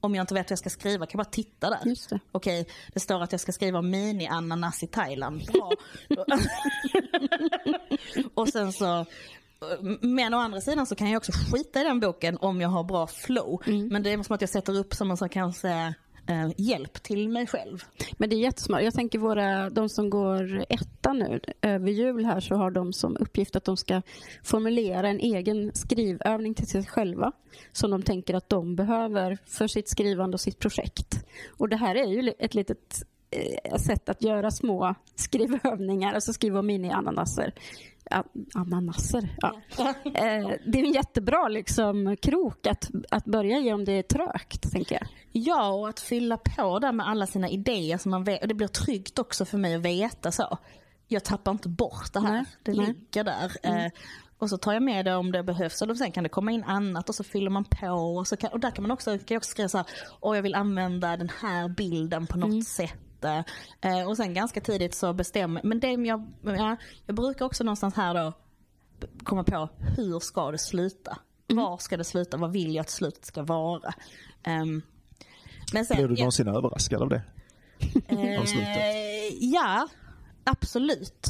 om 0.00 0.14
jag 0.14 0.22
inte 0.22 0.34
vet 0.34 0.46
vad 0.46 0.50
jag 0.50 0.58
ska 0.58 0.70
skriva 0.70 1.06
kan 1.06 1.18
jag 1.18 1.26
bara 1.26 1.30
titta 1.30 1.70
där. 1.70 1.80
Just 1.84 2.10
det. 2.10 2.20
Okej, 2.32 2.66
det 2.92 3.00
står 3.00 3.22
att 3.22 3.32
jag 3.32 3.40
ska 3.40 3.52
skriva 3.52 3.82
mini-ananas 3.82 4.82
i 4.82 4.86
Thailand. 4.86 5.42
Bra. 5.52 5.72
och 8.34 8.48
sen 8.48 8.72
så 8.72 9.06
men 10.00 10.34
å 10.34 10.38
andra 10.38 10.60
sidan 10.60 10.86
så 10.86 10.94
kan 10.94 11.10
jag 11.10 11.18
också 11.18 11.32
skita 11.32 11.80
i 11.80 11.84
den 11.84 12.00
boken 12.00 12.38
om 12.40 12.60
jag 12.60 12.68
har 12.68 12.84
bra 12.84 13.06
flow. 13.06 13.62
Men 13.66 14.02
det 14.02 14.12
är 14.12 14.22
som 14.22 14.34
att 14.34 14.40
jag 14.40 14.50
sätter 14.50 14.78
upp 14.78 14.94
som 14.94 15.10
en 15.10 15.16
sån 15.16 15.28
kanske 15.28 15.94
eh, 16.28 16.50
hjälp 16.56 17.02
till 17.02 17.28
mig 17.28 17.46
själv. 17.46 17.84
Men 18.18 18.30
det 18.30 18.36
är 18.36 18.40
jättesmart. 18.40 18.82
Jag 18.82 18.94
tänker 18.94 19.18
våra, 19.18 19.70
de 19.70 19.88
som 19.88 20.10
går 20.10 20.64
etta 20.68 21.12
nu, 21.12 21.40
över 21.62 21.90
jul 21.90 22.24
här 22.24 22.40
så 22.40 22.54
har 22.54 22.70
de 22.70 22.92
som 22.92 23.16
uppgift 23.16 23.56
att 23.56 23.64
de 23.64 23.76
ska 23.76 24.02
formulera 24.44 25.08
en 25.08 25.20
egen 25.20 25.70
skrivövning 25.74 26.54
till 26.54 26.66
sig 26.66 26.86
själva 26.86 27.32
som 27.72 27.90
de 27.90 28.02
tänker 28.02 28.34
att 28.34 28.48
de 28.48 28.76
behöver 28.76 29.38
för 29.46 29.66
sitt 29.66 29.88
skrivande 29.88 30.34
och 30.34 30.40
sitt 30.40 30.58
projekt. 30.58 31.24
Och 31.58 31.68
det 31.68 31.76
här 31.76 31.94
är 31.94 32.06
ju 32.06 32.32
ett 32.38 32.54
litet 32.54 33.02
sätt 33.78 34.08
att 34.08 34.22
göra 34.22 34.50
små 34.50 34.94
skrivövningar, 35.14 36.14
alltså 36.14 36.32
skriva 36.32 36.62
mini-ananaser. 36.62 37.52
Ananaser, 38.54 39.36
ja. 39.38 39.54
Eh, 40.04 40.50
det 40.66 40.80
är 40.80 40.84
en 40.84 40.92
jättebra 40.92 41.48
liksom, 41.48 42.16
krok 42.16 42.66
att, 42.66 42.90
att 43.10 43.24
börja 43.24 43.58
i 43.58 43.72
om 43.72 43.84
det 43.84 43.92
är 43.92 44.02
trögt, 44.02 44.72
tänker 44.72 44.94
jag. 44.94 45.08
Ja, 45.32 45.68
och 45.68 45.88
att 45.88 46.00
fylla 46.00 46.36
på 46.36 46.78
där 46.78 46.92
med 46.92 47.08
alla 47.08 47.26
sina 47.26 47.48
idéer. 47.48 47.98
Så 47.98 48.08
man 48.08 48.24
vet, 48.24 48.42
och 48.42 48.48
det 48.48 48.54
blir 48.54 48.68
tryggt 48.68 49.18
också 49.18 49.44
för 49.44 49.58
mig 49.58 49.74
att 49.74 49.82
veta 49.82 50.32
så. 50.32 50.58
Jag 51.08 51.24
tappar 51.24 51.52
inte 51.52 51.68
bort 51.68 52.12
det 52.12 52.20
här. 52.20 52.32
Nej, 52.32 52.44
det 52.62 52.72
nej. 52.72 52.86
ligger 52.86 53.24
där. 53.24 53.52
Eh, 53.62 53.92
och 54.38 54.50
så 54.50 54.58
tar 54.58 54.72
jag 54.72 54.82
med 54.82 55.04
det 55.04 55.16
om 55.16 55.32
det 55.32 55.42
behövs. 55.42 55.82
Eller 55.82 55.94
sen 55.94 56.12
kan 56.12 56.22
det 56.22 56.28
komma 56.28 56.52
in 56.52 56.64
annat 56.64 57.08
och 57.08 57.14
så 57.14 57.24
fyller 57.24 57.50
man 57.50 57.64
på. 57.64 57.88
Och, 57.88 58.26
så 58.26 58.36
kan, 58.36 58.50
och 58.50 58.60
där 58.60 58.70
kan 58.70 58.82
man 58.82 58.90
också, 58.90 59.10
kan 59.10 59.24
jag 59.28 59.36
också 59.36 59.50
skriva 59.50 59.68
så 59.68 59.78
här, 59.78 59.86
jag 60.22 60.42
vill 60.42 60.54
använda 60.54 61.16
den 61.16 61.30
här 61.40 61.68
bilden 61.68 62.26
på 62.26 62.38
något 62.38 62.66
sätt. 62.66 63.07
Eh, 63.24 64.08
och 64.08 64.16
sen 64.16 64.34
ganska 64.34 64.60
tidigt 64.60 64.94
så 64.94 65.12
bestämmer, 65.12 65.62
men 65.64 65.80
det 65.80 65.92
jag, 65.92 66.26
ja, 66.42 66.76
jag 67.06 67.16
brukar 67.16 67.44
också 67.44 67.64
någonstans 67.64 67.94
här 67.94 68.14
då 68.14 68.32
komma 69.22 69.44
på 69.44 69.68
hur 69.96 70.20
ska 70.20 70.50
det 70.50 70.58
sluta? 70.58 71.18
Var 71.46 71.78
ska 71.78 71.96
det 71.96 72.04
sluta? 72.04 72.36
Vad 72.36 72.52
vill 72.52 72.74
jag 72.74 72.82
att 72.82 72.90
slutet 72.90 73.24
ska 73.24 73.42
vara? 73.42 73.94
Um, 74.46 74.82
men 75.72 75.84
sen, 75.86 75.96
Blev 75.96 76.08
du 76.08 76.16
någonsin 76.16 76.48
överraskad 76.48 77.02
av 77.02 77.08
det? 77.08 77.22
av 78.40 78.44
slutet? 78.44 78.76
eh, 78.76 79.36
ja, 79.40 79.88
absolut. 80.44 81.26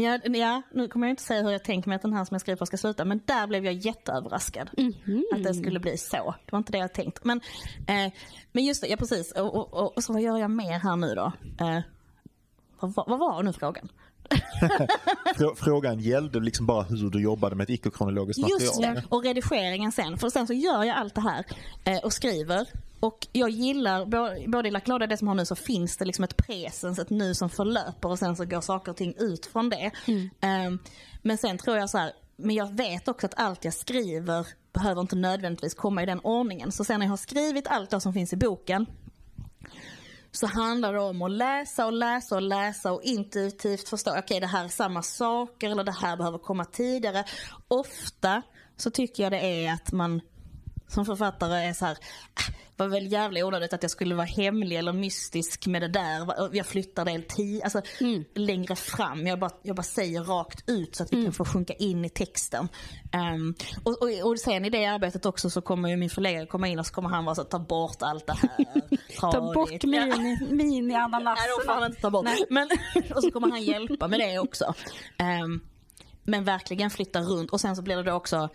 Ja, 0.00 0.18
ja, 0.24 0.62
nu 0.72 0.88
kommer 0.88 1.06
jag 1.06 1.12
inte 1.12 1.22
säga 1.22 1.42
hur 1.42 1.50
jag 1.50 1.64
tänker 1.64 1.88
mig 1.88 1.96
att 1.96 2.02
den 2.02 2.12
här 2.12 2.24
som 2.24 2.34
jag 2.34 2.40
skriver 2.40 2.56
på 2.58 2.66
ska 2.66 2.76
sluta, 2.76 3.04
men 3.04 3.20
där 3.24 3.46
blev 3.46 3.64
jag 3.64 3.74
jätteöverraskad. 3.74 4.70
Att 5.34 5.42
det 5.42 5.54
skulle 5.54 5.80
bli 5.80 5.98
så. 5.98 6.34
Det 6.46 6.52
var 6.52 6.58
inte 6.58 6.72
det 6.72 6.78
jag 6.78 6.92
tänkt. 6.92 7.24
Men, 7.24 7.40
eh, 7.88 8.12
men 8.52 8.64
just 8.64 8.80
det, 8.82 8.88
ja 8.88 8.96
precis. 8.96 9.32
Och, 9.32 9.54
och, 9.54 9.74
och, 9.74 9.96
och 9.96 10.04
så 10.04 10.12
vad 10.12 10.22
gör 10.22 10.38
jag 10.38 10.50
mer 10.50 10.78
här 10.78 10.96
nu 10.96 11.14
då? 11.14 11.32
Eh, 11.60 11.80
vad, 12.80 12.94
var- 12.94 13.04
vad 13.08 13.18
var 13.18 13.42
nu 13.42 13.52
frågan? 13.52 13.88
Frå- 15.36 15.54
Frågan 15.56 16.00
gällde 16.00 16.40
liksom 16.40 16.66
bara 16.66 16.82
hur 16.82 17.10
du 17.10 17.22
jobbade 17.22 17.56
med 17.56 17.64
ett 17.64 17.70
icke-kronologiskt 17.70 18.40
material. 18.42 18.60
Just 18.62 18.80
det, 18.82 19.02
och 19.08 19.24
redigeringen 19.24 19.92
sen. 19.92 20.18
För 20.18 20.30
sen 20.30 20.46
så 20.46 20.52
gör 20.52 20.84
jag 20.84 20.96
allt 20.96 21.14
det 21.14 21.20
här 21.20 21.44
eh, 21.84 21.98
och 22.04 22.12
skriver. 22.12 22.66
Och 23.00 23.26
jag 23.32 23.50
gillar, 23.50 24.06
både 24.48 24.68
i 24.68 24.70
Laklada 24.70 25.04
och 25.04 25.08
det 25.08 25.16
som 25.16 25.28
har 25.28 25.34
nu 25.34 25.46
så 25.46 25.54
finns 25.54 25.96
det 25.96 26.04
liksom 26.04 26.24
ett 26.24 26.36
presens, 26.36 26.98
ett 26.98 27.10
nu 27.10 27.34
som 27.34 27.50
förlöper 27.50 28.08
och 28.08 28.18
sen 28.18 28.36
så 28.36 28.44
går 28.44 28.60
saker 28.60 28.90
och 28.90 28.96
ting 28.96 29.14
ut 29.18 29.46
från 29.46 29.70
det. 29.70 29.90
Eh, 30.40 30.70
men 31.22 31.38
sen 31.38 31.58
tror 31.58 31.76
jag 31.76 31.90
så 31.90 31.98
här, 31.98 32.12
men 32.36 32.56
jag 32.56 32.76
vet 32.76 33.08
också 33.08 33.26
att 33.26 33.38
allt 33.38 33.64
jag 33.64 33.74
skriver 33.74 34.46
behöver 34.72 35.00
inte 35.00 35.16
nödvändigtvis 35.16 35.74
komma 35.74 36.02
i 36.02 36.06
den 36.06 36.20
ordningen. 36.20 36.72
Så 36.72 36.84
sen 36.84 37.00
när 37.00 37.06
jag 37.06 37.12
har 37.12 37.16
skrivit 37.16 37.66
allt 37.68 37.90
det 37.90 38.00
som 38.00 38.12
finns 38.12 38.32
i 38.32 38.36
boken 38.36 38.86
så 40.32 40.46
handlar 40.46 40.92
det 40.92 41.00
om 41.00 41.22
att 41.22 41.30
läsa 41.30 41.86
och 41.86 41.92
läsa 41.92 42.34
och 42.34 42.42
läsa 42.42 42.92
och 42.92 43.02
intuitivt 43.02 43.88
förstå, 43.88 44.18
okej 44.18 44.40
det 44.40 44.46
här 44.46 44.64
är 44.64 44.68
samma 44.68 45.02
saker 45.02 45.70
eller 45.70 45.84
det 45.84 45.92
här 45.92 46.16
behöver 46.16 46.38
komma 46.38 46.64
tidigare. 46.64 47.24
Ofta 47.68 48.42
så 48.76 48.90
tycker 48.90 49.22
jag 49.22 49.32
det 49.32 49.40
är 49.40 49.72
att 49.72 49.92
man 49.92 50.20
som 50.88 51.04
författare 51.06 51.64
är 51.64 51.72
så 51.72 51.84
här, 51.86 51.98
"Ah, 52.34 52.52
var 52.76 52.88
väl 52.88 53.12
jävla 53.12 53.44
onödigt 53.46 53.72
att 53.72 53.82
jag 53.82 53.90
skulle 53.90 54.14
vara 54.14 54.26
hemlig 54.26 54.76
eller 54.76 54.92
mystisk 54.92 55.66
med 55.66 55.82
det 55.82 55.88
där. 55.88 56.48
Jag 56.56 56.66
flyttar 56.66 57.04
det 57.04 57.10
ti- 57.12 57.60
alltså, 57.64 57.82
längre 58.34 58.76
fram. 58.76 59.26
Jag 59.26 59.38
bara, 59.38 59.50
jag 59.62 59.76
bara 59.76 59.82
säger 59.82 60.22
rakt 60.22 60.68
ut 60.68 60.96
så 60.96 61.02
att 61.02 61.12
vi 61.12 61.24
kan 61.24 61.32
få 61.32 61.44
sjunka 61.44 61.72
in 61.72 62.04
i 62.04 62.08
texten. 62.08 62.68
Ehm, 63.12 63.54
och, 63.84 64.02
och, 64.02 64.30
och 64.30 64.38
sen 64.38 64.64
i 64.64 64.70
det 64.70 64.86
arbetet 64.86 65.26
också 65.26 65.50
så 65.50 65.60
kommer 65.60 65.88
ju 65.88 65.96
min 65.96 66.10
förläggare 66.10 66.46
komma 66.46 66.68
in 66.68 66.78
och 66.78 66.86
så 66.86 66.94
kommer 66.94 67.08
han 67.08 67.24
vara 67.24 67.34
så 67.34 67.40
att 67.42 67.50
ta 67.50 67.58
bort 67.58 68.02
allt 68.02 68.26
det 68.26 68.32
här. 68.32 68.50
Ta 69.20 69.40
bort 69.54 69.66
tradigt." 69.68 69.84
Ja. 69.84 69.90
mini, 69.90 70.38
mini-ananasen. 70.50 71.44
Nej, 71.48 71.48
då 71.58 71.64
får 71.64 71.80
han 71.80 71.90
inte 71.90 72.00
ta 72.00 72.10
bort. 72.10 72.26
Men, 72.50 72.68
och 73.14 73.22
så 73.22 73.30
kommer 73.30 73.50
han 73.50 73.62
hjälpa 73.62 74.08
med 74.08 74.20
det 74.20 74.38
också. 74.38 74.74
Ehm, 75.18 75.60
men 76.24 76.44
verkligen 76.44 76.90
flytta 76.90 77.20
runt. 77.20 77.50
Och 77.50 77.60
sen 77.60 77.76
så 77.76 77.82
blir 77.82 77.96
det 77.96 78.02
då 78.02 78.12
också 78.12 78.48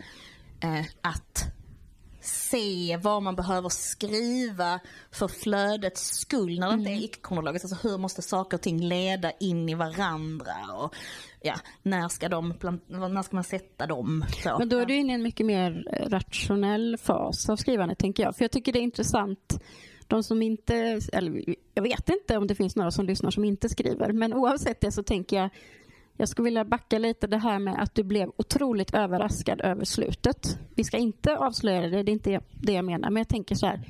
eh, 0.60 0.84
att 1.00 1.44
se 2.24 2.96
vad 3.02 3.22
man 3.22 3.36
behöver 3.36 3.68
skriva 3.68 4.80
för 5.10 5.28
flödets 5.28 6.00
skull 6.00 6.58
när 6.58 6.68
det 6.68 6.74
inte 6.74 6.90
är 6.90 7.04
icke-kronologiskt. 7.04 7.64
Alltså 7.64 7.88
hur 7.88 7.98
måste 7.98 8.22
saker 8.22 8.56
och 8.56 8.60
ting 8.60 8.80
leda 8.80 9.30
in 9.30 9.68
i 9.68 9.74
varandra? 9.74 10.54
Och, 10.74 10.94
ja, 11.42 11.54
när, 11.82 12.08
ska 12.08 12.28
de 12.28 12.54
när 12.86 13.22
ska 13.22 13.36
man 13.36 13.44
sätta 13.44 13.86
dem? 13.86 14.24
Så. 14.42 14.58
Men 14.58 14.68
då 14.68 14.78
är 14.78 14.86
du 14.86 14.94
inne 14.94 15.12
i 15.12 15.14
en 15.14 15.22
mycket 15.22 15.46
mer 15.46 15.84
rationell 16.08 16.96
fas 17.02 17.48
av 17.48 17.56
skrivandet, 17.56 17.98
tänker 17.98 18.22
jag. 18.22 18.36
För 18.36 18.44
jag 18.44 18.50
tycker 18.50 18.72
det 18.72 18.78
är 18.78 18.82
intressant, 18.82 19.62
de 20.06 20.22
som 20.22 20.42
inte, 20.42 21.00
eller 21.12 21.54
jag 21.74 21.82
vet 21.82 22.08
inte 22.08 22.36
om 22.38 22.46
det 22.46 22.54
finns 22.54 22.76
några 22.76 22.90
som 22.90 23.06
lyssnar 23.06 23.30
som 23.30 23.44
inte 23.44 23.68
skriver, 23.68 24.12
men 24.12 24.34
oavsett 24.34 24.80
det 24.80 24.92
så 24.92 25.02
tänker 25.02 25.36
jag, 25.36 25.50
jag 26.16 26.28
skulle 26.28 26.44
vilja 26.44 26.64
backa 26.64 26.98
lite 26.98 27.26
det 27.26 27.38
här 27.38 27.58
med 27.58 27.82
att 27.82 27.94
du 27.94 28.02
blev 28.02 28.28
otroligt 28.36 28.94
överraskad 28.94 29.60
över 29.60 29.84
slutet. 29.84 30.58
Vi 30.74 30.84
ska 30.84 30.96
inte 30.96 31.36
avslöja 31.36 31.80
det, 31.80 32.02
det 32.02 32.10
är 32.10 32.12
inte 32.12 32.40
det 32.52 32.72
jag 32.72 32.84
menar, 32.84 33.10
men 33.10 33.20
jag 33.20 33.28
tänker 33.28 33.54
så 33.54 33.66
här, 33.66 33.80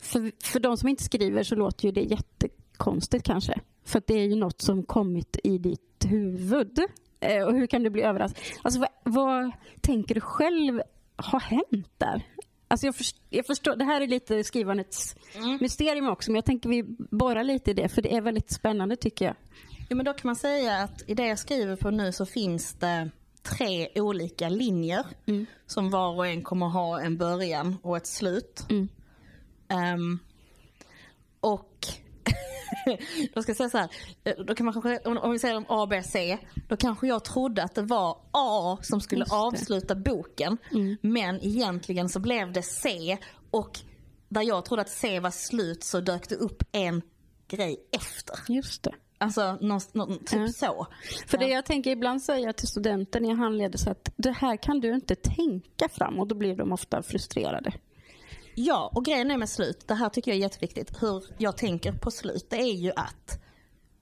för, 0.00 0.32
för 0.44 0.60
de 0.60 0.76
som 0.76 0.88
inte 0.88 1.02
skriver 1.02 1.42
så 1.42 1.54
låter 1.54 1.86
ju 1.86 1.92
det 1.92 2.00
jättekonstigt 2.00 3.26
kanske. 3.26 3.60
För 3.84 4.02
det 4.06 4.14
är 4.14 4.26
ju 4.26 4.36
något 4.36 4.60
som 4.60 4.82
kommit 4.82 5.38
i 5.44 5.58
ditt 5.58 6.04
huvud. 6.04 6.78
Eh, 7.20 7.44
och 7.44 7.54
hur 7.54 7.66
kan 7.66 7.82
du 7.82 7.90
bli 7.90 8.02
överraskad? 8.02 8.44
Alltså, 8.62 8.80
vad, 8.80 8.88
vad 9.04 9.52
tänker 9.80 10.14
du 10.14 10.20
själv 10.20 10.82
har 11.16 11.40
hänt 11.40 11.88
där? 11.98 12.26
Alltså 12.68 12.86
jag, 12.86 12.96
först, 12.96 13.16
jag 13.30 13.46
förstår, 13.46 13.76
det 13.76 13.84
här 13.84 14.00
är 14.00 14.06
lite 14.06 14.44
skrivandets 14.44 15.16
mysterium 15.60 16.08
också, 16.08 16.30
men 16.30 16.34
jag 16.34 16.44
tänker 16.44 16.68
vi 16.68 16.82
borrar 17.10 17.44
lite 17.44 17.70
i 17.70 17.74
det, 17.74 17.88
för 17.88 18.02
det 18.02 18.14
är 18.16 18.20
väldigt 18.20 18.50
spännande 18.50 18.96
tycker 18.96 19.24
jag. 19.24 19.36
Jo, 19.90 19.96
men 19.96 20.06
då 20.06 20.12
kan 20.12 20.28
man 20.28 20.36
säga 20.36 20.76
att 20.76 21.02
i 21.06 21.14
det 21.14 21.26
jag 21.26 21.38
skriver 21.38 21.76
på 21.76 21.90
nu 21.90 22.12
så 22.12 22.26
finns 22.26 22.74
det 22.74 23.10
tre 23.42 23.88
olika 23.94 24.48
linjer 24.48 25.06
som 25.66 25.90
var 25.90 26.14
och 26.16 26.26
en 26.26 26.42
kommer 26.42 26.66
ha 26.66 27.00
en 27.00 27.16
början 27.18 27.76
och 27.82 27.96
ett 27.96 28.06
slut. 28.06 28.64
Ehm, 29.68 30.18
och 31.40 31.86
då 33.34 33.42
ska 33.42 33.50
jag 33.50 33.56
säga 33.56 33.70
så 33.70 33.78
här, 33.78 33.90
då 34.44 34.54
kan 34.54 34.64
man 34.66 34.72
kanske, 34.72 34.98
om, 34.98 35.32
vi 35.32 35.38
säger 35.38 35.56
om 35.56 35.64
A, 35.68 35.86
B, 35.90 36.02
C, 36.02 36.38
då 36.68 36.76
kanske 36.76 37.06
jag 37.06 37.24
trodde 37.24 37.62
att 37.62 37.74
det 37.74 37.82
var 37.82 38.18
A 38.30 38.78
som 38.82 39.00
skulle 39.00 39.24
avsluta 39.30 39.94
boken. 39.94 40.58
Men 41.00 41.40
egentligen 41.44 42.08
så 42.08 42.20
blev 42.20 42.52
det 42.52 42.62
C 42.62 43.18
och 43.50 43.80
där 44.28 44.42
jag 44.42 44.64
trodde 44.64 44.82
att 44.82 44.90
C 44.90 45.20
var 45.20 45.30
slut 45.30 45.84
så 45.84 46.00
dök 46.00 46.28
det 46.28 46.34
upp 46.34 46.62
en 46.72 47.02
grej 47.48 47.76
efter. 47.92 48.36
Just 48.48 48.82
det. 48.82 48.94
Alltså 49.22 49.58
någon, 49.60 49.80
någon, 49.92 50.18
typ 50.18 50.40
Ja. 50.40 50.48
så. 50.48 50.86
För 51.26 51.38
det 51.38 51.46
jag 51.48 51.64
tänker 51.64 51.90
ibland 51.90 52.22
säga 52.22 52.52
till 52.52 52.68
studenter 52.68 53.20
när 53.20 53.28
jag 53.28 53.36
handleder 53.36 53.78
så 53.78 53.90
att 53.90 54.12
det 54.16 54.30
här 54.32 54.56
kan 54.56 54.80
du 54.80 54.94
inte 54.94 55.14
tänka 55.14 55.88
fram 55.88 56.18
och 56.18 56.26
då 56.26 56.34
blir 56.34 56.56
de 56.56 56.72
ofta 56.72 57.02
frustrerade. 57.02 57.72
Ja, 58.54 58.90
och 58.94 59.04
grejen 59.04 59.30
är 59.30 59.36
med 59.38 59.48
slut, 59.48 59.88
det 59.88 59.94
här 59.94 60.08
tycker 60.08 60.30
jag 60.30 60.36
är 60.36 60.40
jätteviktigt. 60.42 61.02
Hur 61.02 61.24
jag 61.38 61.56
tänker 61.56 61.92
på 61.92 62.10
slut, 62.10 62.46
det 62.50 62.56
är 62.56 62.74
ju 62.74 62.92
att 62.96 63.42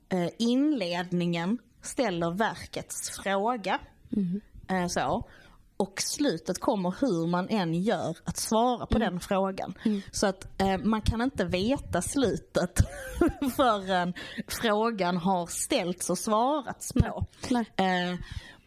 eh, 0.08 0.28
inledningen 0.38 1.58
ställer 1.82 2.30
verkets 2.30 3.10
fråga. 3.22 3.78
Eh, 4.68 4.86
så. 4.86 5.28
Och 5.78 6.00
slutet 6.02 6.60
kommer 6.60 6.94
hur 7.00 7.26
man 7.26 7.48
än 7.48 7.74
gör 7.74 8.16
att 8.24 8.36
svara 8.36 8.86
på 8.86 8.98
den 8.98 9.20
frågan. 9.20 9.74
Så 10.10 10.26
att 10.26 10.60
eh, 10.60 10.78
man 10.78 11.02
kan 11.02 11.22
inte 11.22 11.44
veta 11.44 12.02
slutet 12.02 12.78
förrän 13.56 14.14
frågan 14.48 15.16
har 15.16 15.46
ställts 15.46 16.10
och 16.10 16.18
svarats 16.18 16.92
på. 16.92 17.26
Eh, 17.76 18.18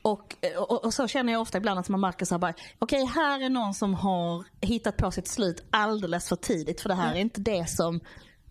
och, 0.01 0.35
och, 0.57 0.85
och 0.85 0.93
så 0.93 1.07
känner 1.07 1.33
jag 1.33 1.41
ofta 1.41 1.57
ibland 1.57 1.79
att 1.79 1.89
man 1.89 1.99
märker 1.99 2.25
så 2.25 2.33
här 2.33 2.39
bara, 2.39 2.53
okej 2.79 3.05
här 3.05 3.41
är 3.41 3.49
någon 3.49 3.73
som 3.73 3.93
har 3.93 4.45
hittat 4.61 4.97
på 4.97 5.11
sitt 5.11 5.27
slut 5.27 5.63
alldeles 5.69 6.29
för 6.29 6.35
tidigt 6.35 6.81
för 6.81 6.89
det 6.89 6.95
här 6.95 7.15
är 7.15 7.19
inte 7.19 7.41
det 7.41 7.69
som 7.69 7.99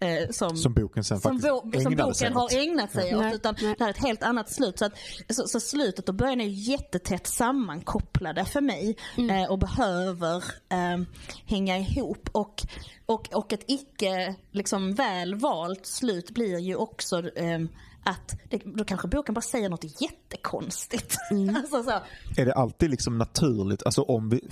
eh, 0.01 0.29
som, 0.31 0.57
Som 0.57 0.73
boken 0.75 1.05
sen 1.05 1.21
som, 1.21 1.41
faktiskt 1.41 1.63
bo, 1.65 1.81
som 1.81 1.83
sig 1.83 1.97
boken 1.97 2.37
åt. 2.37 2.53
har 2.53 2.59
ägnat 2.61 2.93
sig 2.93 3.15
åt. 3.17 3.23
Nej, 3.23 3.35
Utan 3.35 3.55
nej. 3.63 3.75
det 3.79 3.85
här 3.85 3.91
är 3.91 3.95
ett 3.95 4.05
helt 4.05 4.23
annat 4.23 4.51
slut. 4.53 4.79
Så, 4.79 4.85
att, 4.85 4.93
så, 5.29 5.49
så 5.49 5.61
slutet 5.61 6.09
och 6.09 6.15
början 6.15 6.41
är 6.41 6.47
jättetätt 6.47 7.27
sammankopplade 7.27 8.45
för 8.45 8.61
mig 8.61 8.97
Mm. 9.17 9.31
eh, 9.45 9.51
och 9.51 9.59
behöver 9.59 10.37
eh, 10.69 10.99
hänga 11.47 11.79
ihop. 11.79 12.29
Och, 12.33 12.63
och, 13.07 13.29
och 13.35 13.53
ett 13.53 13.65
icke 13.67 14.35
liksom, 14.51 14.95
väl 14.95 15.35
valt 15.35 15.87
slut 15.87 16.31
blir 16.31 16.59
ju 16.59 16.75
också 16.77 17.29
eh, 17.37 17.59
att 18.05 18.37
det, 18.49 18.63
då 18.65 18.85
kanske 18.85 19.09
boken 19.09 19.35
bara 19.35 19.41
säger 19.41 19.69
något 19.69 20.03
jättekonstigt. 20.03 21.17
Mm. 21.31 21.57
alltså 21.57 21.83
så, 21.83 21.91
Är 22.37 22.47
det 22.47 22.53
alltid 22.53 22.91
liksom 22.91 23.19
naturligt, 23.19 23.83
alltså 23.83 24.03
om 24.03 24.29
vi, 24.29 24.49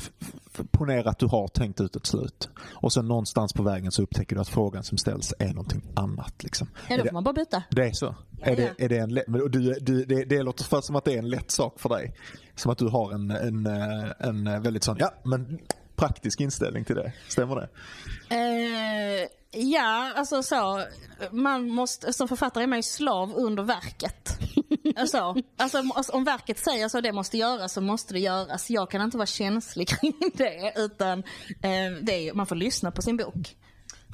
ponera 0.71 1.11
att 1.11 1.19
du 1.19 1.27
har 1.27 1.49
tänkt 1.49 1.81
ut 1.81 1.97
ett 1.97 2.07
slut 2.07 2.49
och 2.59 2.93
sen 2.93 3.09
någonstans 3.09 3.53
på 3.53 3.63
vägen 3.63 3.93
så 3.93 4.03
upptäcker 4.03 4.37
du 4.37 4.41
att 4.41 4.49
frågan 4.49 4.85
som 4.85 4.99
ställs 4.99 5.35
är 5.39 5.49
någonting 5.49 5.83
annat. 5.95 6.43
Liksom. 6.43 6.69
ja, 6.89 6.95
Är 6.95 6.99
då 6.99 7.05
det, 7.05 7.09
får 7.09 7.15
man 7.15 7.25
bara 7.25 7.35
byta. 7.35 7.63
det 7.71 7.83
är 7.83 7.93
så? 7.93 8.15
är, 8.43 8.57
det, 8.57 8.75
är 8.79 8.89
det 8.89 8.99
en 8.99 9.15
lätt, 9.15 9.27
du, 9.27 9.75
du, 9.81 10.05
det, 10.05 10.25
det 10.25 10.43
låter 10.43 10.65
för 10.65 10.81
som 10.81 10.97
att 10.97 11.05
det 11.05 11.15
är 11.15 11.19
en 11.19 11.31
lätt 11.31 11.51
sak 11.51 11.81
för 11.81 11.89
dig. 11.89 12.15
Som 12.55 12.73
att 12.73 12.79
du 12.79 12.89
har 12.89 13.13
en, 13.13 13.31
en, 13.31 13.67
en 14.47 14.63
väldigt 14.63 14.85
sån, 14.85 14.97
ja 15.01 15.15
men 15.25 15.59
praktisk 15.99 16.41
inställning 16.41 16.85
till 16.85 16.97
det. 16.97 17.13
Stämmer 17.29 17.57
det? 17.57 17.69
Eh, 18.35 19.29
ja, 19.51 20.13
alltså 20.17 20.43
så. 20.43 20.85
Man 21.31 21.71
måste, 21.71 22.13
som 22.13 22.29
författare 22.29 22.63
är 22.65 22.69
man 22.69 22.79
ju 22.79 22.83
slav 22.83 23.33
under 23.37 23.63
verket. 23.63 24.39
alltså, 24.97 25.37
alltså, 25.57 25.79
om- 25.81 25.93
alltså, 25.95 26.13
om 26.13 26.25
verket 26.25 26.59
säger 26.59 26.89
så 26.89 27.01
det 27.01 27.13
måste 27.13 27.39
göras 27.39 27.73
så 27.73 27.81
måste 27.81 28.15
det 28.15 28.21
göras. 28.21 28.71
Jag 28.71 28.91
kan 28.91 29.03
inte 29.03 29.17
vara 29.17 29.27
känslig 29.27 29.89
kring 30.01 30.15
det 30.35 30.73
utan 30.77 31.19
eh, 31.63 31.91
det 32.03 32.29
är, 32.29 32.35
man 32.35 32.47
får 32.47 32.57
lyssna 32.57 32.91
på 32.91 33.03
sin 33.03 33.17
bok. 33.17 33.57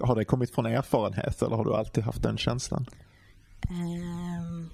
Har 0.00 0.16
det 0.16 0.24
kommit 0.24 0.54
från 0.54 0.66
erfarenhet 0.66 1.42
eller 1.42 1.56
har 1.56 1.64
du 1.64 1.74
alltid 1.74 2.04
haft 2.04 2.22
den 2.22 2.38
känslan? 2.38 2.86
Ehm, 3.70 4.70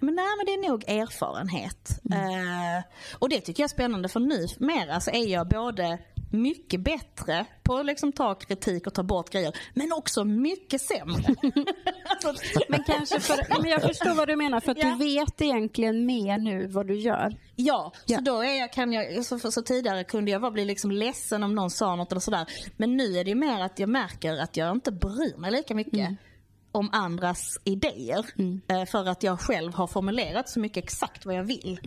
men 0.00 0.14
nej 0.14 0.26
men 0.36 0.46
det 0.46 0.54
är 0.54 0.68
nog 0.70 0.84
erfarenhet. 0.88 2.00
Eh, 2.12 2.84
och 3.18 3.28
det 3.28 3.40
tycker 3.40 3.62
jag 3.62 3.68
är 3.68 3.74
spännande 3.74 4.08
för 4.08 4.20
nu 4.20 4.46
mera 4.58 5.00
så 5.00 5.10
är 5.10 5.26
jag 5.28 5.48
både 5.48 5.98
mycket 6.30 6.80
bättre 6.80 7.44
på 7.62 7.76
att 7.76 7.86
liksom 7.86 8.12
ta 8.12 8.34
kritik 8.34 8.86
och 8.86 8.94
ta 8.94 9.02
bort 9.02 9.30
grejer. 9.30 9.56
Men 9.74 9.92
också 9.92 10.24
mycket 10.24 10.80
sämre. 10.80 11.34
Men 12.68 12.82
kanske 12.84 13.20
för, 13.20 13.60
men 13.62 13.70
jag 13.70 13.82
förstår 13.82 14.14
vad 14.14 14.28
du 14.28 14.36
menar 14.36 14.60
för 14.60 14.72
att 14.72 14.78
Ja. 14.78 14.84
du 14.98 15.04
vet 15.04 15.40
egentligen 15.42 16.06
mer 16.06 16.38
nu 16.38 16.66
vad 16.66 16.86
du 16.86 16.94
gör. 16.98 17.36
Ja, 17.56 17.92
Ja. 18.06 18.18
så 18.18 18.24
då 18.24 18.42
är 18.42 18.58
jag, 18.58 18.72
kan 18.72 18.92
jag, 18.92 19.24
så, 19.24 19.38
så 19.38 19.62
tidigare 19.62 20.04
kunde 20.04 20.30
jag 20.30 20.40
bara 20.40 20.50
bli 20.50 20.64
liksom 20.64 20.90
ledsen 20.90 21.42
om 21.42 21.54
någon 21.54 21.70
sa 21.70 21.96
något 21.96 22.12
eller 22.12 22.20
sådär. 22.20 22.46
Men 22.76 22.96
nu 22.96 23.18
är 23.18 23.24
det 23.24 23.34
mer 23.34 23.60
att 23.62 23.78
jag 23.78 23.88
märker 23.88 24.32
att 24.36 24.56
jag 24.56 24.76
inte 24.76 24.92
bryr 24.92 25.36
mig 25.38 25.50
lika 25.52 25.74
mycket 25.74 26.10
om 26.72 26.88
andras 26.92 27.58
idéer. 27.64 28.26
Eh, 28.68 28.84
För 28.84 29.08
att 29.08 29.22
jag 29.22 29.40
själv 29.40 29.74
har 29.74 29.86
formulerat 29.86 30.48
så 30.48 30.60
mycket 30.60 30.84
exakt 30.84 31.26
vad 31.26 31.34
jag 31.34 31.44
vill. 31.44 31.78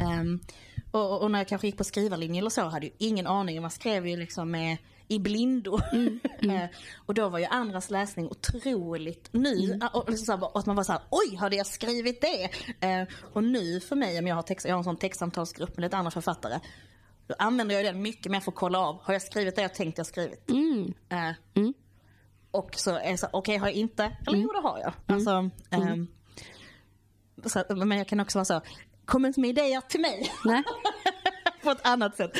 Ehm, 0.00 0.40
och, 0.40 0.52
och- 0.90 1.22
och 1.22 1.30
när 1.30 1.38
jag 1.38 1.48
kanske 1.48 1.66
gick 1.66 1.76
på 1.76 1.84
skrivarlinje 1.84 2.40
eller 2.40 2.50
så 2.50 2.62
hade 2.62 2.86
jag 2.86 2.94
ingen 2.98 3.26
aning. 3.26 3.60
Man 3.62 3.70
skrev 3.70 4.06
ju 4.06 4.16
liksom 4.16 4.50
med, 4.50 4.76
i 5.08 5.18
blindo. 5.18 5.78
Eh, 6.40 6.64
och 7.06 7.14
då 7.14 7.28
var 7.28 7.38
ju 7.38 7.44
andras 7.44 7.90
läsning 7.90 8.26
otroligt 8.30 9.32
ny. 9.32 9.78
Och, 9.92 10.10
liksom 10.10 10.26
så 10.26 10.32
här, 10.36 10.44
och 10.44 10.58
att 10.58 10.66
man 10.66 10.76
var 10.76 10.84
så 10.84 10.92
här, 10.92 11.02
oj 11.10 11.36
hade 11.36 11.56
jag 11.56 11.66
skrivit 11.66 12.20
det? 12.20 12.44
Eh, 12.86 13.08
och 13.32 13.44
nu 13.44 13.80
för 13.80 13.96
mig, 13.96 14.18
om 14.18 14.26
jag 14.26 14.34
har, 14.34 14.42
text, 14.42 14.66
jag 14.66 14.74
har 14.74 14.78
en 14.78 14.84
sån 14.84 14.96
textsamtalsgrupp 14.96 15.76
med 15.76 15.82
lite 15.82 15.96
andra 15.96 16.10
författare. 16.10 16.60
Då 17.26 17.34
använder 17.38 17.74
jag 17.74 17.84
den 17.84 18.02
mycket 18.02 18.32
mer 18.32 18.40
för 18.40 18.50
att 18.52 18.56
kolla 18.56 18.78
av. 18.78 18.98
Har 19.02 19.12
jag 19.14 19.22
skrivit 19.22 19.56
det 19.56 19.62
jag 19.62 19.74
tänkt 19.74 19.98
jag 19.98 20.06
skrivit? 20.06 20.50
Eh, 21.08 21.30
Och 22.50 22.74
så 22.74 22.90
är 22.96 23.10
det 23.10 23.18
så, 23.18 23.26
okej 23.32 23.56
har 23.56 23.66
jag 23.66 23.74
inte? 23.76 24.16
Eller 24.26 24.38
jo 24.38 24.52
det 24.52 24.60
har 24.68 24.78
jag. 24.78 24.92
Alltså, 25.06 25.50
ehm, 25.70 26.08
så, 27.46 27.64
men 27.84 27.98
jag 27.98 28.08
kan 28.08 28.20
också 28.20 28.38
vara 28.38 28.44
så, 28.44 28.60
kom 29.08 29.26
inte 29.26 29.40
med 29.40 29.50
idéer 29.50 29.80
till 29.80 30.00
mig. 30.00 30.32
Nej. 30.44 30.62
på 31.62 31.70
ett 31.70 31.86
annat 31.86 32.16
sätt. 32.16 32.30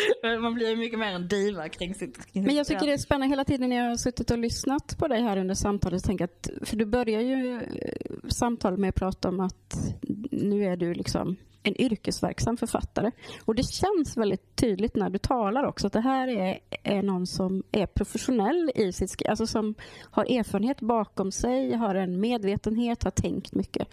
Man 0.41 0.55
blir 0.55 0.77
mycket 0.77 0.99
mer 0.99 1.13
en 1.13 1.29
diva 1.29 1.69
kring 1.69 1.95
sitt... 1.95 2.33
Kring 2.33 2.45
Men 2.45 2.57
jag 2.57 2.67
tycker 2.67 2.87
det 2.87 2.93
är 2.93 2.99
spännande 2.99 3.33
hela 3.33 3.45
tiden 3.45 3.69
när 3.69 3.77
jag 3.77 3.85
har 3.85 3.97
suttit 3.97 4.31
och 4.31 4.39
lyssnat 4.39 4.99
på 4.99 5.09
dig 5.09 5.23
här 5.23 5.37
under 5.37 5.55
samtalet. 5.55 6.05
Tänker 6.05 6.25
att, 6.25 6.49
för 6.63 6.77
du 6.77 6.85
börjar 6.85 7.21
ju 7.21 7.55
eh, 7.55 8.29
samtalet 8.29 8.79
med 8.79 8.89
att 8.89 8.95
prata 8.95 9.29
om 9.29 9.41
att 9.41 9.95
nu 10.31 10.65
är 10.65 10.77
du 10.77 10.95
liksom 10.95 11.37
en 11.63 11.81
yrkesverksam 11.81 12.57
författare. 12.57 13.11
Och 13.45 13.55
det 13.55 13.63
känns 13.63 14.17
väldigt 14.17 14.57
tydligt 14.57 14.97
när 14.97 15.11
du 15.11 15.19
talar 15.19 15.65
också 15.65 15.87
att 15.87 15.93
det 15.93 16.01
här 16.01 16.29
är, 16.29 16.59
är 16.83 17.03
någon 17.03 17.27
som 17.27 17.63
är 17.73 17.87
professionell 17.87 18.71
i 18.75 18.93
sitt. 18.93 19.29
Alltså 19.29 19.47
som 19.47 19.75
har 20.11 20.39
erfarenhet 20.39 20.81
bakom 20.81 21.33
sig, 21.33 21.75
har 21.75 21.95
en 21.95 22.21
medvetenhet, 22.21 23.03
har 23.03 23.11
tänkt 23.11 23.55
mycket. 23.55 23.89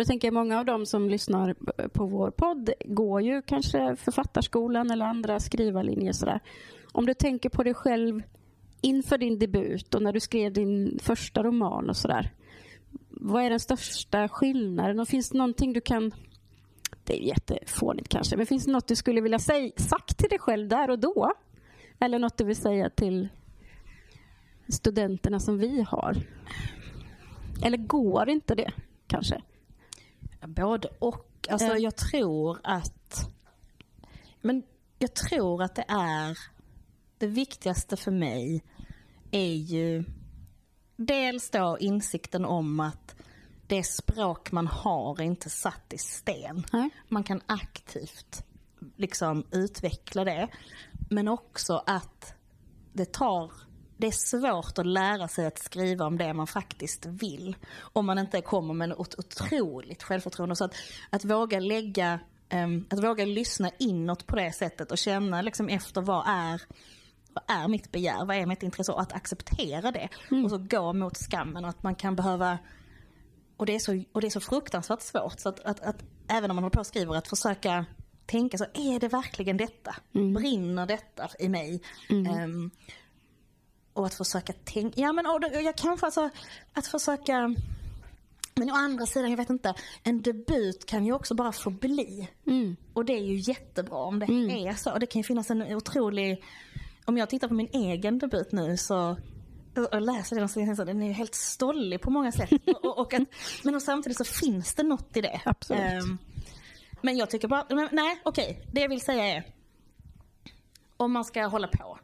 Och 0.00 0.02
jag 0.02 0.08
tänker 0.08 0.30
många 0.30 0.58
av 0.58 0.64
dem 0.64 0.86
som 0.86 1.10
lyssnar 1.10 1.54
på 1.88 2.06
vår 2.06 2.30
podd 2.30 2.70
går 2.84 3.22
ju 3.22 3.42
kanske 3.42 3.96
författarskolan 3.96 4.90
eller 4.90 5.04
andra 5.04 5.40
skrivarlinjer. 5.40 6.12
Sådär. 6.12 6.40
Om 6.92 7.06
du 7.06 7.14
tänker 7.14 7.48
på 7.48 7.62
dig 7.62 7.74
själv 7.74 8.22
inför 8.80 9.18
din 9.18 9.38
debut 9.38 9.94
och 9.94 10.02
när 10.02 10.12
du 10.12 10.20
skrev 10.20 10.52
din 10.52 10.98
första 11.02 11.42
roman 11.42 11.88
och 11.90 11.96
sådär. 11.96 12.32
Vad 13.08 13.42
är 13.42 13.50
den 13.50 13.60
största 13.60 14.28
skillnaden? 14.28 15.00
Och 15.00 15.08
finns 15.08 15.30
det 15.30 15.38
någonting 15.38 15.72
du 15.72 15.80
kan... 15.80 16.12
Det 17.04 17.22
är 17.22 17.26
jättefånigt 17.26 18.08
kanske, 18.08 18.36
men 18.36 18.46
finns 18.46 18.64
det 18.64 18.72
något 18.72 18.88
du 18.88 18.96
skulle 18.96 19.20
vilja 19.20 19.38
säga 19.38 19.72
sagt 19.76 20.18
till 20.18 20.28
dig 20.28 20.38
själv 20.38 20.68
där 20.68 20.90
och 20.90 20.98
då? 20.98 21.32
Eller 21.98 22.18
något 22.18 22.38
du 22.38 22.44
vill 22.44 22.56
säga 22.56 22.90
till 22.90 23.28
studenterna 24.68 25.40
som 25.40 25.58
vi 25.58 25.82
har? 25.82 26.16
Eller 27.64 27.78
går 27.78 28.28
inte 28.28 28.54
det 28.54 28.70
kanske? 29.06 29.42
Både 30.46 30.88
och. 30.98 31.48
Alltså 31.50 31.66
Ja. 31.66 31.78
jag 31.78 31.96
tror 31.96 32.58
att... 32.64 33.28
Men 34.40 34.62
jag 34.98 35.14
tror 35.14 35.62
att 35.62 35.74
det 35.74 35.84
är... 35.88 36.38
Det 37.18 37.26
viktigaste 37.26 37.96
för 37.96 38.10
mig 38.10 38.64
är 39.30 39.54
ju 39.54 40.04
dels 40.96 41.50
då 41.50 41.76
insikten 41.80 42.44
om 42.44 42.80
att 42.80 43.14
det 43.66 43.84
språk 43.84 44.52
man 44.52 44.66
har 44.66 45.20
är 45.20 45.24
inte 45.24 45.50
satt 45.50 45.92
i 45.92 45.98
sten. 45.98 46.64
Nej. 46.72 46.90
Man 47.08 47.24
kan 47.24 47.40
aktivt 47.46 48.44
liksom 48.96 49.46
utveckla 49.50 50.24
det. 50.24 50.48
Men 51.10 51.28
också 51.28 51.82
att 51.86 52.34
det 52.92 53.12
tar 53.12 53.52
det 54.00 54.06
är 54.06 54.10
svårt 54.10 54.78
att 54.78 54.86
lära 54.86 55.28
sig 55.28 55.46
att 55.46 55.58
skriva 55.58 56.04
om 56.06 56.18
det 56.18 56.34
man 56.34 56.46
faktiskt 56.46 57.06
vill. 57.06 57.56
Om 57.78 58.06
man 58.06 58.18
inte 58.18 58.40
kommer 58.40 58.74
med 58.74 58.90
ett 58.90 59.18
otroligt 59.18 60.02
självförtroende. 60.02 60.56
Så 60.56 60.64
att, 60.64 60.74
att 61.10 61.24
våga 61.24 61.60
lägga, 61.60 62.20
ehm, 62.48 62.86
att 62.90 63.04
våga 63.04 63.24
lyssna 63.24 63.70
inåt 63.78 64.26
på 64.26 64.36
det 64.36 64.52
sättet 64.52 64.90
och 64.92 64.98
känna 64.98 65.42
liksom 65.42 65.68
efter 65.68 66.00
vad 66.00 66.24
är, 66.28 66.62
vad 67.32 67.44
är 67.62 67.68
mitt 67.68 67.92
begär, 67.92 68.24
vad 68.24 68.36
är 68.36 68.46
mitt 68.46 68.62
intresse 68.62 68.92
och 68.92 69.00
att 69.00 69.12
acceptera 69.12 69.92
det. 69.92 70.08
Och 70.44 70.50
så 70.50 70.58
gå 70.58 70.92
mot 70.92 71.16
skammen 71.16 71.64
och 71.64 71.70
att 71.70 71.82
man 71.82 71.94
kan 71.94 72.16
behöva 72.16 72.58
och 73.56 73.66
det 73.66 73.74
är 73.74 73.78
så, 73.78 74.04
och 74.12 74.20
det 74.20 74.26
är 74.26 74.30
så 74.30 74.40
fruktansvärt 74.40 75.02
svårt. 75.02 75.40
Så 75.40 75.48
att, 75.48 75.60
att, 75.60 75.80
att 75.80 76.04
även 76.28 76.50
om 76.50 76.56
man 76.56 76.64
håller 76.64 76.74
på 76.74 76.80
och 76.80 76.86
skriver, 76.86 77.14
att 77.14 77.28
försöka 77.28 77.86
tänka 78.26 78.58
så, 78.58 78.64
är 78.74 79.00
det 79.00 79.08
verkligen 79.08 79.56
detta? 79.56 79.96
Brinner 80.12 80.86
detta 80.86 81.30
i 81.38 81.48
mig? 81.48 81.82
Ehm, 82.10 82.70
och 84.00 84.06
att 84.06 84.14
försöka 84.14 84.52
tänka, 84.52 85.00
ja 85.00 85.12
men 85.12 85.26
och 85.26 85.40
jag 85.52 85.76
kanske 85.76 86.06
alltså, 86.06 86.30
att 86.72 86.86
försöka 86.86 87.54
men 88.54 88.70
å 88.70 88.74
andra 88.74 89.06
sidan, 89.06 89.30
jag 89.30 89.36
vet 89.36 89.50
inte, 89.50 89.74
en 90.02 90.22
debut 90.22 90.86
kan 90.86 91.06
ju 91.06 91.12
också 91.12 91.34
bara 91.34 91.52
få 91.52 91.70
bli. 91.70 92.28
Och 92.92 93.04
det 93.04 93.12
är 93.12 93.22
ju 93.22 93.34
jättebra 93.36 93.98
om 93.98 94.18
det 94.18 94.26
är 94.26 94.74
så. 94.74 94.98
Det 94.98 95.06
kan 95.06 95.20
ju 95.20 95.24
finnas 95.24 95.50
en 95.50 95.62
otrolig, 95.62 96.44
om 97.04 97.18
jag 97.18 97.30
tittar 97.30 97.48
på 97.48 97.54
min 97.54 97.68
egen 97.72 98.18
debut 98.18 98.52
nu 98.52 98.76
så 98.76 99.16
och 99.76 99.94
och 99.94 100.00
läser 100.00 100.36
den 100.36 100.48
så 100.48 100.74
så 100.76 100.84
den 100.84 101.02
är 101.02 101.06
ju 101.06 101.12
helt 101.12 101.34
stollig 101.34 102.00
på 102.00 102.10
många 102.10 102.32
sätt. 102.32 102.50
och, 102.82 102.98
och 102.98 103.14
att, 103.14 103.22
men 103.64 103.80
samtidigt 103.80 104.18
så 104.18 104.24
finns 104.24 104.74
det 104.74 104.82
något 104.82 105.16
i 105.16 105.20
det. 105.20 105.40
Absolut. 105.44 105.82
Ehm, 105.82 106.18
men 107.02 107.16
jag 107.16 107.30
tycker 107.30 107.48
bara, 107.48 107.88
nej 107.92 108.20
okej, 108.22 108.66
det 108.72 108.80
jag 108.80 108.88
vill 108.88 109.00
säga 109.00 109.36
är 109.36 109.44
om 110.96 111.12
man 111.12 111.24
ska 111.24 111.46
hålla 111.46 111.68
på 111.68 111.98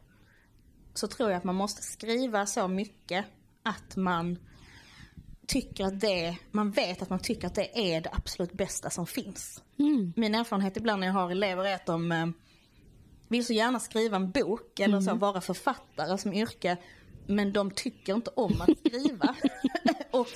så 0.97 1.07
tror 1.07 1.29
jag 1.29 1.37
att 1.37 1.43
man 1.43 1.55
måste 1.55 1.81
skriva 1.81 2.45
så 2.45 2.67
mycket 2.67 3.25
att 3.63 3.95
man 3.95 4.37
tycker 5.47 5.85
att 5.85 5.99
det, 5.99 6.37
man 6.51 6.71
vet 6.71 7.01
att 7.01 7.09
man 7.09 7.19
tycker 7.19 7.47
att 7.47 7.55
det 7.55 7.95
är 7.95 8.01
det 8.01 8.09
absolut 8.13 8.53
bästa 8.53 8.89
som 8.89 9.07
finns. 9.07 9.63
Min 10.15 10.35
erfarenhet 10.35 10.77
ibland 10.77 10.99
när 10.99 11.07
jag 11.07 11.13
har 11.13 11.31
elever 11.31 11.65
är 11.65 11.75
att 11.75 11.85
de 11.85 12.11
eh, 12.11 12.27
vill 13.27 13.45
så 13.45 13.53
gärna 13.53 13.79
skriva 13.79 14.15
en 14.15 14.31
bok 14.31 14.79
eller 14.79 15.01
så 15.01 15.15
vara 15.15 15.41
författare 15.41 16.17
som 16.17 16.33
yrke. 16.33 16.77
Men 17.27 17.53
de 17.53 17.71
tycker 17.71 18.15
inte 18.15 18.31
om 18.35 18.61
att 18.61 18.79
skriva. 18.87 19.35
och, 20.11 20.27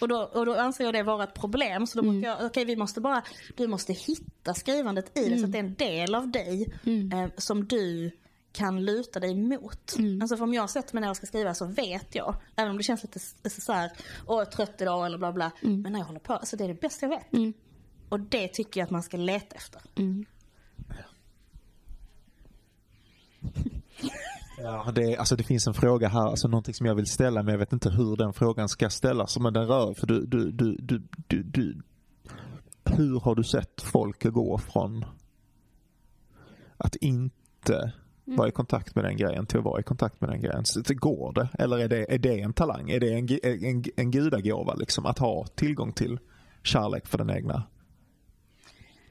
och, 0.00 0.08
då, 0.08 0.22
och 0.22 0.46
då 0.46 0.54
anser 0.54 0.84
jag 0.84 0.94
det 0.94 1.02
vara 1.02 1.24
ett 1.24 1.34
problem. 1.34 1.86
Så 1.86 2.02
då 2.02 2.10
brukar 2.10 2.28
jag, 2.28 2.46
okej 2.46 2.64
vi 2.64 2.76
måste 2.76 3.00
bara, 3.00 3.22
du 3.56 3.66
måste 3.66 3.92
hitta 3.92 4.54
skrivandet 4.54 5.18
i 5.18 5.28
det 5.28 5.38
så 5.38 5.44
att 5.44 5.52
det 5.52 5.58
är 5.58 5.64
en 5.64 5.74
del 5.74 6.14
av 6.14 6.28
dig 6.30 6.74
eh, 6.84 7.30
som 7.36 7.66
du 7.66 8.10
kan 8.56 8.84
luta 8.84 9.20
dig 9.20 9.34
mot. 9.34 9.96
Alltså 10.20 10.36
för 10.36 10.44
om 10.44 10.54
jag 10.54 10.70
sätter 10.70 10.94
mig 10.94 11.00
ner 11.00 11.10
och 11.10 11.16
ska 11.16 11.26
skriva 11.26 11.54
så 11.54 11.66
vet 11.66 12.14
jag, 12.14 12.36
även 12.56 12.70
om 12.70 12.76
det 12.76 12.82
känns 12.82 13.02
lite 13.02 13.16
s- 13.18 13.64
så 13.64 13.72
här, 13.72 13.90
åh 14.26 14.36
jag 14.38 14.46
är 14.46 14.50
trött 14.50 14.80
idag 14.80 15.06
eller 15.06 15.18
bla 15.18 15.32
bla. 15.32 15.50
Men 15.60 15.92
när 15.92 15.98
jag 15.98 16.06
håller 16.06 16.20
på, 16.20 16.32
alltså 16.32 16.56
det 16.56 16.64
är 16.64 16.68
det 16.68 16.80
bästa 16.80 17.06
jag 17.06 17.10
vet. 17.10 17.54
Och 18.08 18.20
det 18.20 18.48
tycker 18.48 18.80
jag 18.80 18.84
att 18.84 18.90
man 18.90 19.02
ska 19.02 19.16
leta 19.16 19.56
efter. 19.56 19.82
Ja, 24.58 24.92
det, 24.94 25.16
alltså 25.16 25.36
det 25.36 25.44
finns 25.44 25.66
en 25.66 25.74
fråga 25.74 26.08
här, 26.08 26.26
alltså 26.26 26.48
någonting 26.48 26.74
som 26.74 26.86
jag 26.86 26.94
vill 26.94 27.06
ställa 27.06 27.42
men 27.42 27.52
jag 27.52 27.58
vet 27.58 27.72
inte 27.72 27.90
hur 27.90 28.16
den 28.16 28.32
frågan 28.32 28.68
ska 28.68 28.90
ställas. 28.90 29.38
Men 29.38 29.52
den 29.52 29.66
rör, 29.66 29.94
för 29.94 30.06
du, 30.06 30.26
du, 30.26 30.50
du, 30.50 30.76
du, 30.76 31.02
du, 31.26 31.42
du 31.42 31.82
hur 32.84 33.20
har 33.20 33.34
du 33.34 33.44
sett 33.44 33.82
folk 33.82 34.22
gå 34.24 34.58
från 34.58 35.04
att 36.76 36.96
inte 36.96 37.92
vara 38.26 38.48
i 38.48 38.52
kontakt 38.52 38.94
med 38.94 39.04
den 39.04 39.16
grejen 39.16 39.46
till 39.46 39.58
att 39.58 39.64
vara 39.64 39.80
i 39.80 39.82
kontakt 39.82 40.20
med 40.20 40.30
den 40.30 40.40
grejen? 40.40 40.64
Så 40.64 40.80
det 40.80 40.94
går 40.94 41.32
det? 41.32 41.48
Eller 41.58 41.78
är 41.78 41.88
det, 41.88 42.14
är 42.14 42.18
det 42.18 42.40
en 42.40 42.52
talang? 42.52 42.90
Är 42.90 43.00
det 43.00 43.12
en, 43.12 43.28
en, 43.64 43.84
en 43.96 44.10
gudagåva 44.10 44.74
liksom? 44.74 45.06
Att 45.06 45.18
ha 45.18 45.46
tillgång 45.46 45.92
till 45.92 46.18
kärlek 46.62 47.06
för 47.06 47.18
den 47.18 47.30
egna 47.30 47.62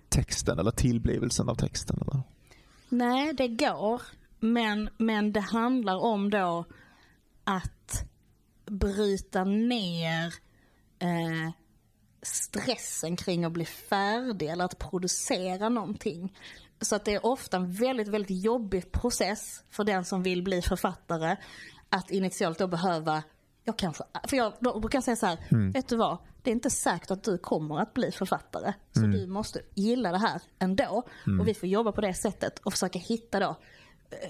texten 0.10 0.60
eller 0.60 0.72
tillblivelsen 0.72 1.50
av 1.50 1.56
texten? 1.56 2.00
Eller? 2.02 2.22
Nej, 2.90 3.34
det 3.34 3.48
går. 3.48 4.02
Men, 4.40 4.90
men 4.98 5.34
det 5.34 5.40
handlar 5.40 5.96
om 5.96 6.30
då 6.30 6.66
att 7.44 8.06
bryta 8.66 9.44
ner 9.44 10.34
eh, 11.00 11.52
stressen 12.22 13.16
kring 13.16 13.46
att 13.46 13.52
bli 13.52 13.66
färdig 13.66 14.50
eller 14.50 14.66
att 14.66 14.80
producera 14.80 15.70
någonting. 15.70 16.34
Så 16.82 16.96
att 16.96 17.06
det 17.06 17.14
är 17.14 17.26
ofta 17.26 17.58
en 17.58 17.72
väldigt, 17.72 18.08
väldigt 18.08 18.44
jobbig 18.44 18.92
process 18.92 19.64
för 19.70 19.84
den 19.84 20.06
som 20.06 20.24
vill 20.24 20.44
bli 20.44 20.62
författare 20.62 21.36
att 21.90 22.12
initialt 22.12 22.60
då 22.60 22.68
behöva 22.68 23.24
jag 23.64 23.78
kanske, 23.78 24.04
för 24.28 24.38
jag 24.38 24.54
brukar 24.82 25.02
säga 25.02 25.16
så 25.16 25.26
här, 25.26 25.72
vet 25.74 25.88
du 25.88 25.98
vad? 25.98 26.18
Det 26.42 26.50
är 26.50 26.54
inte 26.54 26.70
säkert 26.70 27.12
att 27.12 27.24
du 27.24 27.38
kommer 27.38 27.80
att 27.80 27.94
bli 27.94 28.12
författare. 28.12 28.74
Så 28.92 29.00
du 29.02 29.28
måste 29.28 29.62
gilla 29.74 30.12
det 30.12 30.18
här 30.18 30.42
ändå. 30.60 31.04
Och 31.40 31.48
vi 31.48 31.54
får 31.54 31.70
jobba 31.70 31.92
på 31.92 32.02
det 32.02 32.14
sättet 32.14 32.60
och 32.60 32.74
försöka 32.74 33.00
hitta 33.00 33.40
då 33.40 33.56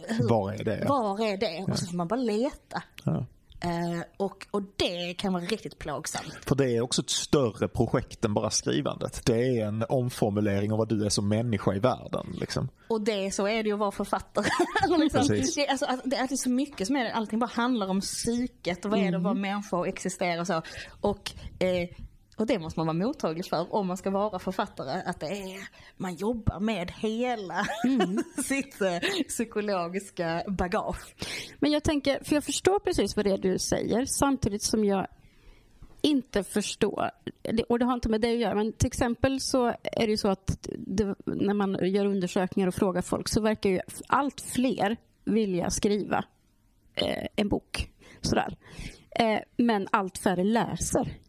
hur, 0.08 0.30
Var 0.30 0.52
är 0.52 0.64
det? 0.64 0.80
Ja. 0.88 0.88
var 0.88 1.26
är 1.26 1.38
det? 1.38 1.72
Och 1.72 1.80
så 1.80 1.86
får 1.86 1.96
man 1.96 2.08
bara 2.08 2.20
leta. 2.20 2.84
Ja. 3.04 3.26
Eh, 3.66 4.02
och, 4.18 4.48
och 4.52 4.62
det 4.76 5.14
kan 5.14 5.34
vara 5.34 5.44
riktigt 5.44 5.80
plågsamt. 5.80 6.38
För 6.46 6.56
det 6.56 6.76
är 6.76 6.82
också 6.82 7.02
ett 7.02 7.10
större 7.10 7.68
projekt 7.68 8.26
än 8.26 8.34
bara 8.34 8.50
skrivandet. 8.50 9.26
Det 9.26 9.60
är 9.60 9.66
en 9.66 9.86
omformulering 9.90 10.72
av 10.72 10.78
vad 10.78 10.90
du 10.90 11.06
är 11.06 11.10
som 11.10 11.28
människa 11.28 11.74
i 11.74 11.80
världen. 11.80 12.36
Liksom. 12.40 12.70
Och 12.88 13.02
det, 13.02 13.32
så 13.34 13.48
är 13.48 13.64
det 13.64 13.70
ju 13.70 13.74
att 13.74 13.80
vara 13.80 13.92
författare. 13.92 14.46
Alltså 14.82 14.98
liksom, 14.98 15.28
det, 15.28 15.68
alltså, 15.68 15.86
det 16.04 16.16
är 16.16 16.36
så 16.36 16.50
mycket 16.50 16.88
som 16.88 16.96
är 16.96 17.04
det. 17.04 17.14
Allting 17.14 17.40
bara 17.40 17.52
handlar 17.54 17.88
om 17.88 18.02
psyket 18.02 18.86
och 18.86 18.92
vad 18.92 19.00
är 19.00 19.12
det 19.12 19.18
att 19.18 19.24
vara 19.24 19.34
människa 19.34 19.78
och 19.78 19.88
existera 19.88 20.42
och 20.42 20.48
så. 20.48 20.62
Och, 21.02 21.32
eh, 21.60 21.90
och 22.36 22.46
det 22.46 22.60
måste 22.60 22.80
man 22.80 22.88
vara 22.88 23.08
mottaglig 23.08 23.46
för 23.46 23.74
om 23.76 23.88
man 23.88 23.98
ska 23.98 24.10
vara 24.10 24.40
författare. 24.40 25.02
Att 25.06 25.20
det 25.20 25.26
är, 25.26 25.60
man 25.98 26.16
jobbar 26.16 26.60
med 26.60 26.92
hela 26.92 27.66
sitt 28.46 28.82
eh, 28.82 29.24
psykologiska 29.28 30.44
bagage. 30.48 31.16
Men 31.60 31.72
jag 31.72 31.84
tänker, 31.84 32.24
för 32.24 32.36
jag 32.36 32.44
förstår 32.44 32.80
precis 32.80 33.16
vad 33.16 33.26
det 33.26 33.32
är 33.32 33.38
du 33.38 33.60
säger 33.60 34.06
samtidigt 34.06 34.64
som 34.64 34.86
jag 34.86 35.08
inte 36.02 36.44
förstår, 36.44 37.12
och 37.70 37.80
det 37.80 37.86
har 37.86 37.94
inte 37.94 38.10
med 38.10 38.22
det 38.22 38.32
att 38.32 38.40
göra, 38.40 38.56
men 38.56 38.74
till 38.74 38.88
exempel 38.88 39.40
så 39.40 39.68
är 39.84 40.06
det 40.06 40.12
ju 40.12 40.18
så 40.18 40.28
att 40.28 40.68
det, 40.78 41.16
när 41.26 41.54
man 41.54 41.78
gör 41.82 42.06
undersökningar 42.06 42.68
och 42.68 42.76
frågar 42.76 43.02
folk 43.02 43.30
så 43.30 43.42
verkar 43.42 43.70
ju 43.70 43.80
allt 44.08 44.42
fler 44.42 44.98
vilja 45.24 45.70
skriva 45.70 46.26
eh, 46.96 47.28
en 47.36 47.50
bok. 47.50 47.90
Sådär. 48.22 48.58
Eh, 49.20 49.40
men 49.58 49.88
allt 49.92 50.18
färre 50.18 50.44
läser. 50.44 51.25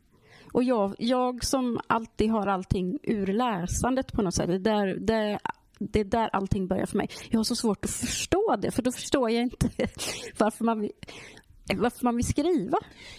Och 0.57 0.65
jag, 0.65 0.95
jag 0.99 1.45
som 1.45 1.81
alltid 1.87 2.31
har 2.31 2.47
allting 2.47 2.99
ur 3.03 3.27
läsandet 3.27 4.13
på 4.13 4.23
något 4.23 4.35
sätt, 4.35 4.47
det 4.47 4.55
är 4.55 4.59
där, 4.59 4.97
det, 5.01 5.39
det 5.79 6.01
är 6.01 6.05
där 6.05 6.31
allting 6.33 6.67
börjar 6.67 6.87
för 6.87 6.97
mig. 6.97 7.09
Jag 7.31 7.39
har 7.39 7.45
så 7.45 7.57
svårt 7.57 7.85
att 7.85 7.91
förstå 7.91 8.57
det, 8.59 8.71
för 8.71 8.83
då 8.83 8.93
förstår 8.93 9.31
jag 9.31 9.43
inte 9.43 9.69
varför 10.39 10.65
man 10.65 10.81
vill, 10.81 10.93
varför 11.77 12.05
man 12.05 12.17
vill 12.17 12.27
skriva. 12.27 12.79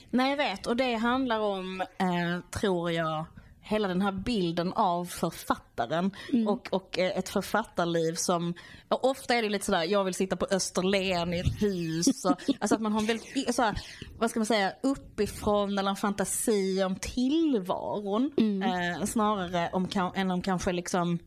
Nej 0.10 0.30
jag 0.30 0.38
vet 0.38 0.68
och 0.68 0.76
det 0.76 0.96
handlar 0.96 1.40
om, 1.40 1.82
eh, 1.82 2.60
tror 2.60 2.92
jag, 2.92 3.26
hela 3.68 3.88
den 3.88 4.02
här 4.02 4.12
bilden 4.12 4.74
av 4.74 5.06
författaren 5.06 6.12
och, 6.48 6.68
och 6.72 7.00
eh, 7.00 7.18
ett 7.18 7.30
författarliv 7.30 8.14
som, 8.14 8.54
ofta 8.90 9.36
är 9.36 9.42
det 9.42 9.50
lite 9.50 9.66
sådär, 9.66 9.84
jag 9.84 10.04
vill 10.04 10.14
sitta 10.14 10.36
på 10.36 10.48
Österlen 10.52 11.34
i 11.34 11.40
ett 11.40 11.62
hus. 11.62 12.26
Och, 12.26 12.42
alltså 12.60 12.76
att 12.76 12.82
man 12.82 12.92
har 12.92 13.00
en 13.00 13.06
väldigt, 13.06 13.56
såhär, 13.56 13.82
vad 14.18 14.30
ska 14.30 14.40
man 14.40 14.46
säga, 14.46 14.74
uppifrån 14.84 15.78
eller 15.78 15.90
en 15.90 15.96
fantasi 15.96 16.84
om 16.84 16.96
tillvaron. 16.96 18.32
Eh, 18.64 19.06
snarare 19.06 19.70
om, 19.74 19.88
än 20.16 20.32
om 20.32 20.42
kanske 20.42 20.72
liksom 20.72 21.20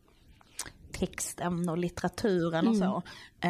texten 0.91 1.69
och 1.69 1.77
litteraturen 1.77 2.67
och 2.67 2.75
så. 2.77 3.03
Eh, 3.39 3.49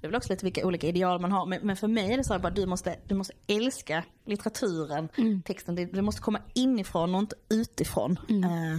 det 0.00 0.06
är 0.06 0.08
väl 0.08 0.14
också 0.14 0.32
lite 0.32 0.44
vilka 0.44 0.66
olika 0.66 0.86
ideal 0.86 1.20
man 1.20 1.32
har. 1.32 1.46
Men, 1.46 1.60
men 1.62 1.76
för 1.76 1.88
mig 1.88 2.12
är 2.12 2.16
det 2.16 2.24
så 2.24 2.32
här 2.32 2.40
bara 2.40 2.52
du 2.52 2.66
måste, 2.66 2.96
du 3.06 3.14
måste 3.14 3.34
älska 3.46 4.04
litteraturen, 4.26 5.08
texten. 5.44 5.74
Det, 5.74 5.84
det 5.84 6.02
måste 6.02 6.22
komma 6.22 6.40
inifrån 6.54 7.14
och 7.14 7.20
inte 7.20 7.36
utifrån. 7.48 8.18
Eh, 8.28 8.78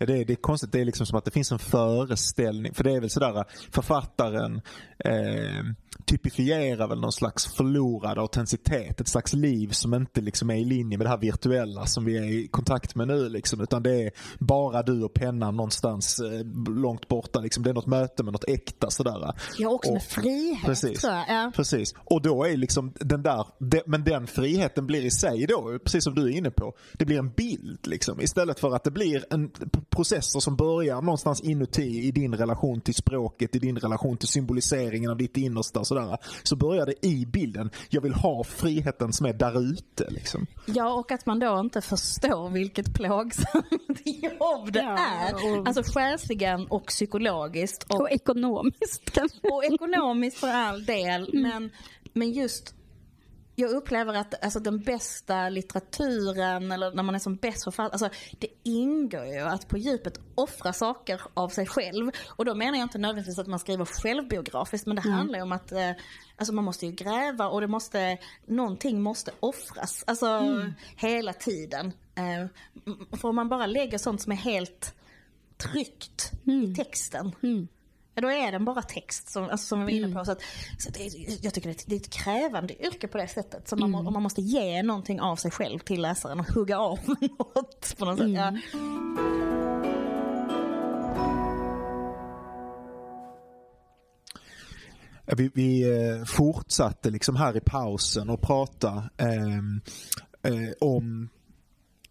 Ja, 0.00 0.06
det, 0.06 0.16
är, 0.18 0.24
det 0.24 0.32
är 0.32 0.36
konstigt, 0.36 0.72
det 0.72 0.80
är 0.80 0.84
liksom 0.84 1.06
som 1.06 1.18
att 1.18 1.24
det 1.24 1.30
finns 1.30 1.52
en 1.52 1.58
föreställning. 1.58 2.74
För 2.74 2.84
det 2.84 2.92
är 2.92 3.00
väl 3.00 3.10
sådär, 3.10 3.44
författaren 3.70 4.60
eh, 4.98 5.64
typifierar 6.08 6.88
väl 6.88 7.00
någon 7.00 7.12
slags 7.12 7.46
förlorad 7.54 8.18
autenticitet. 8.18 9.00
Ett 9.00 9.08
slags 9.08 9.32
liv 9.32 9.68
som 9.70 9.94
inte 9.94 10.20
liksom 10.20 10.50
är 10.50 10.54
i 10.54 10.64
linje 10.64 10.98
med 10.98 11.04
det 11.06 11.10
här 11.10 11.18
virtuella 11.18 11.86
som 11.86 12.04
vi 12.04 12.16
är 12.18 12.22
i 12.24 12.48
kontakt 12.48 12.94
med 12.94 13.08
nu. 13.08 13.28
Liksom, 13.28 13.60
utan 13.60 13.82
det 13.82 14.02
är 14.02 14.10
bara 14.38 14.82
du 14.82 15.02
och 15.04 15.14
pennan 15.14 15.56
någonstans 15.56 16.20
eh, 16.20 16.72
långt 16.74 17.08
borta. 17.08 17.40
Liksom. 17.40 17.62
Det 17.62 17.70
är 17.70 17.74
något 17.74 17.86
möte 17.86 18.22
med 18.22 18.32
något 18.32 18.44
äkta. 18.48 18.90
Sådär. 18.90 19.34
ja, 19.58 19.68
också 19.68 19.90
med 19.92 19.96
Och- 19.96 20.02
frihet 20.02 20.64
Precis. 20.64 21.00
tror 21.00 21.12
jag. 21.12 21.24
Ja. 21.28 21.52
Precis. 21.56 21.94
Och 22.04 22.22
då 22.22 22.44
är 22.44 22.56
liksom 22.56 22.92
den 23.00 23.22
där, 23.22 23.46
de, 23.58 23.80
men 23.86 24.04
den 24.04 24.26
friheten 24.26 24.86
blir 24.86 25.04
i 25.04 25.10
sig 25.10 25.46
då, 25.46 25.78
precis 25.84 26.04
som 26.04 26.14
du 26.14 26.22
är 26.22 26.36
inne 26.36 26.50
på, 26.50 26.74
det 26.92 27.04
blir 27.04 27.18
en 27.18 27.30
bild 27.30 27.86
liksom. 27.86 28.20
Istället 28.20 28.60
för 28.60 28.74
att 28.76 28.84
det 28.84 28.90
blir 28.90 29.24
en 29.30 29.50
processer 29.90 30.40
som 30.40 30.56
börjar 30.56 31.02
någonstans 31.02 31.40
inuti 31.40 32.06
i 32.06 32.10
din 32.10 32.34
relation 32.34 32.80
till 32.80 32.94
språket, 32.94 33.56
i 33.56 33.58
din 33.58 33.76
relation 33.78 34.16
till 34.16 34.28
symboliseringen 34.28 35.10
av 35.10 35.16
ditt 35.16 35.36
innersta 35.36 35.80
och 35.80 35.86
sådär. 36.04 36.18
Så 36.42 36.56
börjar 36.56 36.86
det 36.86 37.06
i 37.06 37.26
bilden. 37.26 37.70
Jag 37.90 38.00
vill 38.00 38.14
ha 38.14 38.44
friheten 38.44 39.12
som 39.12 39.26
är 39.26 39.32
där 39.32 39.60
ute 39.72 40.10
liksom. 40.10 40.46
Ja, 40.66 40.92
och 40.94 41.12
att 41.12 41.26
man 41.26 41.38
då 41.38 41.60
inte 41.60 41.80
förstår 41.80 42.48
vilket 42.50 42.94
plågsamt 42.94 43.66
jobb 44.04 44.72
det 44.72 44.78
Ja, 44.78 44.98
är. 44.98 45.34
och- 45.60 45.68
Alltså 45.68 45.82
själsligen 45.94 46.66
och 46.66 46.86
psykologiskt. 46.86 47.82
Och, 47.88 48.00
Och 48.00 48.10
ekonomiskt 48.10 49.10
kanske. 49.10 49.38
och 49.42 49.64
ekonomiskt 49.64 50.38
för 50.38 50.48
all 50.48 50.84
del. 50.84 51.30
Men, 51.32 51.70
men 52.12 52.32
just, 52.32 52.74
jag 53.60 53.70
upplever 53.70 54.14
att 54.14 54.44
alltså, 54.44 54.60
den 54.60 54.78
bästa 54.78 55.48
litteraturen 55.48 56.72
eller 56.72 56.92
när 56.92 57.02
man 57.02 57.14
är 57.14 57.18
som 57.18 57.36
bäst 57.36 57.64
författare, 57.64 57.92
alltså, 57.92 58.20
det 58.38 58.48
ingår 58.62 59.26
ju 59.26 59.38
att 59.38 59.68
på 59.68 59.78
djupet 59.78 60.20
offra 60.34 60.72
saker 60.72 61.20
av 61.34 61.48
sig 61.48 61.66
själv. 61.66 62.10
Och 62.28 62.44
då 62.44 62.54
menar 62.54 62.78
jag 62.78 62.84
inte 62.84 62.98
nödvändigtvis 62.98 63.38
att 63.38 63.46
man 63.46 63.58
skriver 63.58 63.84
självbiografiskt 63.84 64.86
men 64.86 64.96
det 64.96 65.02
handlar 65.10 65.38
ju 65.38 65.42
om 65.42 65.52
att 65.52 65.72
eh, 65.72 65.90
alltså, 66.36 66.54
man 66.54 66.64
måste 66.64 66.86
ju 66.86 66.92
gräva 66.92 67.48
och 67.48 67.60
det 67.60 67.66
måste, 67.66 68.18
någonting 68.46 69.02
måste 69.02 69.30
offras. 69.40 70.04
Alltså 70.06 70.26
hela 70.96 71.32
tiden. 71.32 71.92
Eh, 72.14 72.46
för 73.18 73.28
om 73.28 73.36
man 73.36 73.48
bara 73.48 73.66
lägger 73.66 73.98
sånt 73.98 74.22
som 74.22 74.32
är 74.32 74.36
helt 74.36 74.94
tryggt 75.56 76.32
i 76.44 76.74
texten. 76.74 77.32
Då 78.20 78.30
är 78.30 78.52
den 78.52 78.64
bara 78.64 78.82
text 78.82 79.28
som, 79.30 79.42
alltså, 79.42 79.66
som 79.66 79.78
vi 79.78 79.84
var 79.84 79.90
inne 80.06 80.18
på. 80.18 80.24
Så 80.24 80.32
att, 80.32 80.40
så 80.78 80.88
att 80.88 80.94
det, 80.94 81.06
är- 81.06 81.44
jag 81.44 81.54
tycker 81.54 81.68
det 81.68 81.72
är, 81.72 81.74
ett, 81.78 81.84
det 81.86 81.94
är 81.94 82.00
ett 82.00 82.10
krävande 82.10 82.86
yrke 82.86 83.08
på 83.08 83.18
det 83.18 83.28
sättet. 83.28 83.68
Så 83.68 83.76
man, 83.76 83.94
och 84.06 84.12
man 84.12 84.22
måste 84.22 84.40
ge 84.42 84.82
någonting 84.82 85.20
av 85.20 85.36
sig 85.36 85.50
själv 85.50 85.78
till 85.78 86.02
läsaren 86.02 86.40
och 86.40 86.46
hugga 86.46 86.78
av 86.78 86.98
något 87.38 87.94
på 87.98 88.04
något 88.04 88.18
sätt. 88.18 88.28
Ja. 88.30 88.52
Ja, 95.26 95.34
Vi, 95.36 95.50
vi 95.54 95.82
eh, 96.08 96.24
fortsatte 96.24 97.10
liksom 97.10 97.36
här 97.36 97.56
i 97.56 97.60
pausen 97.60 98.30
och 98.30 98.40
prata 98.40 99.10
ehm, 99.16 99.80
eh, 100.42 100.72
om 100.80 101.28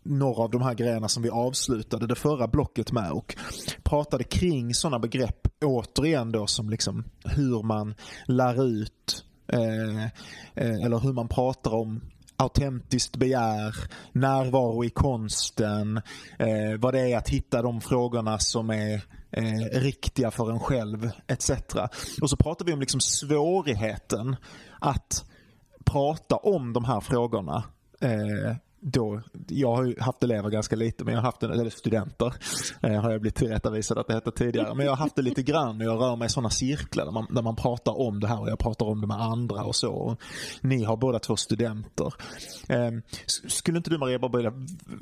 några 0.08 0.44
av 0.44 0.50
de 0.50 0.62
här 0.62 0.74
grejerna 0.74 1.08
som 1.08 1.24
vi 1.24 1.30
avslutade 1.30 2.08
det 2.08 2.16
förra 2.16 2.48
blocket 2.48 2.92
med 2.92 3.12
och 3.12 3.36
pratade 3.84 4.24
kring 4.24 4.74
sådana 4.74 5.00
begrepp 5.00 5.48
återigen 5.66 6.32
då 6.32 6.48
som 6.48 6.70
liksom 6.70 7.04
hur 7.26 7.64
man 7.64 7.96
lär 8.26 8.64
ut 8.64 9.26
eh, 9.48 10.04
eh, 10.56 10.86
eller 10.86 11.00
hur 11.00 11.14
man 11.14 11.28
pratar 11.28 11.74
om 11.74 12.02
autentiskt 12.38 13.16
begär, 13.16 13.76
närvaro 14.12 14.86
i 14.86 14.90
konsten, 14.90 15.98
eh, 16.40 16.80
vad 16.80 16.94
det 16.94 17.12
är 17.12 17.18
att 17.18 17.30
hitta 17.30 17.62
de 17.62 17.82
frågorna 17.82 18.40
som 18.40 18.70
är 18.70 19.04
eh, 19.32 19.80
riktiga 19.80 20.32
för 20.32 20.52
en 20.52 20.60
själv 20.60 21.10
etc. 21.28 21.52
Och 22.22 22.30
så 22.30 22.38
pratar 22.38 22.66
vi 22.66 22.74
om 22.74 22.80
liksom 22.80 23.00
svårigheten 23.00 24.36
att 24.80 25.26
prata 25.86 26.36
om 26.36 26.74
de 26.74 26.86
här 26.86 27.00
frågorna 27.00 27.64
eh, 28.02 28.56
då, 28.80 29.22
jag 29.48 29.76
har 29.76 29.84
ju 29.84 30.00
haft 30.00 30.24
elever 30.24 30.50
ganska 30.50 30.76
lite, 30.76 31.04
men 31.04 31.14
jag 31.14 31.22
har 31.22 31.26
haft 31.26 31.44
en, 31.44 31.52
eller 31.52 31.70
studenter, 31.70 32.34
eh, 32.82 33.02
har 33.02 33.12
jag 33.12 33.22
blivit 33.22 33.36
tillrättavisad 33.36 33.98
att 33.98 34.08
det 34.08 34.14
hette 34.14 34.32
tidigare. 34.32 34.76
Men 34.76 34.86
jag 34.86 34.92
har 34.92 34.98
haft 34.98 35.16
det 35.16 35.22
lite 35.22 35.44
grann 35.44 35.82
och 35.82 35.88
jag 35.88 36.02
rör 36.02 36.16
mig 36.16 36.26
i 36.26 36.30
sådana 36.30 36.50
cirklar 36.50 37.06
där 37.06 37.12
man, 37.12 37.28
där 37.30 37.42
man 37.42 37.56
pratar 37.56 38.00
om 38.00 38.20
det 38.20 38.28
här 38.28 38.42
och 38.42 38.50
jag 38.50 38.60
pratar 38.60 38.86
om 38.86 39.02
det 39.02 39.08
med 39.08 39.22
andra 39.22 39.64
och 39.64 39.76
så. 39.76 39.94
Och 39.94 40.22
ni 40.62 40.84
har 40.84 40.98
båda 40.98 41.20
två 41.20 41.36
studenter. 41.36 42.14
Eh, 42.70 42.92
skulle 43.48 43.78
inte 43.78 43.90
du 43.90 43.98
Maria 43.98 44.20
bara 44.20 44.38
vilja, 44.38 44.54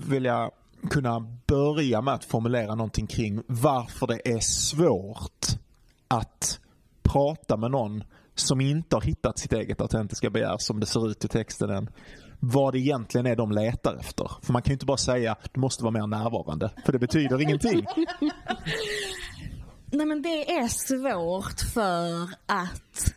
vilja 0.08 0.52
kunna 0.90 1.28
börja 1.48 2.02
med 2.02 2.14
att 2.14 2.26
formulera 2.26 2.76
någonting 2.76 3.08
kring 3.08 3.42
varför 3.48 4.08
det 4.08 4.28
är 4.28 4.40
svårt 4.40 5.46
att 6.08 6.60
prata 7.04 7.58
med 7.58 7.72
någon 7.72 8.04
som 8.36 8.62
inte 8.62 8.96
har 8.96 9.02
hittat 9.02 9.40
sitt 9.40 9.54
eget 9.54 9.82
autentiska 9.82 10.30
begär 10.30 10.58
som 10.58 10.80
det 10.80 10.86
ser 10.86 11.10
ut 11.12 11.26
i 11.26 11.28
texten 11.28 11.70
än. 11.70 11.90
Vad 12.48 12.74
det 12.74 12.80
egentligen 12.80 13.26
är 13.26 13.36
de 13.36 13.52
letar 13.52 13.96
efter. 13.96 14.32
För 14.42 14.54
man 14.54 14.62
kan 14.62 14.72
ju 14.72 14.74
inte 14.74 14.86
bara 14.86 14.98
säga 14.98 15.36
du 15.54 15.60
måste 15.60 15.84
vara 15.84 15.92
mer 15.92 16.08
närvarande. 16.08 16.72
För 16.86 16.92
det 16.92 17.00
betyder 17.00 17.42
ingenting. 17.42 17.86
Nej 19.86 20.06
men 20.06 20.22
det 20.22 20.52
är 20.52 20.68
svårt 20.68 21.60
för 21.74 22.30
att 22.46 23.14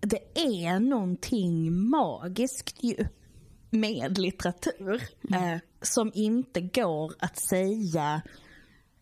det 0.00 0.38
är 0.38 0.80
någonting 0.80 1.72
magiskt 1.90 2.82
ju 2.82 3.06
med 3.70 4.18
litteratur. 4.18 5.02
Eh, 5.34 5.58
som 5.82 6.10
inte 6.14 6.60
går 6.60 7.12
att 7.18 7.38
säga 7.38 8.22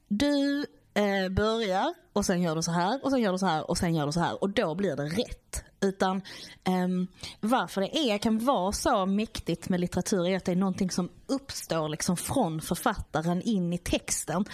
du 0.09 0.67
eh, 0.95 1.29
börjar 1.31 1.95
och 2.13 2.25
sen 2.27 2.43
gör 2.43 2.57
du 2.57 2.63
så 2.63 2.73
här 2.73 3.05
och 3.05 3.11
sen 3.11 3.21
gör 3.21 3.33
du 3.33 3.39
så 3.39 3.47
här 3.47 3.71
och 3.71 3.79
sen 3.79 3.95
gör 3.95 4.07
du 4.07 4.13
så 4.13 4.21
här 4.21 4.43
och 4.43 4.51
då 4.51 4.75
blir 4.75 4.97
det 4.97 5.05
rätt. 5.05 5.65
Utan 5.83 6.23
ehm, 6.65 7.07
varför 7.41 7.81
det 7.81 7.97
är, 7.97 8.19
kan 8.19 8.39
vara 8.39 8.73
så 8.73 9.07
mäktigt 9.07 9.69
med 9.69 9.81
litteratur 9.81 10.27
är 10.27 10.37
att 10.37 10.45
det 10.45 10.53
är 10.53 10.57
någonting 10.57 10.91
som 10.91 11.09
uppstår 11.27 11.89
liksom 11.89 12.17
från 12.17 12.61
författaren 12.61 13.43
in 13.43 13.73
i 13.73 13.79
texten. 13.79 14.45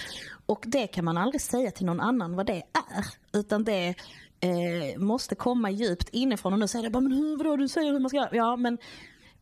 Och 0.47 0.65
det 0.67 0.87
kan 0.87 1.05
man 1.05 1.19
aldrig 1.19 1.41
säga 1.41 1.71
till 1.71 1.87
någon 1.87 2.01
annan 2.01 2.37
vad 2.37 2.47
det 2.47 2.63
är. 2.73 3.05
Utan 3.39 3.65
det, 3.65 3.95
eh, 4.41 4.99
måste 4.99 5.35
komma 5.35 5.71
djupt 5.71 6.09
inifrån 6.09 6.53
och 6.53 6.59
nu 6.59 6.69
säger 6.69 6.85
det 6.85 6.91
bara, 6.91 7.01
men 7.01 7.13
hur, 7.13 7.37
vadå, 7.37 7.57
du 7.57 7.69
säger 7.69 7.93
hur 7.93 7.99
man 7.99 8.09
ska. 8.09 8.29
Ja, 8.33 8.57
men, 8.57 8.79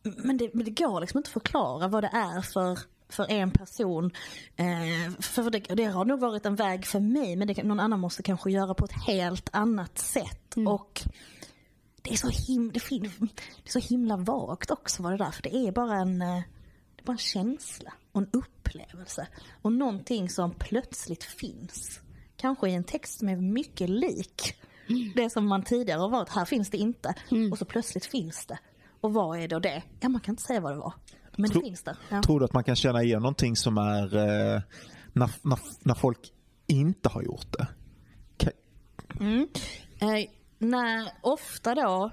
men, 0.03 0.37
det, 0.37 0.49
men 0.53 0.65
det 0.65 0.71
går 0.71 1.01
liksom 1.01 1.17
inte 1.17 1.27
att 1.27 1.33
förklara 1.33 1.87
vad 1.87 2.03
det 2.03 2.11
är 2.13 2.41
för 2.41 2.79
för 3.09 3.31
en 3.31 3.51
person. 3.51 4.11
Eh, 4.55 5.11
för 5.19 5.49
det, 5.49 5.59
det, 5.59 5.83
har 5.83 6.05
nog 6.05 6.19
varit 6.19 6.45
en 6.45 6.55
väg 6.55 6.85
för 6.85 6.99
mig 6.99 7.35
men 7.35 7.47
det, 7.47 7.63
någon 7.63 7.79
annan 7.79 7.99
måste 7.99 8.23
kanske 8.23 8.51
göra 8.51 8.73
på 8.73 8.85
ett 8.85 9.05
helt 9.07 9.49
annat 9.53 9.97
sätt. 9.97 10.55
Mm. 10.55 10.67
Och 10.67 11.03
det 12.07 12.13
är, 12.13 12.17
så 12.17 12.29
him, 12.29 12.71
det, 12.71 12.79
det, 12.89 13.69
är 13.69 13.69
så 13.69 13.79
himla 13.79 14.17
vagt 14.17 14.71
också 14.71 15.03
vad 15.03 15.11
det 15.11 15.17
där 15.17 15.31
för 15.31 15.43
det 15.43 15.55
är 15.55 15.71
bara 15.71 15.95
en, 15.95 16.21
eh, 16.21 16.41
det 16.95 17.01
är 17.01 17.05
bara 17.05 17.11
en 17.11 17.17
känsla 17.17 17.93
och 18.11 18.21
en 18.21 18.29
upplevelse. 18.33 19.27
Och 19.61 19.71
någonting 19.71 20.29
som 20.29 20.53
plötsligt 20.53 21.23
finns. 21.23 21.99
Kanske 22.35 22.69
i 22.69 22.73
en 22.73 22.83
text 22.83 23.19
som 23.19 23.29
är 23.29 23.35
mycket 23.35 23.89
lik 23.89 24.55
mm. 24.89 25.11
det 25.15 25.29
som 25.29 25.47
man 25.47 25.63
tidigare 25.63 25.99
har 25.99 26.09
varit. 26.09 26.29
Här 26.29 26.45
finns 26.45 26.69
det 26.69 26.77
inte. 26.77 27.13
Mm. 27.31 27.51
Och 27.51 27.57
så 27.57 27.65
plötsligt 27.65 28.05
finns 28.05 28.45
det. 28.45 28.59
Och 29.01 29.13
vad 29.13 29.39
är 29.39 29.47
då 29.47 29.59
det? 29.59 29.83
Ja, 29.99 30.09
man 30.09 30.21
kan 30.21 30.33
inte 30.33 30.43
säga 30.43 30.59
vad 30.59 30.71
det 30.71 30.79
var. 30.79 30.93
Men 31.35 31.49
det 31.49 31.59
finns 31.59 31.83
där. 31.83 31.97
Ja. 32.09 32.21
Tror 32.21 32.39
du 32.39 32.45
att 32.45 32.53
man 32.53 32.63
kan 32.63 32.75
känna 32.75 33.03
igen 33.03 33.21
någonting 33.21 33.55
som 33.55 33.77
är 33.77 34.15
eh, 34.15 34.61
när, 35.13 35.29
när, 35.41 35.59
när 35.79 35.93
folk 35.93 36.33
inte 36.67 37.09
har 37.09 37.21
gjort 37.21 37.51
det? 37.51 37.67
Okay. 38.35 38.53
Mm. 39.19 39.47
Eh, 39.99 40.29
när, 40.57 41.11
ofta 41.21 41.75
då, 41.75 42.11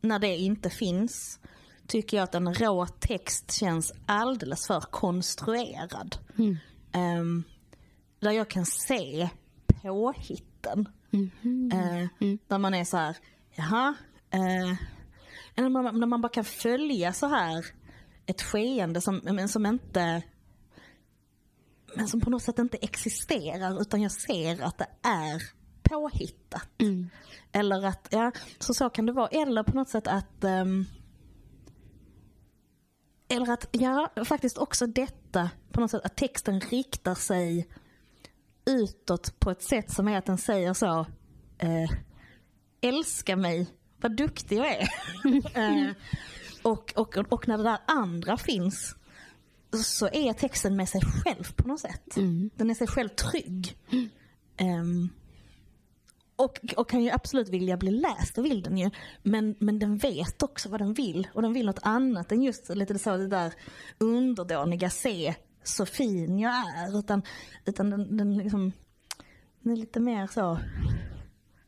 när 0.00 0.18
det 0.18 0.36
inte 0.36 0.70
finns, 0.70 1.40
tycker 1.86 2.16
jag 2.16 2.24
att 2.24 2.34
en 2.34 2.54
rå 2.54 2.86
text 2.86 3.52
känns 3.52 3.92
alldeles 4.06 4.66
för 4.66 4.80
konstruerad. 4.80 6.16
Mm. 6.38 6.56
Um, 7.20 7.44
där 8.20 8.30
jag 8.30 8.50
kan 8.50 8.66
se 8.66 9.28
påhitten. 9.66 10.88
Mm. 11.10 11.72
Uh, 11.72 12.08
mm. 12.20 12.38
Där 12.46 12.58
man 12.58 12.74
är 12.74 12.84
så 12.84 12.96
här, 12.96 13.16
jaha. 13.54 13.94
Uh, 14.34 14.74
när, 15.54 15.68
man, 15.68 16.00
när 16.00 16.06
man 16.06 16.20
bara 16.20 16.32
kan 16.32 16.44
följa 16.44 17.12
så 17.12 17.26
här 17.26 17.66
ett 18.26 18.42
skeende 18.42 19.00
som, 19.00 19.20
men 19.24 19.48
som 19.48 19.66
inte 19.66 20.22
men 21.96 22.08
som 22.08 22.20
på 22.20 22.30
något 22.30 22.42
sätt 22.42 22.58
inte 22.58 22.76
existerar 22.76 23.80
utan 23.80 24.02
jag 24.02 24.12
ser 24.12 24.62
att 24.62 24.78
det 24.78 24.86
är 25.02 25.42
påhittat. 25.82 26.68
Mm. 26.78 27.10
Eller 27.52 27.86
att, 27.86 28.08
ja, 28.10 28.32
så 28.58 28.74
så 28.74 28.90
kan 28.90 29.06
det 29.06 29.12
vara. 29.12 29.28
Eller 29.28 29.62
på 29.62 29.76
något 29.76 29.88
sätt 29.88 30.06
att 30.06 30.44
um, 30.44 30.86
eller 33.28 33.52
att, 33.52 33.68
ja 33.72 34.12
faktiskt 34.24 34.58
också 34.58 34.86
detta 34.86 35.50
på 35.72 35.80
något 35.80 35.90
sätt 35.90 36.04
att 36.04 36.16
texten 36.16 36.60
riktar 36.60 37.14
sig 37.14 37.68
utåt 38.64 39.40
på 39.40 39.50
ett 39.50 39.62
sätt 39.62 39.90
som 39.90 40.08
är 40.08 40.18
att 40.18 40.26
den 40.26 40.38
säger 40.38 40.74
så 40.74 41.06
eh, 41.58 41.90
älska 42.80 43.36
mig, 43.36 43.66
vad 44.00 44.16
duktig 44.16 44.58
jag 44.58 44.66
är. 44.76 44.88
eh, 45.88 45.92
och, 46.62 46.92
och, 46.96 47.16
och 47.16 47.48
när 47.48 47.58
det 47.58 47.64
där 47.64 47.78
andra 47.86 48.36
finns 48.36 48.96
så 49.84 50.08
är 50.12 50.32
texten 50.32 50.76
med 50.76 50.88
sig 50.88 51.00
själv 51.00 51.52
på 51.56 51.68
något 51.68 51.80
sätt. 51.80 52.16
Mm. 52.16 52.50
Den 52.56 52.70
är 52.70 52.74
sig 52.74 52.86
själv 52.86 53.08
trygg. 53.08 53.78
Mm. 53.90 54.08
Um, 54.80 55.08
och, 56.36 56.74
och 56.76 56.88
kan 56.88 57.02
ju 57.02 57.10
absolut 57.10 57.48
vilja 57.48 57.76
bli 57.76 57.90
läst, 57.90 58.34
det 58.34 58.42
vill 58.42 58.62
den 58.62 58.78
ju. 58.78 58.90
Men, 59.22 59.54
men 59.58 59.78
den 59.78 59.98
vet 59.98 60.42
också 60.42 60.68
vad 60.68 60.80
den 60.80 60.94
vill. 60.94 61.28
Och 61.34 61.42
den 61.42 61.52
vill 61.52 61.66
något 61.66 61.78
annat 61.82 62.32
än 62.32 62.42
just 62.42 62.68
lite 62.68 62.98
så 62.98 63.16
det 63.16 63.28
där 63.28 63.52
underdåniga 63.98 64.90
se 64.90 65.34
så 65.62 65.86
fin 65.86 66.38
jag 66.38 66.52
är. 66.52 66.98
Utan, 66.98 67.22
utan 67.64 67.90
den, 67.90 68.16
den, 68.16 68.36
liksom, 68.36 68.72
den 69.60 69.72
är 69.72 69.76
lite 69.76 70.00
mer 70.00 70.26
så 70.26 70.58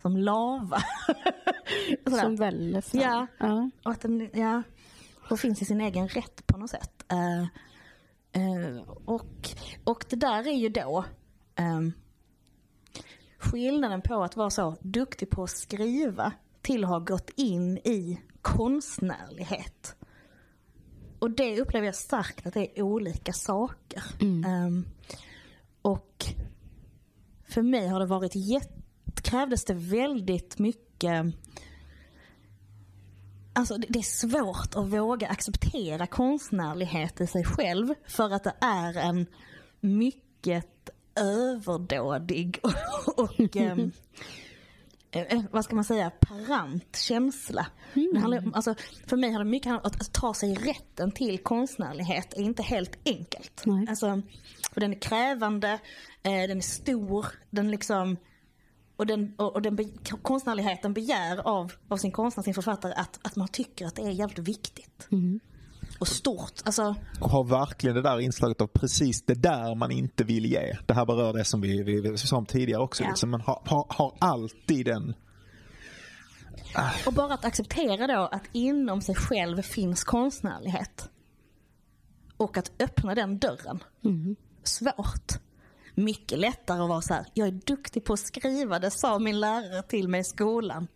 som 0.03 0.17
lava. 0.17 0.79
som 2.21 2.37
väller 2.37 2.81
fram. 2.81 3.01
Ja, 3.01 3.27
ja. 3.39 3.71
Och 3.85 3.91
att 3.91 4.01
den, 4.01 4.31
ja 4.33 4.63
och 5.31 5.41
finns 5.41 5.63
i 5.63 5.65
sin 5.65 5.81
egen 5.81 6.09
rätt 6.09 6.47
på 6.47 6.59
något 6.59 6.71
sätt. 6.71 7.05
Uh, 7.13 7.47
uh, 8.43 8.81
och, 9.05 9.49
och 9.85 10.05
det 10.11 10.17
där 10.17 10.49
är 10.49 10.57
ju 10.57 10.69
då 10.69 11.05
um, 11.59 11.93
skillnaden 13.51 14.03
på 14.03 14.23
att 14.23 14.37
vara 14.37 14.51
så 14.51 14.77
duktig 14.81 15.31
på 15.31 15.43
att 15.43 15.51
skriva 15.51 16.33
till 16.63 16.85
att 16.85 16.91
ha 16.91 16.99
gått 16.99 17.31
in 17.37 17.79
i 17.79 18.21
konstnärlighet. 18.43 19.97
Och 21.19 21.31
det 21.31 21.61
upplever 21.61 21.87
jag 21.87 21.95
starkt 21.95 22.47
att 22.47 22.55
det 22.55 22.79
är 22.79 22.83
olika 22.83 23.33
saker. 23.33 24.03
Mm. 24.21 24.67
Um, 24.67 24.87
och 25.83 26.25
för 27.49 27.63
mig 27.63 27.89
har 27.89 28.01
det 28.01 28.07
varit 28.07 28.35
jätte, 28.35 29.23
krävdes 29.23 29.65
det 29.65 29.75
väldigt 29.75 30.59
mycket 30.59 31.35
Alltså 33.57 33.77
det 33.79 33.99
är 33.99 34.03
svårt 34.03 34.75
att 34.75 34.89
våga 34.89 35.29
acceptera 35.29 36.07
konstnärlighet 36.07 37.21
i 37.21 37.27
sig 37.27 37.45
själv 37.45 37.95
för 38.07 38.35
att 38.35 38.45
det 38.45 38.55
är 38.61 38.97
en 38.97 39.27
mycket 39.81 40.91
överdådig 41.17 42.61
och, 42.63 43.19
och 43.19 43.57
eh, 43.57 43.77
vad 45.51 45.65
ska 45.65 45.75
man 45.75 45.85
säga, 45.85 46.11
parant 46.11 46.97
känsla. 46.97 47.67
Mm. 47.95 48.23
Handlar, 48.23 48.51
alltså, 48.55 48.75
för 49.07 49.17
mig 49.17 49.33
har 49.33 49.39
det 49.39 49.51
mycket 49.51 49.73
om 49.73 49.81
att 49.83 50.13
ta 50.13 50.35
sig 50.35 50.55
rätten 50.55 51.13
till 51.13 51.39
konstnärlighet 51.39 52.35
är 52.35 52.43
inte 52.43 52.63
helt 52.63 52.99
enkelt. 53.05 53.63
Nej. 53.65 53.87
Alltså, 53.89 54.23
och 54.75 54.81
den 54.81 54.93
är 54.93 55.01
krävande, 55.01 55.69
eh, 56.23 56.49
den 56.49 56.57
är 56.57 56.61
stor, 56.61 57.27
den 57.51 57.71
liksom 57.71 58.17
och, 58.97 59.07
den, 59.07 59.35
och, 59.37 59.55
och 59.55 59.63
den 59.63 59.77
be, 59.77 59.85
konstnärligheten 60.23 60.95
begär 60.95 61.49
av, 61.49 61.73
av 61.89 61.97
sin 61.97 62.13
konstnär, 62.13 62.45
sin 62.45 62.55
författare, 62.55 62.93
att, 62.97 63.19
att 63.23 63.37
man 63.37 63.49
tycker 63.49 63.87
att 63.87 63.95
det 63.95 64.03
är 64.03 64.11
jävligt 64.11 64.39
viktigt. 64.39 65.09
Mm. 65.13 65.41
Och 66.05 66.09
stort. 66.09 66.53
Alltså... 66.65 66.95
Och 67.21 67.31
har 67.31 67.45
verkligen 67.45 67.97
det 67.97 68.03
där 68.03 68.21
inslaget 68.21 68.61
av 68.61 68.67
precis 68.67 69.23
det 69.23 69.35
där 69.35 69.75
man 69.75 69.91
inte 69.91 70.25
vill 70.25 70.47
ge. 70.47 70.77
Det 70.87 70.95
här 70.95 71.07
berör 71.07 71.33
det 71.33 71.45
som 71.45 71.61
vi, 71.61 71.83
vi, 71.83 72.01
vi 72.01 72.19
sa 72.19 72.37
om 72.37 72.47
tidigare 72.47 72.83
också. 72.83 73.03
Ja. 73.03 73.09
Liksom, 73.09 73.31
man 73.31 73.41
har, 73.41 73.63
har, 73.65 73.87
har 73.89 74.15
alltid 74.19 74.87
den 74.87 75.15
och 77.07 77.13
bara 77.13 77.35
att 77.35 77.45
acceptera 77.45 78.07
då 78.07 78.29
att 78.33 78.43
inom 78.53 79.01
sig 79.01 79.15
själv 79.15 79.63
finns 79.63 80.05
konstnärlighet. 80.05 81.11
Och 82.37 82.57
att 82.57 82.73
öppna 82.79 83.15
den 83.15 83.39
dörren. 83.39 83.85
Mm. 84.05 84.37
Svårt 84.63 85.33
mycket 85.95 86.39
lättare 86.39 86.83
att 86.83 86.89
vara 86.89 87.03
så 87.03 87.15
här, 87.15 87.27
jag 87.35 87.49
är 87.49 87.53
duktig 87.53 88.05
på 88.05 88.13
att 88.13 88.21
skriva, 88.21 88.79
det 88.79 88.91
sa 88.91 89.19
min 89.19 89.41
lärare 89.41 89.83
till 89.83 90.09
mig 90.09 90.21
i 90.21 90.25
skolan. 90.25 90.89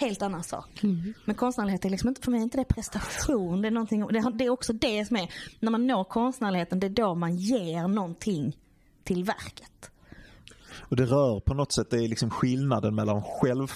Helt 0.00 0.22
annan 0.22 0.42
sak. 0.42 0.82
Mm. 0.82 1.14
Men 1.24 1.36
konstnärlighet 1.36 1.84
är 1.84 1.90
liksom 1.90 2.08
inte, 2.08 2.20
för 2.20 2.30
mig 2.30 2.42
inte 2.42 2.56
det 2.58 2.64
prestation. 2.64 3.62
Det 3.62 3.68
är, 3.68 3.70
någonting, 3.70 4.06
det 4.34 4.44
är 4.44 4.50
också 4.50 4.72
det 4.72 5.04
som 5.04 5.16
är, 5.16 5.32
när 5.60 5.70
man 5.70 5.86
når 5.86 6.04
konstnärligheten, 6.04 6.80
det 6.80 6.86
är 6.86 6.90
då 6.90 7.14
man 7.14 7.36
ger 7.36 7.88
någonting 7.88 8.56
till 9.04 9.24
verket. 9.24 9.90
Och 10.90 10.96
det 10.96 11.04
rör 11.04 11.40
på 11.40 11.54
något 11.54 11.72
sätt, 11.72 11.90
det 11.90 12.04
är 12.04 12.08
liksom 12.08 12.30
skillnaden 12.30 12.94
mellan 12.94 13.22
själv, 13.22 13.72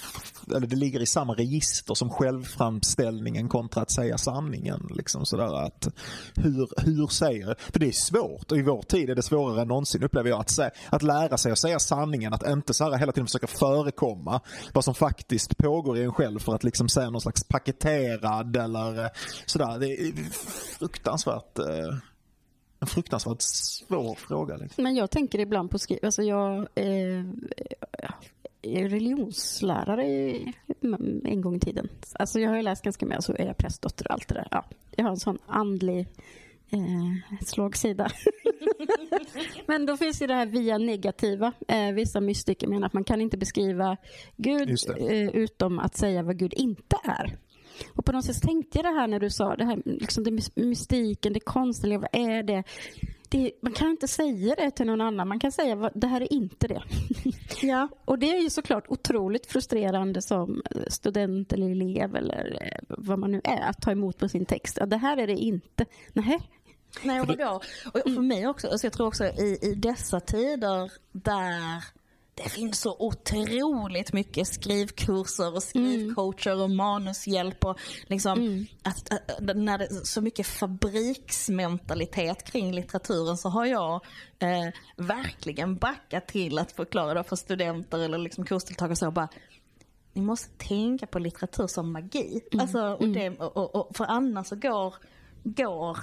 eller 0.57 0.67
det 0.67 0.77
ligger 0.77 1.01
i 1.01 1.07
samma 1.07 1.35
register 1.35 1.95
som 1.95 2.11
självframställningen 2.11 3.49
kontra 3.49 3.83
att 3.83 3.91
säga 3.91 4.19
sanningen. 4.19 4.89
Liksom 4.91 5.27
sådär 5.27 5.67
att 5.67 5.89
hur, 6.35 6.69
hur 6.77 7.07
säger, 7.07 7.57
för 7.73 7.79
det 7.79 7.87
är 7.87 7.93
svårt 7.93 8.53
och 8.53 8.59
i 8.59 8.63
vår 8.63 8.83
tid 8.83 9.11
är 9.11 9.15
det 9.15 9.23
svårare 9.23 9.63
än 9.63 9.69
någonsin 9.69 10.03
upplever 10.03 10.31
jag 10.31 10.41
att, 10.41 10.51
sä, 10.51 10.71
att 10.91 11.03
lära 11.03 11.39
sig 11.39 11.53
att 11.53 11.59
säga 11.59 11.79
sanningen, 11.79 12.35
att 12.35 12.49
inte 12.49 12.75
så 12.75 12.85
här 12.85 12.99
hela 12.99 13.13
tiden 13.13 13.27
försöka 13.27 13.47
förekomma 13.47 14.41
vad 14.73 14.85
som 14.85 14.95
faktiskt 14.95 15.57
pågår 15.57 15.99
i 15.99 16.03
en 16.03 16.13
själv 16.13 16.39
för 16.39 16.55
att 16.55 16.65
liksom 16.65 16.89
säga 16.89 17.11
någon 17.11 17.21
slags 17.21 17.45
paketerad 17.45 18.57
eller 18.57 19.05
eh, 19.05 19.11
sådär. 19.47 19.79
Det 19.79 19.87
är 19.87 20.13
fruktansvärt 20.79 21.59
eh, 21.59 21.97
en 22.85 22.89
fruktansvärt 22.89 23.43
svår 23.43 24.15
fråga. 24.15 24.57
Liksom. 24.57 24.85
Men 24.85 24.97
jag 24.97 25.11
tänker 25.11 25.39
ibland 25.39 25.71
på 25.71 25.79
skriv... 25.79 25.99
Alltså 26.03 26.23
jag 26.23 26.59
eh, 26.75 27.25
är 28.63 28.89
religionslärare 28.89 30.05
en 31.25 31.41
gång 31.41 31.57
i 31.57 31.61
tiden. 31.61 31.89
Alltså 32.13 32.41
jag 32.41 32.51
har 32.51 32.63
läst 32.63 32.85
ganska 32.85 33.07
mycket, 33.07 33.25
så 33.25 33.33
är 33.33 33.47
jag 33.47 33.57
prästdotter 33.57 34.07
och 34.07 34.13
allt 34.13 34.29
det 34.29 34.35
där. 34.35 34.49
Ja, 34.51 34.65
jag 34.97 35.05
har 35.05 35.11
en 35.11 35.17
sån 35.17 35.39
andlig 35.47 36.09
eh, 36.71 37.39
slagsida. 37.47 38.11
Men 39.67 39.87
då 39.87 39.97
finns 39.97 40.23
ju 40.23 40.27
det 40.27 40.35
här 40.35 40.47
via 40.47 40.79
negativa. 40.79 41.53
Eh, 41.69 41.93
vissa 41.93 42.21
mystiker 42.21 42.67
menar 42.67 42.87
att 42.87 42.93
man 42.93 43.05
kan 43.05 43.21
inte 43.21 43.37
beskriva 43.37 43.97
Gud 44.37 44.79
eh, 44.99 45.29
utom 45.29 45.79
att 45.79 45.97
säga 45.97 46.23
vad 46.23 46.39
Gud 46.39 46.55
inte 46.57 46.97
är. 47.05 47.39
Och 47.95 48.05
på 48.05 48.13
något 48.13 48.25
sätt 48.25 48.43
tänkte 48.43 48.79
jag 48.79 48.85
det 48.85 49.01
här 49.01 49.07
när 49.07 49.21
du 49.21 49.31
sa 49.31 49.57
det 49.57 49.65
här, 49.65 49.83
liksom 49.85 50.25
det 50.25 50.31
mystiken, 50.55 51.33
det 51.33 51.41
konstnärliga, 51.41 51.99
vad 51.99 52.09
är 52.13 52.43
det? 52.43 52.65
det? 53.29 53.53
Man 53.63 53.73
kan 53.73 53.91
inte 53.91 54.09
säga 54.09 54.55
det 54.55 54.71
till 54.71 54.87
någon 54.87 55.01
annan, 55.01 55.29
man 55.29 55.41
kan 55.41 55.53
säga 55.53 55.91
det 55.95 56.07
här 56.07 56.21
är 56.21 56.33
inte 56.33 56.69
det. 56.69 56.83
Ja. 57.63 57.89
och 58.05 58.19
det 58.19 58.31
är 58.31 58.41
ju 58.41 58.51
såklart 58.51 58.85
otroligt 58.89 59.47
frustrerande 59.47 60.23
som 60.23 60.63
student 60.89 61.53
eller 61.53 61.71
elev 61.71 62.17
eller 62.17 62.59
eh, 62.63 62.97
vad 62.99 63.19
man 63.19 63.33
nu 63.33 63.41
är, 63.45 63.61
att 63.61 63.83
ta 63.83 63.91
emot 63.91 64.19
på 64.19 64.29
sin 64.29 64.47
text. 64.47 64.77
Ja, 64.81 64.87
det 64.87 64.97
här 64.97 65.17
är 65.17 65.27
det 65.27 65.37
inte. 65.37 65.87
Nej, 66.13 66.39
Nej, 67.03 67.21
och 67.21 67.27
vadå? 67.27 67.61
Och 67.93 68.01
för 68.01 68.23
mig 68.23 68.47
också, 68.47 68.69
alltså 68.69 68.87
jag 68.87 68.93
tror 68.93 69.07
också 69.07 69.25
i, 69.25 69.59
i 69.63 69.75
dessa 69.75 70.21
tider 70.21 70.93
där 71.13 71.85
det 72.35 72.49
finns 72.49 72.81
så 72.81 72.97
otroligt 72.99 74.13
mycket 74.13 74.49
skrivkurser 74.49 75.55
och 75.55 75.63
skrivcoacher 75.63 76.63
och 76.63 76.71
manushjälp 76.71 77.65
och 77.65 77.79
liksom 78.07 78.67
att, 78.83 79.13
att, 79.13 79.57
när 79.57 79.79
det 79.79 79.85
är 79.85 80.05
så 80.05 80.21
mycket 80.21 80.47
fabriksmentalitet 80.47 82.45
kring 82.45 82.73
litteraturen 82.73 83.37
så 83.37 83.49
har 83.49 83.67
jag 83.67 83.95
eh, 84.39 84.69
verkligen 84.97 85.77
backat 85.77 86.29
till 86.29 86.59
att 86.59 86.73
förklara 86.73 87.15
det 87.15 87.25
för 87.25 87.37
studenter 87.37 87.99
eller 87.99 88.19
liksom 88.19 88.45
kursdeltagare 88.45 88.97
så 88.97 89.11
bara 89.11 89.29
ni 90.13 90.23
måste 90.23 90.49
tänka 90.69 91.07
på 91.07 91.19
litteratur 91.19 91.67
som 91.67 91.93
magi. 91.93 92.41
Alltså, 92.59 92.81
och 92.81 93.09
det, 93.09 93.31
och, 93.31 93.57
och, 93.57 93.75
och 93.75 93.97
för 93.97 94.05
annars 94.05 94.47
så 94.47 94.57
går, 94.57 94.95
går 95.45 95.99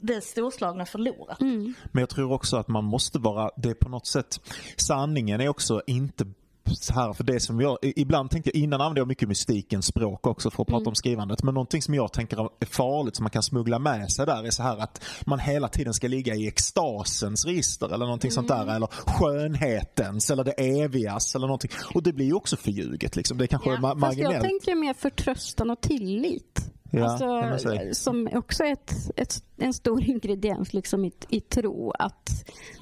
det 0.00 0.24
storslagna 0.24 0.86
förlorat. 0.86 1.40
Men 1.40 2.00
jag 2.00 2.08
tror 2.08 2.32
också 2.32 2.56
att 2.56 2.68
man 2.68 2.84
måste 2.84 3.18
vara, 3.18 3.50
det 3.56 3.68
är 3.70 3.74
på 3.74 3.88
något 3.88 4.06
sätt, 4.06 4.40
sanningen 4.76 5.40
är 5.40 5.48
också 5.48 5.82
inte 5.86 6.26
så 6.72 6.92
här, 6.92 7.12
för 7.12 7.24
det 7.24 7.40
som 7.40 7.60
jag, 7.60 7.78
ibland 7.82 8.30
tänkte 8.30 8.50
jag, 8.54 8.62
innan 8.62 8.80
använde 8.80 9.00
jag 9.00 9.08
mycket 9.08 9.28
mystikens 9.28 9.86
språk 9.86 10.26
också 10.26 10.50
för 10.50 10.62
att 10.62 10.68
prata 10.68 10.88
om 10.88 10.94
skrivandet, 10.94 11.42
men 11.42 11.54
någonting 11.54 11.82
som 11.82 11.94
jag 11.94 12.12
tänker 12.12 12.36
är 12.60 12.66
farligt 12.66 13.16
som 13.16 13.24
man 13.24 13.30
kan 13.30 13.42
smuggla 13.42 13.78
med 13.78 14.10
sig 14.12 14.26
där 14.26 14.46
är 14.46 14.50
så 14.50 14.62
här 14.62 14.76
att 14.78 15.04
man 15.26 15.38
hela 15.38 15.68
tiden 15.68 15.94
ska 15.94 16.08
ligga 16.08 16.34
i 16.34 16.48
extasens 16.48 17.44
register 17.44 17.86
eller 17.86 18.04
någonting 18.04 18.30
sånt 18.30 18.48
där, 18.48 18.74
eller 18.76 18.86
skönhetens 18.86 20.30
eller 20.30 20.44
det 20.44 20.52
evigas 20.52 21.34
eller 21.34 21.46
någonting. 21.46 21.70
Och 21.94 22.02
det 22.02 22.12
blir 22.12 22.26
ju 22.26 22.32
också 22.34 22.56
förljuget 22.56 23.16
liksom, 23.16 23.38
det 23.38 23.44
är 23.44 23.48
kanske 23.48 23.70
Ja, 23.70 23.76
ma- 23.76 23.80
Fast 23.82 23.92
jag 23.94 23.98
marginellt. 24.00 24.42
tänker 24.44 24.74
mer 24.74 24.94
förtröstan 24.94 25.70
och 25.70 25.80
tillit. 25.80 26.72
Ja, 26.98 27.44
alltså, 27.52 27.78
som 27.92 28.28
också 28.32 28.64
är 28.64 28.72
ett, 28.72 28.92
ett, 29.16 29.44
en 29.56 29.72
stor 29.72 30.02
ingrediens 30.02 30.74
liksom 30.74 31.04
i, 31.04 31.12
i 31.28 31.40
tro. 31.40 31.90
Att, 31.98 32.30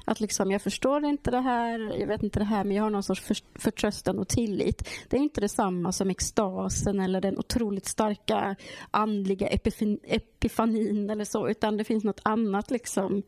att 0.04 0.20
liksom, 0.20 0.50
jag 0.50 0.62
förstår 0.62 1.04
inte 1.04 1.30
det 1.30 1.40
här, 1.40 2.00
jag 2.00 2.06
vet 2.06 2.22
inte 2.22 2.38
det 2.38 2.44
här, 2.44 2.64
men 2.64 2.76
jag 2.76 2.82
har 2.82 2.90
någon 2.90 3.02
sorts 3.02 3.20
för, 3.20 3.36
förtröstan 3.54 4.18
och 4.18 4.28
tillit. 4.28 4.88
Det 5.08 5.16
är 5.16 5.20
inte 5.20 5.40
detsamma 5.40 5.92
som 5.92 6.10
extasen 6.10 7.00
eller 7.00 7.20
den 7.20 7.38
otroligt 7.38 7.86
starka 7.86 8.56
andliga 8.90 9.46
epifin, 9.46 9.98
epifanin 10.04 11.10
eller 11.10 11.24
så, 11.24 11.48
utan 11.48 11.76
det 11.76 11.84
finns 11.84 12.04
något 12.04 12.20
annat 12.22 12.70
liksom. 12.70 13.22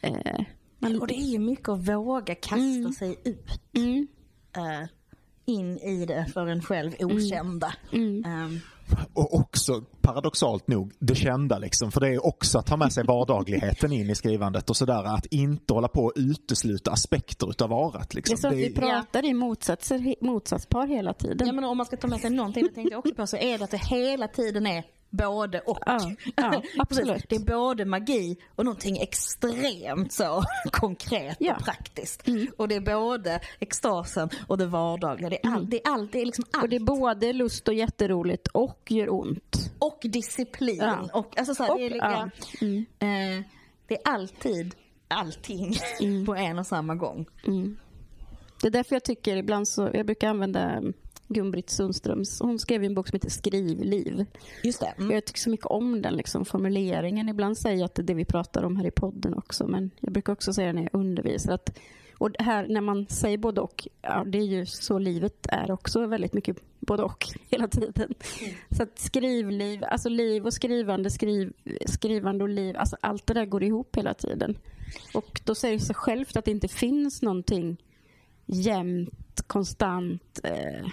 Eh, 0.00 0.40
man, 0.78 1.00
Och 1.00 1.06
det 1.06 1.14
är 1.14 1.30
ju 1.32 1.38
mycket 1.38 1.68
att 1.68 1.88
våga 1.88 2.34
kasta 2.34 2.92
sig 2.98 3.18
ut. 3.24 3.60
mm, 3.72 4.06
eh, 4.56 4.88
in 5.46 5.78
i 5.78 6.06
det 6.06 6.26
för 6.34 6.46
en 6.46 6.62
själv 6.62 6.92
okända. 7.00 7.74
mm. 7.92 8.24
Ehm, 8.24 8.60
Och 9.12 9.34
också 9.34 9.80
paradoxalt 10.00 10.68
nog 10.68 10.92
det 10.98 11.14
kända 11.14 11.58
liksom. 11.58 11.92
För 11.92 12.00
det 12.00 12.08
är 12.08 12.26
också 12.26 12.58
att 12.58 12.66
ta 12.66 12.76
med 12.76 12.92
sig 12.92 13.04
vardagligheten 13.04 13.92
in 13.92 14.10
i 14.10 14.14
skrivandet 14.14 14.70
och 14.70 14.76
sådär. 14.76 15.04
Att 15.04 15.26
inte 15.26 15.74
hålla 15.74 15.88
på 15.88 16.06
att 16.06 16.12
utesluta 16.16 16.90
aspekter 16.90 17.50
utav 17.50 17.68
varat. 17.70 18.10
det 18.10 18.14
Liksom. 18.16 18.32
är 18.34 18.36
så 18.36 18.46
att 18.46 18.52
Det 18.52 18.56
vi 18.56 18.66
är- 18.66 18.72
pratar 18.74 19.24
i 19.24 19.34
motsatser, 19.34 20.14
motsatspar 20.24 20.86
hela 20.86 21.12
tiden. 21.12 21.46
ja, 21.46 21.52
men 21.52 21.64
om 21.64 21.76
man 21.76 21.86
ska 21.86 21.96
ta 21.96 22.06
med 22.08 22.20
sig 22.20 22.30
någonting, 22.30 22.62
det 22.62 22.72
tänkte 22.74 22.92
jag 22.92 22.98
också 22.98 23.14
på, 23.14 23.26
så 23.26 23.36
är 23.36 23.58
det 23.58 23.64
att 23.64 23.70
det 23.70 23.84
hela 23.84 24.28
tiden 24.28 24.66
är 24.66 24.84
både 25.16 25.60
och. 25.60 25.78
Ja, 25.86 26.10
ja, 26.36 26.62
absolut. 26.78 27.24
Det 27.28 27.36
är 27.36 27.40
både 27.40 27.84
magi 27.84 28.36
och 28.56 28.64
någonting 28.64 28.98
extremt 28.98 30.12
så 30.12 30.42
konkret 30.72 31.36
Ja. 31.40 31.56
och 31.56 31.64
praktiskt. 31.64 32.22
Och 32.56 32.68
det 32.68 32.74
är 32.74 32.80
både 32.80 33.40
extasen 33.60 34.28
och 34.46 34.58
det 34.58 34.66
vardagliga. 34.66 35.30
Det 35.30 35.44
är, 35.46 35.50
all, 35.50 35.70
det 35.70 35.76
är, 35.86 35.92
all, 35.92 36.08
det 36.12 36.20
är 36.20 36.26
liksom 36.26 36.44
allt. 36.52 36.62
Och 36.62 36.68
det 36.68 36.76
är 36.76 36.80
både 36.80 37.32
lust 37.32 37.68
och 37.68 37.74
jätteroligt 37.74 38.46
och 38.48 38.80
gör 38.90 39.12
ont. 39.12 39.70
och 39.78 40.00
disciplin. 40.02 40.82
Och, 41.12 41.38
alltså, 41.38 41.54
så 41.54 41.62
här, 41.62 41.70
Och- 41.72 41.78
det, 41.78 41.84
är, 41.86 41.94
ja. 41.96 42.28
lika, 42.60 43.06
eh, 43.06 43.42
det 43.86 43.94
är 43.94 44.00
alltid 44.12 44.74
allting 45.08 45.74
på 46.26 46.34
en 46.34 46.58
och 46.58 46.66
samma 46.66 46.94
gång. 46.94 47.26
Det 48.60 48.66
är 48.66 48.70
därför 48.70 48.94
jag 48.94 49.04
tycker 49.04 49.36
ibland 49.36 49.68
så, 49.68 49.90
jag 49.94 50.06
brukar 50.06 50.28
använda 50.28 50.82
Gun-Britt 51.34 51.70
Sundströms, 51.70 52.40
hon 52.40 52.58
skrev 52.58 52.82
ju 52.82 52.86
en 52.86 52.94
bok 52.94 53.08
som 53.08 53.16
heter 53.16 53.30
Skrivliv. 53.30 54.24
Just 54.62 54.80
det. 54.80 54.94
Mm. 54.98 55.10
Jag 55.10 55.24
tycker 55.24 55.40
så 55.40 55.50
mycket 55.50 55.66
om 55.66 56.02
den 56.02 56.14
liksom, 56.14 56.44
formuleringen. 56.44 57.28
Ibland 57.28 57.58
säger 57.58 57.76
jag 57.76 57.84
att 57.84 57.94
det 57.94 58.02
är 58.02 58.06
det 58.06 58.14
vi 58.14 58.24
pratar 58.24 58.62
om 58.62 58.76
här 58.76 58.86
i 58.86 58.90
podden 58.90 59.34
också, 59.34 59.66
men 59.66 59.90
jag 60.00 60.12
brukar 60.12 60.32
också 60.32 60.52
säga 60.52 60.72
när 60.72 60.82
jag 60.82 61.00
undervisar 61.00 61.52
att 61.52 61.78
och 62.18 62.30
här 62.38 62.66
när 62.68 62.80
man 62.80 63.06
säger 63.06 63.38
både 63.38 63.60
och, 63.60 63.88
ja, 64.02 64.24
det 64.26 64.38
är 64.38 64.46
ju 64.46 64.66
så 64.66 64.98
livet 64.98 65.46
är 65.48 65.70
också 65.70 66.06
väldigt 66.06 66.32
mycket 66.32 66.56
både 66.80 67.02
och 67.02 67.26
hela 67.50 67.68
tiden. 67.68 68.14
Så 68.70 68.82
att 68.82 68.98
skrivliv, 68.98 69.84
alltså 69.84 70.08
liv 70.08 70.46
och 70.46 70.54
skrivande, 70.54 71.10
skriv, 71.10 71.52
skrivande 71.86 72.44
och 72.44 72.50
liv, 72.50 72.76
alltså 72.76 72.96
allt 73.00 73.26
det 73.26 73.34
där 73.34 73.46
går 73.46 73.62
ihop 73.62 73.96
hela 73.96 74.14
tiden. 74.14 74.58
Och 75.14 75.40
då 75.44 75.54
säger 75.54 75.74
det 75.74 75.84
sig 75.84 75.94
självt 75.94 76.36
att 76.36 76.44
det 76.44 76.50
inte 76.50 76.68
finns 76.68 77.22
någonting 77.22 77.76
jämnt, 78.46 79.42
konstant, 79.46 80.40
eh, 80.44 80.86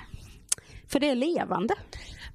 för 0.91 0.99
det 0.99 1.09
är 1.09 1.15
levande. 1.15 1.73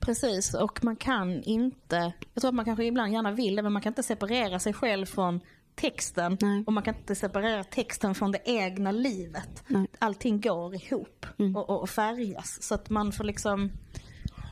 Precis, 0.01 0.55
och 0.55 0.85
man 0.85 0.97
kan 0.97 1.43
inte, 1.43 2.13
jag 2.35 2.41
tror 2.41 2.49
att 2.49 2.55
man 2.55 2.65
kanske 2.65 2.85
ibland 2.85 3.13
gärna 3.13 3.33
vill 3.33 3.57
det, 3.57 3.63
men 3.63 3.73
man 3.73 3.83
kan 3.83 3.91
inte 3.91 4.03
separera 4.03 4.59
sig 4.59 4.73
själv 4.73 5.07
från 5.07 5.41
texten 5.75 6.39
Nej. 6.41 6.65
och 6.67 6.73
man 6.73 6.83
kan 6.83 6.95
inte 6.95 7.15
separera 7.15 7.65
texten 7.65 8.15
från 8.15 8.33
det 8.33 8.41
egna 8.45 8.93
livet. 8.93 9.65
Nej. 9.67 9.87
Allting 9.99 10.41
går 10.41 10.75
ihop 10.75 11.27
och, 11.57 11.71
och, 11.71 11.83
och 11.83 11.91
färgas 11.91 12.63
så 12.63 12.75
att 12.75 12.91
man 12.91 13.13
får 13.13 13.25
liksom, 13.25 13.73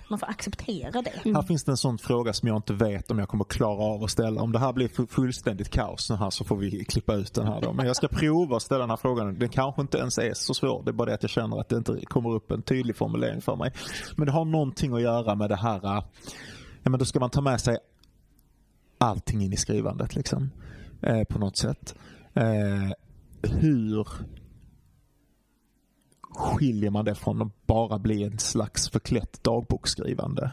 man 0.08 0.18
får 0.18 0.26
acceptera 0.30 1.02
det. 1.02 1.34
Här 1.34 1.42
finns 1.42 1.64
det 1.64 1.72
en 1.72 1.76
sån 1.76 1.98
fråga 1.98 2.32
som 2.32 2.48
jag 2.48 2.56
inte 2.56 2.72
vet 2.74 3.10
om 3.10 3.18
jag 3.18 3.28
kommer 3.28 3.44
klara 3.44 3.82
av 3.84 4.04
att 4.04 4.10
ställa. 4.10 4.42
Om 4.42 4.52
det 4.52 4.58
här 4.58 4.72
blir 4.72 4.88
fu- 4.88 5.06
fullständigt 5.06 5.68
kaos 5.70 6.10
här 6.10 6.30
så 6.30 6.44
får 6.44 6.56
vi 6.56 6.84
klippa 6.84 7.14
ut 7.14 7.34
den 7.34 7.46
här 7.46 7.60
då. 7.60 7.72
Men 7.72 7.86
jag 7.86 7.96
ska 7.96 8.08
prova 8.08 8.56
att 8.56 8.62
ställa 8.62 8.80
den 8.80 8.90
här 8.90 8.96
frågan. 8.96 9.38
Den 9.38 9.48
kanske 9.48 9.82
inte 9.82 9.98
ens 9.98 10.18
är 10.18 10.34
så 10.34 10.54
svår. 10.54 10.82
Det 10.84 10.90
är 10.90 10.92
bara 10.92 11.08
det 11.08 11.14
att 11.14 11.22
jag 11.22 11.30
känner 11.30 11.60
att 11.60 11.68
det 11.68 11.76
inte 11.76 12.00
kommer 12.06 12.30
upp 12.30 12.50
en 12.50 12.62
tydlig 12.62 12.96
formulering 12.96 13.40
för 13.40 13.56
mig. 13.56 13.72
Men 14.16 14.26
det 14.26 14.32
har 14.32 14.44
någonting 14.44 14.94
att 14.94 15.02
göra 15.02 15.34
med 15.34 15.50
det 15.50 15.56
här. 15.56 15.76
äh, 15.98 16.04
Ja, 16.82 16.90
men 16.90 16.98
då 16.98 17.04
ska 17.04 17.20
man 17.20 17.30
ta 17.30 17.40
med 17.40 17.60
sig 17.60 17.78
allting 18.98 19.42
in 19.44 19.52
i 19.52 19.56
skrivandet 19.56 20.14
liksom. 20.16 20.50
Eh, 21.02 21.24
på 21.24 21.38
något 21.38 21.56
sätt. 21.56 21.94
Eh, 22.34 22.90
hur 23.42 24.06
skiljer 26.34 26.90
man 26.90 27.04
det 27.04 27.14
från 27.14 27.42
att 27.42 27.66
bara 27.66 27.98
bli 27.98 28.22
en 28.22 28.38
slags 28.38 28.90
förklätt 28.90 29.44
dagboksskrivande? 29.44 30.50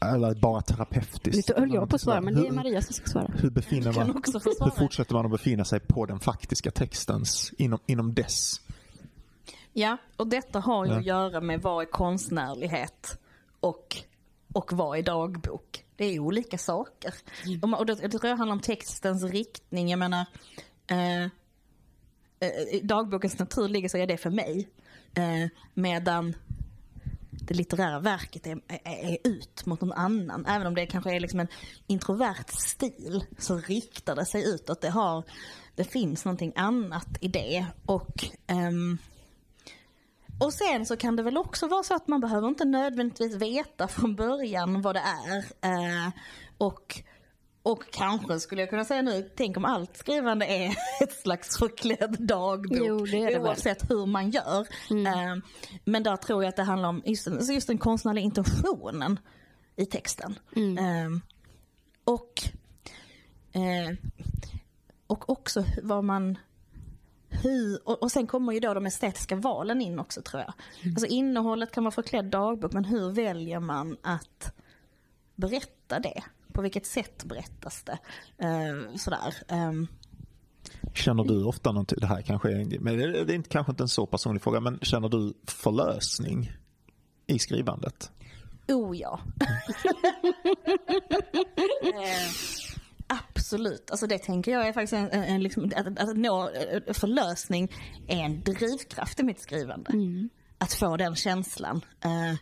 Eller 0.00 0.34
bara 0.34 0.60
terapeutiskt? 0.60 1.26
Lite 1.36 1.54
höll 1.60 1.74
jag 1.74 1.88
på 1.88 1.96
att 1.96 2.02
svara, 2.02 2.20
men 2.20 2.34
det 2.34 2.46
är 2.48 2.52
Maria 2.52 2.82
som 2.82 2.94
ska 2.94 3.06
svara. 3.06 3.30
Hur, 3.38 3.50
befinner 3.50 3.92
man, 3.92 4.06
hur 4.06 4.70
fortsätter 4.70 5.14
man 5.14 5.24
att 5.26 5.32
befinna 5.32 5.64
sig 5.64 5.80
på 5.80 6.06
den 6.06 6.20
faktiska 6.20 6.70
textens, 6.70 7.52
inom, 7.58 7.78
inom 7.86 8.14
dess? 8.14 8.60
Ja, 9.72 9.96
och 10.16 10.26
detta 10.26 10.60
har 10.60 10.86
ju 10.86 10.92
Ja. 10.92 10.98
att 10.98 11.04
göra 11.04 11.40
med 11.40 11.62
vad 11.62 11.82
är 11.82 11.90
konstnärlighet 11.90 13.18
och, 13.60 13.96
och 14.52 14.72
vad 14.72 14.98
är 14.98 15.02
dagbok. 15.02 15.84
Det 15.96 16.04
är 16.04 16.18
olika 16.18 16.58
saker. 16.58 17.14
Och, 17.62 17.68
man, 17.68 17.80
och 17.80 17.86
det, 17.86 17.94
det 17.94 18.08
tror 18.08 18.26
jag 18.26 18.36
handlar 18.36 18.54
om 18.54 18.60
textens 18.60 19.22
riktning. 19.24 19.88
Jag 19.88 19.98
menar, 19.98 20.26
eh, 20.86 21.28
eh, 22.46 22.82
dagbokens 22.82 23.38
natur 23.38 23.68
ligger 23.68 23.88
så 23.88 23.98
är 23.98 24.06
det 24.06 24.16
för 24.16 24.30
mig. 24.30 24.68
Eh, 25.14 25.48
medan 25.74 26.34
det 27.30 27.54
litterära 27.54 28.00
verket 28.00 28.46
är, 28.46 28.60
är, 28.68 29.12
är 29.12 29.18
ut 29.24 29.66
mot 29.66 29.80
någon 29.80 29.92
annan. 29.92 30.46
Även 30.46 30.66
om 30.66 30.74
det 30.74 30.86
kanske 30.86 31.16
är 31.16 31.20
liksom 31.20 31.40
en 31.40 31.48
introvert 31.86 32.48
stil 32.48 33.24
så 33.38 33.56
riktar 33.56 34.16
det 34.16 34.26
sig 34.26 34.54
utåt. 34.54 34.80
Det, 34.80 34.90
har, 34.90 35.24
det 35.74 35.84
finns 35.84 36.24
någonting 36.24 36.52
annat 36.56 37.08
i 37.20 37.28
det. 37.28 37.66
Och 37.86 38.24
ehm, 38.46 38.98
och 40.40 40.54
sen 40.54 40.86
så 40.86 40.96
kan 40.96 41.16
det 41.16 41.22
väl 41.22 41.36
också 41.36 41.68
vara 41.68 41.82
så 41.82 41.94
att 41.94 42.08
man 42.08 42.20
behöver 42.20 42.48
inte 42.48 42.64
nödvändigtvis 42.64 43.34
veta 43.34 43.88
från 43.88 44.16
början 44.16 44.82
vad 44.82 44.94
det 44.94 45.02
är. 45.28 45.38
Eh, 45.60 46.10
och, 46.58 47.02
och 47.62 47.84
kanske 47.90 48.40
skulle 48.40 48.62
jag 48.62 48.70
kunna 48.70 48.84
säga 48.84 49.02
nu, 49.02 49.30
tänk 49.36 49.56
om 49.56 49.64
allt 49.64 49.96
skrivande 49.96 50.46
är 50.46 50.76
ett 51.02 51.12
slags 51.12 51.58
förklädd 51.58 52.16
dagbok. 52.18 52.78
Jo, 52.80 52.98
det 52.98 53.24
det 53.24 53.24
väl. 53.24 53.42
oavsett 53.42 53.90
hur 53.90 54.06
man 54.06 54.30
gör. 54.30 54.60
Eh, 54.90 55.36
men 55.84 56.02
där 56.02 56.16
tror 56.16 56.42
jag 56.42 56.48
att 56.48 56.56
det 56.56 56.62
handlar 56.62 56.88
om 56.88 57.02
just, 57.04 57.28
just 57.50 57.66
den 57.66 57.78
konstnärliga 57.78 58.24
intentionen 58.24 59.18
i 59.76 59.86
texten. 59.86 60.38
Eh, 60.56 61.10
och, 62.04 62.42
eh, 63.52 63.96
och 65.06 65.30
också 65.30 65.64
vad 65.82 66.04
man 66.04 66.38
hur, 67.42 67.88
och, 67.88 68.02
och 68.02 68.12
sen 68.12 68.26
kommer 68.26 68.52
ju 68.52 68.60
då 68.60 68.74
de 68.74 68.86
estetiska 68.86 69.36
valen 69.36 69.80
in 69.80 69.98
också 69.98 70.22
tror 70.22 70.42
jag. 70.42 70.52
Alltså 70.86 71.06
innehållet 71.06 71.72
kan 71.72 71.84
vara 71.84 71.94
förklädd 71.94 72.24
dagbok 72.24 72.72
men 72.72 72.84
hur 72.84 73.10
väljer 73.10 73.60
man 73.60 73.96
att 74.02 74.52
berätta 75.34 75.98
det? 75.98 76.22
På 76.52 76.62
vilket 76.62 76.86
sätt 76.86 77.24
berättas 77.24 77.82
det? 77.82 77.98
Eh, 78.38 78.96
sådär. 78.96 79.34
ehm. 79.48 79.86
Känner 80.94 81.24
du 81.24 81.44
ofta 81.44 81.72
någonting, 81.72 81.98
det 82.00 82.06
här 82.06 82.22
kanske 82.22 82.50
är, 82.50 82.78
men 82.78 82.96
det 82.98 83.04
är 83.04 83.30
inte, 83.30 83.48
kanske 83.48 83.72
inte 83.72 83.84
en 83.84 83.88
så 83.88 84.06
personlig 84.06 84.42
fråga, 84.42 84.60
men 84.60 84.78
känner 84.82 85.08
du 85.08 85.34
förlösning 85.46 86.52
i 87.26 87.38
skrivandet? 87.38 88.10
Oh 88.68 88.96
ja. 88.96 89.20
Absolut, 93.06 93.90
alltså 93.90 94.06
det 94.06 94.18
tänker 94.18 94.52
jag 94.52 94.68
är 94.68 94.72
faktiskt 94.72 94.92
en, 94.92 95.10
en, 95.10 95.22
en 95.22 95.42
liksom, 95.42 95.72
att, 95.76 95.98
att 95.98 96.16
nå 96.16 96.50
förlösning 96.92 97.72
är 98.08 98.24
en 98.24 98.40
drivkraft 98.40 99.20
i 99.20 99.22
mitt 99.22 99.40
skrivande. 99.40 99.90
Att 100.58 100.72
få 100.72 100.96
den 100.96 101.16
känslan. 101.16 101.84
Eh, 102.04 102.34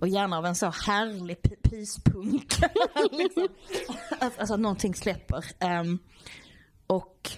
och 0.00 0.08
gärna 0.08 0.38
av 0.38 0.46
en 0.46 0.54
så 0.54 0.70
härlig 0.70 1.42
p- 1.74 1.80
pyspunk. 1.80 2.54
liksom. 3.12 3.48
alltså 4.20 4.54
att 4.54 4.60
någonting 4.60 4.94
släpper. 4.94 5.44
Ehm, 5.58 5.98
och 6.86 7.30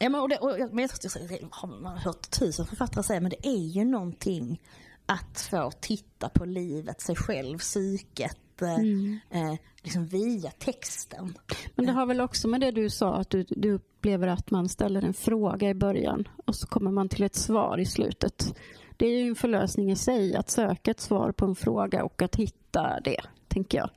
Ja, 0.00 0.08
men, 0.08 0.20
och 0.20 0.28
det, 0.28 0.36
och, 0.38 0.58
jag- 0.58 0.72
men 0.74 0.88
jag, 1.04 1.30
jag 1.30 1.48
har 1.50 1.80
man 1.80 1.98
hört 1.98 2.30
tusen 2.30 2.66
författare 2.66 3.02
säga, 3.04 3.20
men 3.20 3.30
det 3.30 3.46
är 3.48 3.66
ju 3.66 3.84
någonting 3.84 4.62
att 5.06 5.40
få 5.50 5.70
titta 5.80 6.28
på 6.28 6.44
livet, 6.44 7.00
sig 7.00 7.16
själv, 7.16 7.58
psyket, 7.58 8.62
eh, 8.62 9.40
eh, 9.42 9.54
liksom 9.82 10.06
via 10.06 10.50
texten. 10.50 11.38
Men 11.74 11.86
det 11.86 11.92
har 11.92 12.06
väl 12.06 12.20
också 12.20 12.48
med 12.48 12.60
det 12.60 12.70
du 12.70 12.90
sa, 12.90 13.14
att 13.14 13.30
du, 13.30 13.44
du 13.48 13.72
upplever 13.72 14.26
att 14.28 14.50
man 14.50 14.68
ställer 14.68 15.02
en 15.02 15.14
fråga 15.14 15.68
i 15.70 15.74
början 15.74 16.28
och 16.46 16.56
så 16.56 16.66
kommer 16.66 16.90
man 16.90 17.08
till 17.08 17.22
ett 17.22 17.34
svar 17.36 17.78
i 17.78 17.86
slutet. 17.86 18.54
Det 19.02 19.06
är 19.06 19.18
ju 19.22 19.28
en 19.28 19.34
förlösning 19.34 19.90
i 19.92 19.96
sig, 19.96 20.36
att 20.36 20.50
söka 20.50 20.90
ett 20.90 21.00
svar 21.00 21.32
på 21.32 21.44
en 21.44 21.54
fråga 21.54 22.04
och 22.04 22.22
att 22.22 22.36
hitta 22.36 23.00
det, 23.04 23.20
tänker 23.48 23.78
jag. 23.78 23.90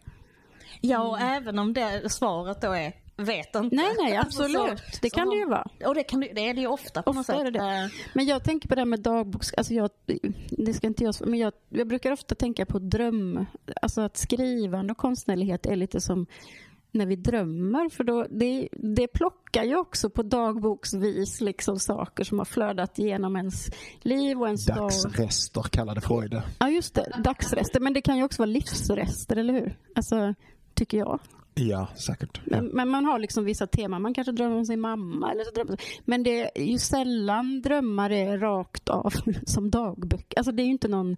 Ja, 0.82 0.99
och 1.03 1.20
även 1.20 1.60
om 1.60 1.74
det 1.74 2.10
svaret 2.12 2.62
då 2.62 2.72
är 2.72 2.93
vet 3.18 3.56
inte. 3.56 3.76
Nej, 3.76 3.95
nej, 4.03 4.18
Alltså, 4.18 4.43
absolut. 4.43 4.80
så- 4.80 4.99
det 5.01 5.10
kan 5.10 5.30
det 5.30 5.36
ju 5.36 5.45
vara. 5.45 5.68
Och 5.86 5.95
det, 5.95 6.03
kan, 6.03 6.20
det- 6.20 6.49
är 6.49 6.53
det 6.53 6.62
ju 6.62 6.68
ofta 6.68 7.01
på 7.03 7.14
något 7.14 7.20
Ofta 7.22 7.34
sätt. 7.34 7.41
är 7.47 7.51
det 7.51 7.60
det. 7.60 7.84
Eh, 7.84 7.88
Men 8.14 8.26
jag 8.26 8.43
tänker 8.43 8.70
på 8.70 8.76
det 8.76 8.82
här 8.82 8.86
med 8.86 8.99
dagboks... 8.99 9.53
Alltså 9.53 9.74
jag, 9.74 9.89
det 10.49 10.74
ska 10.74 10.88
inte 10.88 11.03
jag... 11.03 11.16
Men 11.26 11.39
jag, 11.39 11.53
jag 11.70 11.88
brukar 11.88 12.12
ofta 12.12 12.36
tänka 12.36 12.66
på 12.66 12.80
dröm... 12.80 13.45
Alltså 13.82 14.01
att 14.01 14.18
skrivande 14.18 14.91
och 14.91 14.97
konstnärlighet 14.97 15.66
är 15.66 15.76
lite 15.76 16.01
som 16.01 16.26
när 16.95 17.05
vi 17.05 17.15
drömmer. 17.15 17.89
För 17.89 18.03
då, 18.03 18.25
det, 18.29 18.69
det 18.71 19.07
plockar 19.07 19.63
ju 19.63 19.75
också 19.75 20.09
på 20.09 20.23
dagboksvis 20.23 21.41
liksom 21.41 21.79
saker 21.79 22.23
som 22.23 22.37
har 22.37 22.45
flödat 22.45 22.97
genom 22.97 23.35
ens 23.35 23.69
liv 24.01 24.41
och 24.41 24.47
ens 24.47 24.65
dag. 24.65 24.77
Dagsrester 24.77 25.61
kallade 25.61 26.01
Freud. 26.01 26.41
Ja, 26.59 26.69
just 26.69 26.95
det. 26.95 27.21
Dagsrester. 27.23 27.79
Men 27.79 27.93
det 27.93 28.01
kan 28.01 28.17
ju 28.17 28.23
också 28.23 28.41
vara 28.41 28.51
livsrester, 28.51 29.35
eller 29.35 29.53
hur? 29.53 29.77
Alltså, 29.95 30.33
tycker 30.73 30.97
jag. 30.97 31.19
Ja, 31.56 31.88
säkert. 31.95 32.41
Ja. 32.45 32.62
Men, 32.62 32.89
man 32.89 33.06
har 33.06 33.20
liksom 33.20 33.45
vissa 33.45 33.68
teman. 33.68 34.01
Man 34.01 34.14
kanske 34.14 34.32
drömmer 34.32 34.56
om 34.56 34.66
sin 34.66 34.80
mamma. 34.80 35.32
Eller 35.32 35.43
så 35.43 35.51
drömmer, 35.51 35.82
men 36.06 36.24
det 36.24 36.60
är 36.60 36.64
ju 36.64 36.78
sällan 36.78 37.62
drömmar 37.62 38.10
är 38.10 38.38
rakt 38.38 38.89
av 38.89 39.14
som 39.45 39.72
dagböcker. 39.72 40.38
Alltså 40.38 40.51
det 40.51 40.64
är 40.64 40.66
ju 40.66 40.72
inte 40.72 40.88
någon 40.88 41.18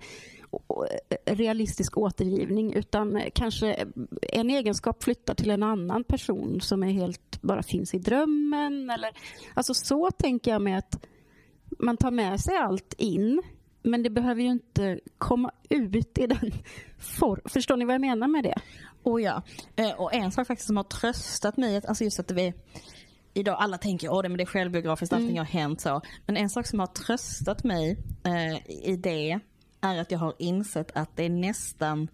realistisk 1.25 1.97
återgivning 1.97 2.73
utan 2.73 3.21
kanske 3.33 3.87
en 4.21 4.49
egenskap 4.49 5.03
flyttar 5.03 5.33
till 5.33 5.51
en 5.51 5.63
annan 5.63 6.03
person 6.03 6.61
som 6.61 6.83
är 6.83 6.91
helt 6.91 7.41
bara 7.41 7.63
finns 7.63 7.93
i 7.93 7.99
drömmen. 7.99 8.89
Eller, 8.89 9.09
alltså 9.53 9.73
så 9.73 10.11
tänker 10.11 10.51
jag 10.51 10.61
med 10.61 10.77
att 10.77 11.05
man 11.79 11.97
tar 11.97 12.11
med 12.11 12.39
sig 12.39 12.57
allt 12.57 12.93
in 12.97 13.41
men 13.87 14.03
det 14.03 14.09
behöver 14.09 14.41
ju 14.41 14.47
inte 14.47 14.99
komma 15.17 15.51
ut 15.69 16.17
i 16.17 16.27
den 16.27 16.51
form. 16.97 17.41
Förstår 17.45 17.77
ni 17.77 17.85
vad 17.85 17.93
jag 17.93 18.01
menar 18.01 18.27
med 18.27 18.43
det? 18.43 18.55
Oh 19.03 19.21
ja. 19.21 19.41
Eh, 19.75 19.91
Och 19.91 20.13
en 20.13 20.31
sak 20.31 20.47
faktiskt 20.47 20.67
som 20.67 20.77
har 20.77 20.83
tröstat 20.83 21.57
mig, 21.57 21.81
alltså 21.87 22.03
just 22.03 22.19
att 22.19 22.31
vi 22.31 22.53
Idag 23.33 23.55
alla 23.59 23.77
tänker 23.77 24.17
att 24.19 24.37
det, 24.37 24.43
är 24.43 24.45
självbiografiskt, 24.45 25.13
allting 25.13 25.37
har 25.37 25.45
hänt 25.45 25.81
så. 25.81 26.01
Men 26.25 26.37
en 26.37 26.49
sak 26.49 26.67
som 26.67 26.79
har 26.79 26.87
tröstat 26.87 27.63
mig 27.63 27.97
eh, 28.23 28.71
i 28.87 28.95
det 28.95 29.39
är 29.81 30.01
att 30.01 30.11
jag 30.11 30.19
har 30.19 30.33
insett 30.39 30.91
att 30.95 31.15
det 31.15 31.25
är 31.25 31.29
nästan, 31.29 32.07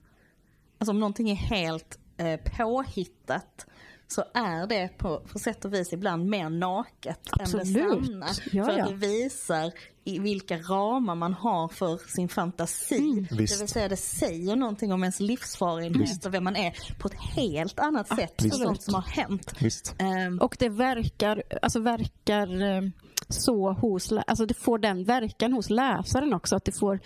alltså 0.78 0.92
om 0.92 1.00
någonting 1.00 1.30
är 1.30 1.36
helt 1.36 2.00
eh, 2.18 2.40
påhittat 2.58 3.68
så 4.14 4.24
är 4.34 4.68
det 4.68 4.98
på, 4.98 5.20
på 5.20 5.40
sätt 5.40 5.66
och 5.66 5.74
vis 5.74 5.94
ibland 5.94 6.26
mer 6.30 6.50
naket 6.50 7.20
än 7.40 7.42
Absolut. 7.42 7.74
det 7.74 8.06
sanna. 8.06 8.28
Ja, 8.52 8.66
för 8.66 8.78
ja. 8.78 8.86
det 8.88 8.94
visar 8.94 9.72
i 10.04 10.20
vilka 10.20 10.58
ramar 10.58 11.16
man 11.16 11.34
har 11.34 11.68
för 11.68 11.98
sin 12.16 12.30
fantasi. 12.30 13.28
Det 13.30 13.36
Visst. 13.36 13.62
vill 13.62 13.68
säga 13.68 13.88
det 13.88 13.98
säger 13.98 14.56
någonting 14.56 14.94
om 14.94 15.04
ens 15.04 15.20
livsfarenhet 15.20 16.26
och 16.26 16.34
vem 16.34 16.44
man 16.44 16.56
är 16.56 17.00
på 17.00 17.08
ett 17.08 17.20
helt 17.36 17.80
annat 17.80 18.08
sätt 18.08 18.42
än 18.42 18.48
Absolut. 18.48 18.68
sånt 18.68 18.82
som 18.84 18.94
har 18.94 19.02
hänt. 19.02 19.54
Visst. 19.60 19.96
Ehm, 19.98 20.40
Och 20.40 20.56
det 20.60 20.70
verkar, 20.70 21.44
alltså 21.62 21.80
verkar 21.80 22.62
eh, 22.62 22.82
så 23.30 23.72
hos, 23.72 24.12
alltså 24.12 24.46
det 24.46 24.54
får 24.54 24.78
den 24.78 25.04
verkan 25.04 25.54
hos 25.54 25.70
läsaren 25.70 26.34
också, 26.34 26.56
att 26.56 26.66
det 26.66 26.80
får 26.80 27.00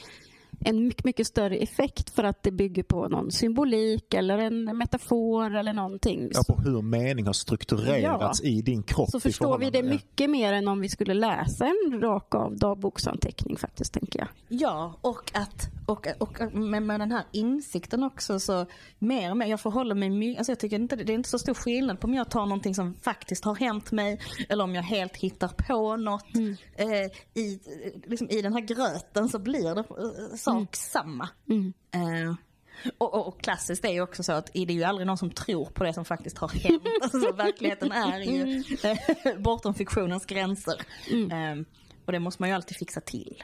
en 0.59 0.87
mycket, 0.87 1.05
mycket 1.05 1.27
större 1.27 1.57
effekt 1.57 2.09
för 2.09 2.23
att 2.23 2.43
det 2.43 2.51
bygger 2.51 2.83
på 2.83 3.07
någon 3.07 3.31
symbolik 3.31 4.13
eller 4.13 4.37
en 4.37 4.77
metafor 4.77 5.55
eller 5.55 5.73
någonting. 5.73 6.29
Ja, 6.33 6.55
på 6.55 6.61
hur 6.61 6.81
mening 6.81 7.25
har 7.25 7.33
strukturerats 7.33 8.43
i 8.43 8.61
din 8.61 8.83
kropp. 8.83 9.09
Så 9.09 9.19
förstår 9.19 9.57
vi 9.57 9.69
det 9.69 9.83
mycket 9.83 10.29
mer 10.29 10.53
än 10.53 10.67
om 10.67 10.81
vi 10.81 10.89
skulle 10.89 11.13
läsa 11.13 11.65
en 11.65 12.01
rak 12.01 12.35
av 12.35 12.57
dagboksanteckning 12.57 13.57
faktiskt, 13.57 13.93
tänker 13.93 14.19
jag. 14.19 14.27
Ja, 14.47 14.93
och 15.01 15.31
att 15.33 15.69
och, 15.87 16.07
och 16.19 16.53
med, 16.53 16.83
med 16.83 16.99
den 16.99 17.11
här 17.11 17.23
insikten 17.31 18.03
också 18.03 18.39
så 18.39 18.65
mer 18.99 19.31
och 19.31 19.37
mer, 19.37 19.45
jag 19.47 19.59
förhåller 19.61 19.95
mig 19.95 20.09
mycket, 20.09 20.39
alltså 20.39 20.51
jag 20.51 20.59
tycker 20.59 20.75
inte, 20.75 20.95
det 20.95 21.13
är 21.13 21.15
inte 21.15 21.29
så 21.29 21.39
stor 21.39 21.53
skillnad 21.53 21.99
på 21.99 22.07
om 22.07 22.13
jag 22.13 22.29
tar 22.31 22.45
någonting 22.45 22.75
som 22.75 22.93
faktiskt 22.93 23.45
har 23.45 23.55
hänt 23.55 23.91
mig 23.91 24.19
eller 24.49 24.63
om 24.63 24.75
jag 24.75 24.83
helt 24.83 25.15
hittar 25.17 25.47
på 25.47 25.95
något. 25.95 26.35
Eh, 26.75 26.87
i, 27.43 27.59
liksom, 28.05 28.29
I 28.29 28.41
den 28.41 28.53
här 28.53 28.61
gröten 28.61 29.29
så 29.29 29.39
blir 29.39 29.75
det 29.75 29.79
eh, 29.79 30.35
sak 30.37 30.75
samma. 30.75 31.29
Eh, 31.91 32.35
och, 32.97 33.13
och, 33.13 33.27
och 33.27 33.41
klassiskt 33.41 33.85
är 33.85 33.93
ju 33.93 34.01
också 34.01 34.23
så 34.23 34.31
att 34.31 34.53
det 34.53 34.61
är 34.61 34.71
ju 34.71 34.83
aldrig 34.83 35.07
någon 35.07 35.17
som 35.17 35.29
tror 35.31 35.65
på 35.65 35.83
det 35.83 35.93
som 35.93 36.05
faktiskt 36.05 36.37
har 36.37 36.49
hänt. 36.49 36.83
Alltså, 37.01 37.31
verkligheten 37.31 37.91
är 37.91 38.19
ju 38.19 38.63
eh, 38.83 39.39
bortom 39.39 39.73
fiktionens 39.73 40.25
gränser. 40.25 40.81
Eh, 41.31 41.65
och 42.05 42.11
det 42.11 42.19
måste 42.19 42.41
man 42.41 42.49
ju 42.49 42.55
alltid 42.55 42.77
fixa 42.77 43.01
till. 43.01 43.43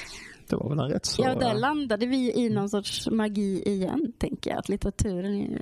Det 0.51 0.57
var 0.57 0.69
väl 0.69 0.79
en 0.79 0.89
rätt 0.89 1.05
så... 1.05 1.21
Ja, 1.21 1.35
där 1.35 1.53
landade 1.53 2.05
vi 2.05 2.33
i 2.45 2.49
någon 2.49 2.69
sorts 2.69 3.09
magi 3.09 3.63
igen, 3.65 4.13
tänker 4.17 4.49
jag. 4.49 4.59
Att 4.59 4.69
litteraturen 4.69 5.35
är 5.41 5.61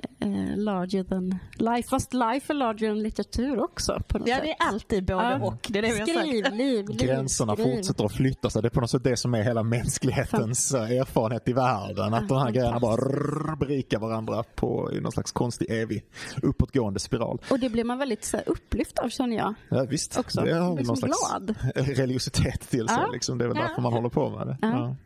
eh, 0.52 0.56
larger 0.56 1.04
than 1.04 1.38
life. 1.54 1.88
Fast 1.88 2.14
life 2.14 2.52
är 2.52 2.54
larger 2.54 2.88
than 2.88 3.02
litteratur 3.02 3.60
också, 3.64 4.02
på 4.08 4.18
något 4.18 4.28
Ja, 4.28 4.34
sätt. 4.36 4.44
det 4.44 4.50
är 4.50 4.56
alltid 4.68 5.04
både 5.06 5.22
Ja. 5.22 5.46
och. 5.46 5.66
Det 5.68 5.78
är 5.78 5.82
det 5.82 5.88
vi. 5.88 5.94
Skriv, 6.12 6.24
liv, 6.54 6.84
liv, 6.88 6.96
Gränserna 7.06 7.52
skriv. 7.56 7.64
fortsätter 7.76 8.04
att 8.04 8.12
flytta 8.12 8.50
sig. 8.50 8.62
Det 8.62 8.68
är 8.68 8.70
på 8.70 8.80
något 8.80 8.90
sätt 8.90 9.04
det 9.04 9.16
som 9.16 9.34
är 9.34 9.42
hela 9.42 9.62
mänsklighetens 9.62 10.74
eh, 10.74 10.90
erfarenhet 10.90 11.48
i 11.48 11.52
världen. 11.52 12.14
Att 12.14 12.28
de 12.28 12.38
här 12.38 12.50
grejerna 12.50 12.80
bara 12.80 12.96
rrr, 12.96 13.56
berikar 13.56 13.98
varandra 13.98 14.42
på 14.54 14.90
i 14.92 15.00
någon 15.00 15.12
slags 15.12 15.32
konstig 15.32 15.70
evig 15.70 16.04
uppåtgående 16.42 17.00
spiral. 17.00 17.38
Och 17.50 17.58
det 17.60 17.68
blir 17.70 17.84
man 17.84 17.98
väldigt 17.98 18.24
så 18.24 18.36
här, 18.36 18.48
upplyft 18.48 18.98
av, 18.98 19.08
känner 19.08 19.36
jag. 19.36 19.54
Ja, 19.68 19.86
visst, 19.90 20.18
Också. 20.18 20.40
det 20.40 20.54
har 20.54 20.76
Liksom 20.76 20.86
någon 20.86 20.96
slags 20.96 21.30
glad. 21.30 21.54
religiositet 21.96 22.60
till 22.70 22.88
sig. 22.88 22.98
Ja. 23.00 23.10
Liksom. 23.12 23.38
Det 23.38 23.44
är 23.44 23.48
väl 23.48 23.56
Ja. 23.56 23.62
därför 23.68 23.82
man 23.82 23.92
håller 23.92 24.08
på 24.08 24.30
med 24.30 24.46
det. 24.46 24.56
Ja. 24.62 24.79
Ja. 24.80 24.96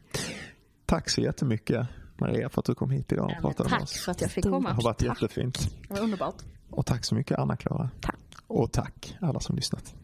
Tack 0.86 1.08
så 1.10 1.20
jättemycket 1.20 1.86
Maria 2.16 2.48
för 2.48 2.60
att 2.60 2.64
du 2.66 2.74
kom 2.74 2.90
hit 2.90 3.12
idag 3.12 3.24
och 3.24 3.30
Ja, 3.32 3.40
pratade 3.40 3.70
med 3.70 3.78
tack 3.78 3.82
oss. 3.82 3.92
för 4.04 4.12
att 4.12 4.20
jag 4.20 4.30
fick 4.30 4.44
Stort 4.44 4.52
Det 4.52 4.56
komma. 4.56 4.72
har 4.72 4.82
varit 4.82 5.02
jättefint. 5.02 5.70
Det 5.88 5.94
var 5.94 6.00
underbart. 6.00 6.34
Och 6.70 6.86
tack 6.86 7.04
så 7.04 7.14
mycket 7.14 7.38
Anna-Klara. 7.38 7.90
Tack. 8.00 8.18
Och 8.46 8.72
tack 8.72 9.16
alla 9.20 9.40
som 9.40 9.56
lyssnat. 9.56 9.94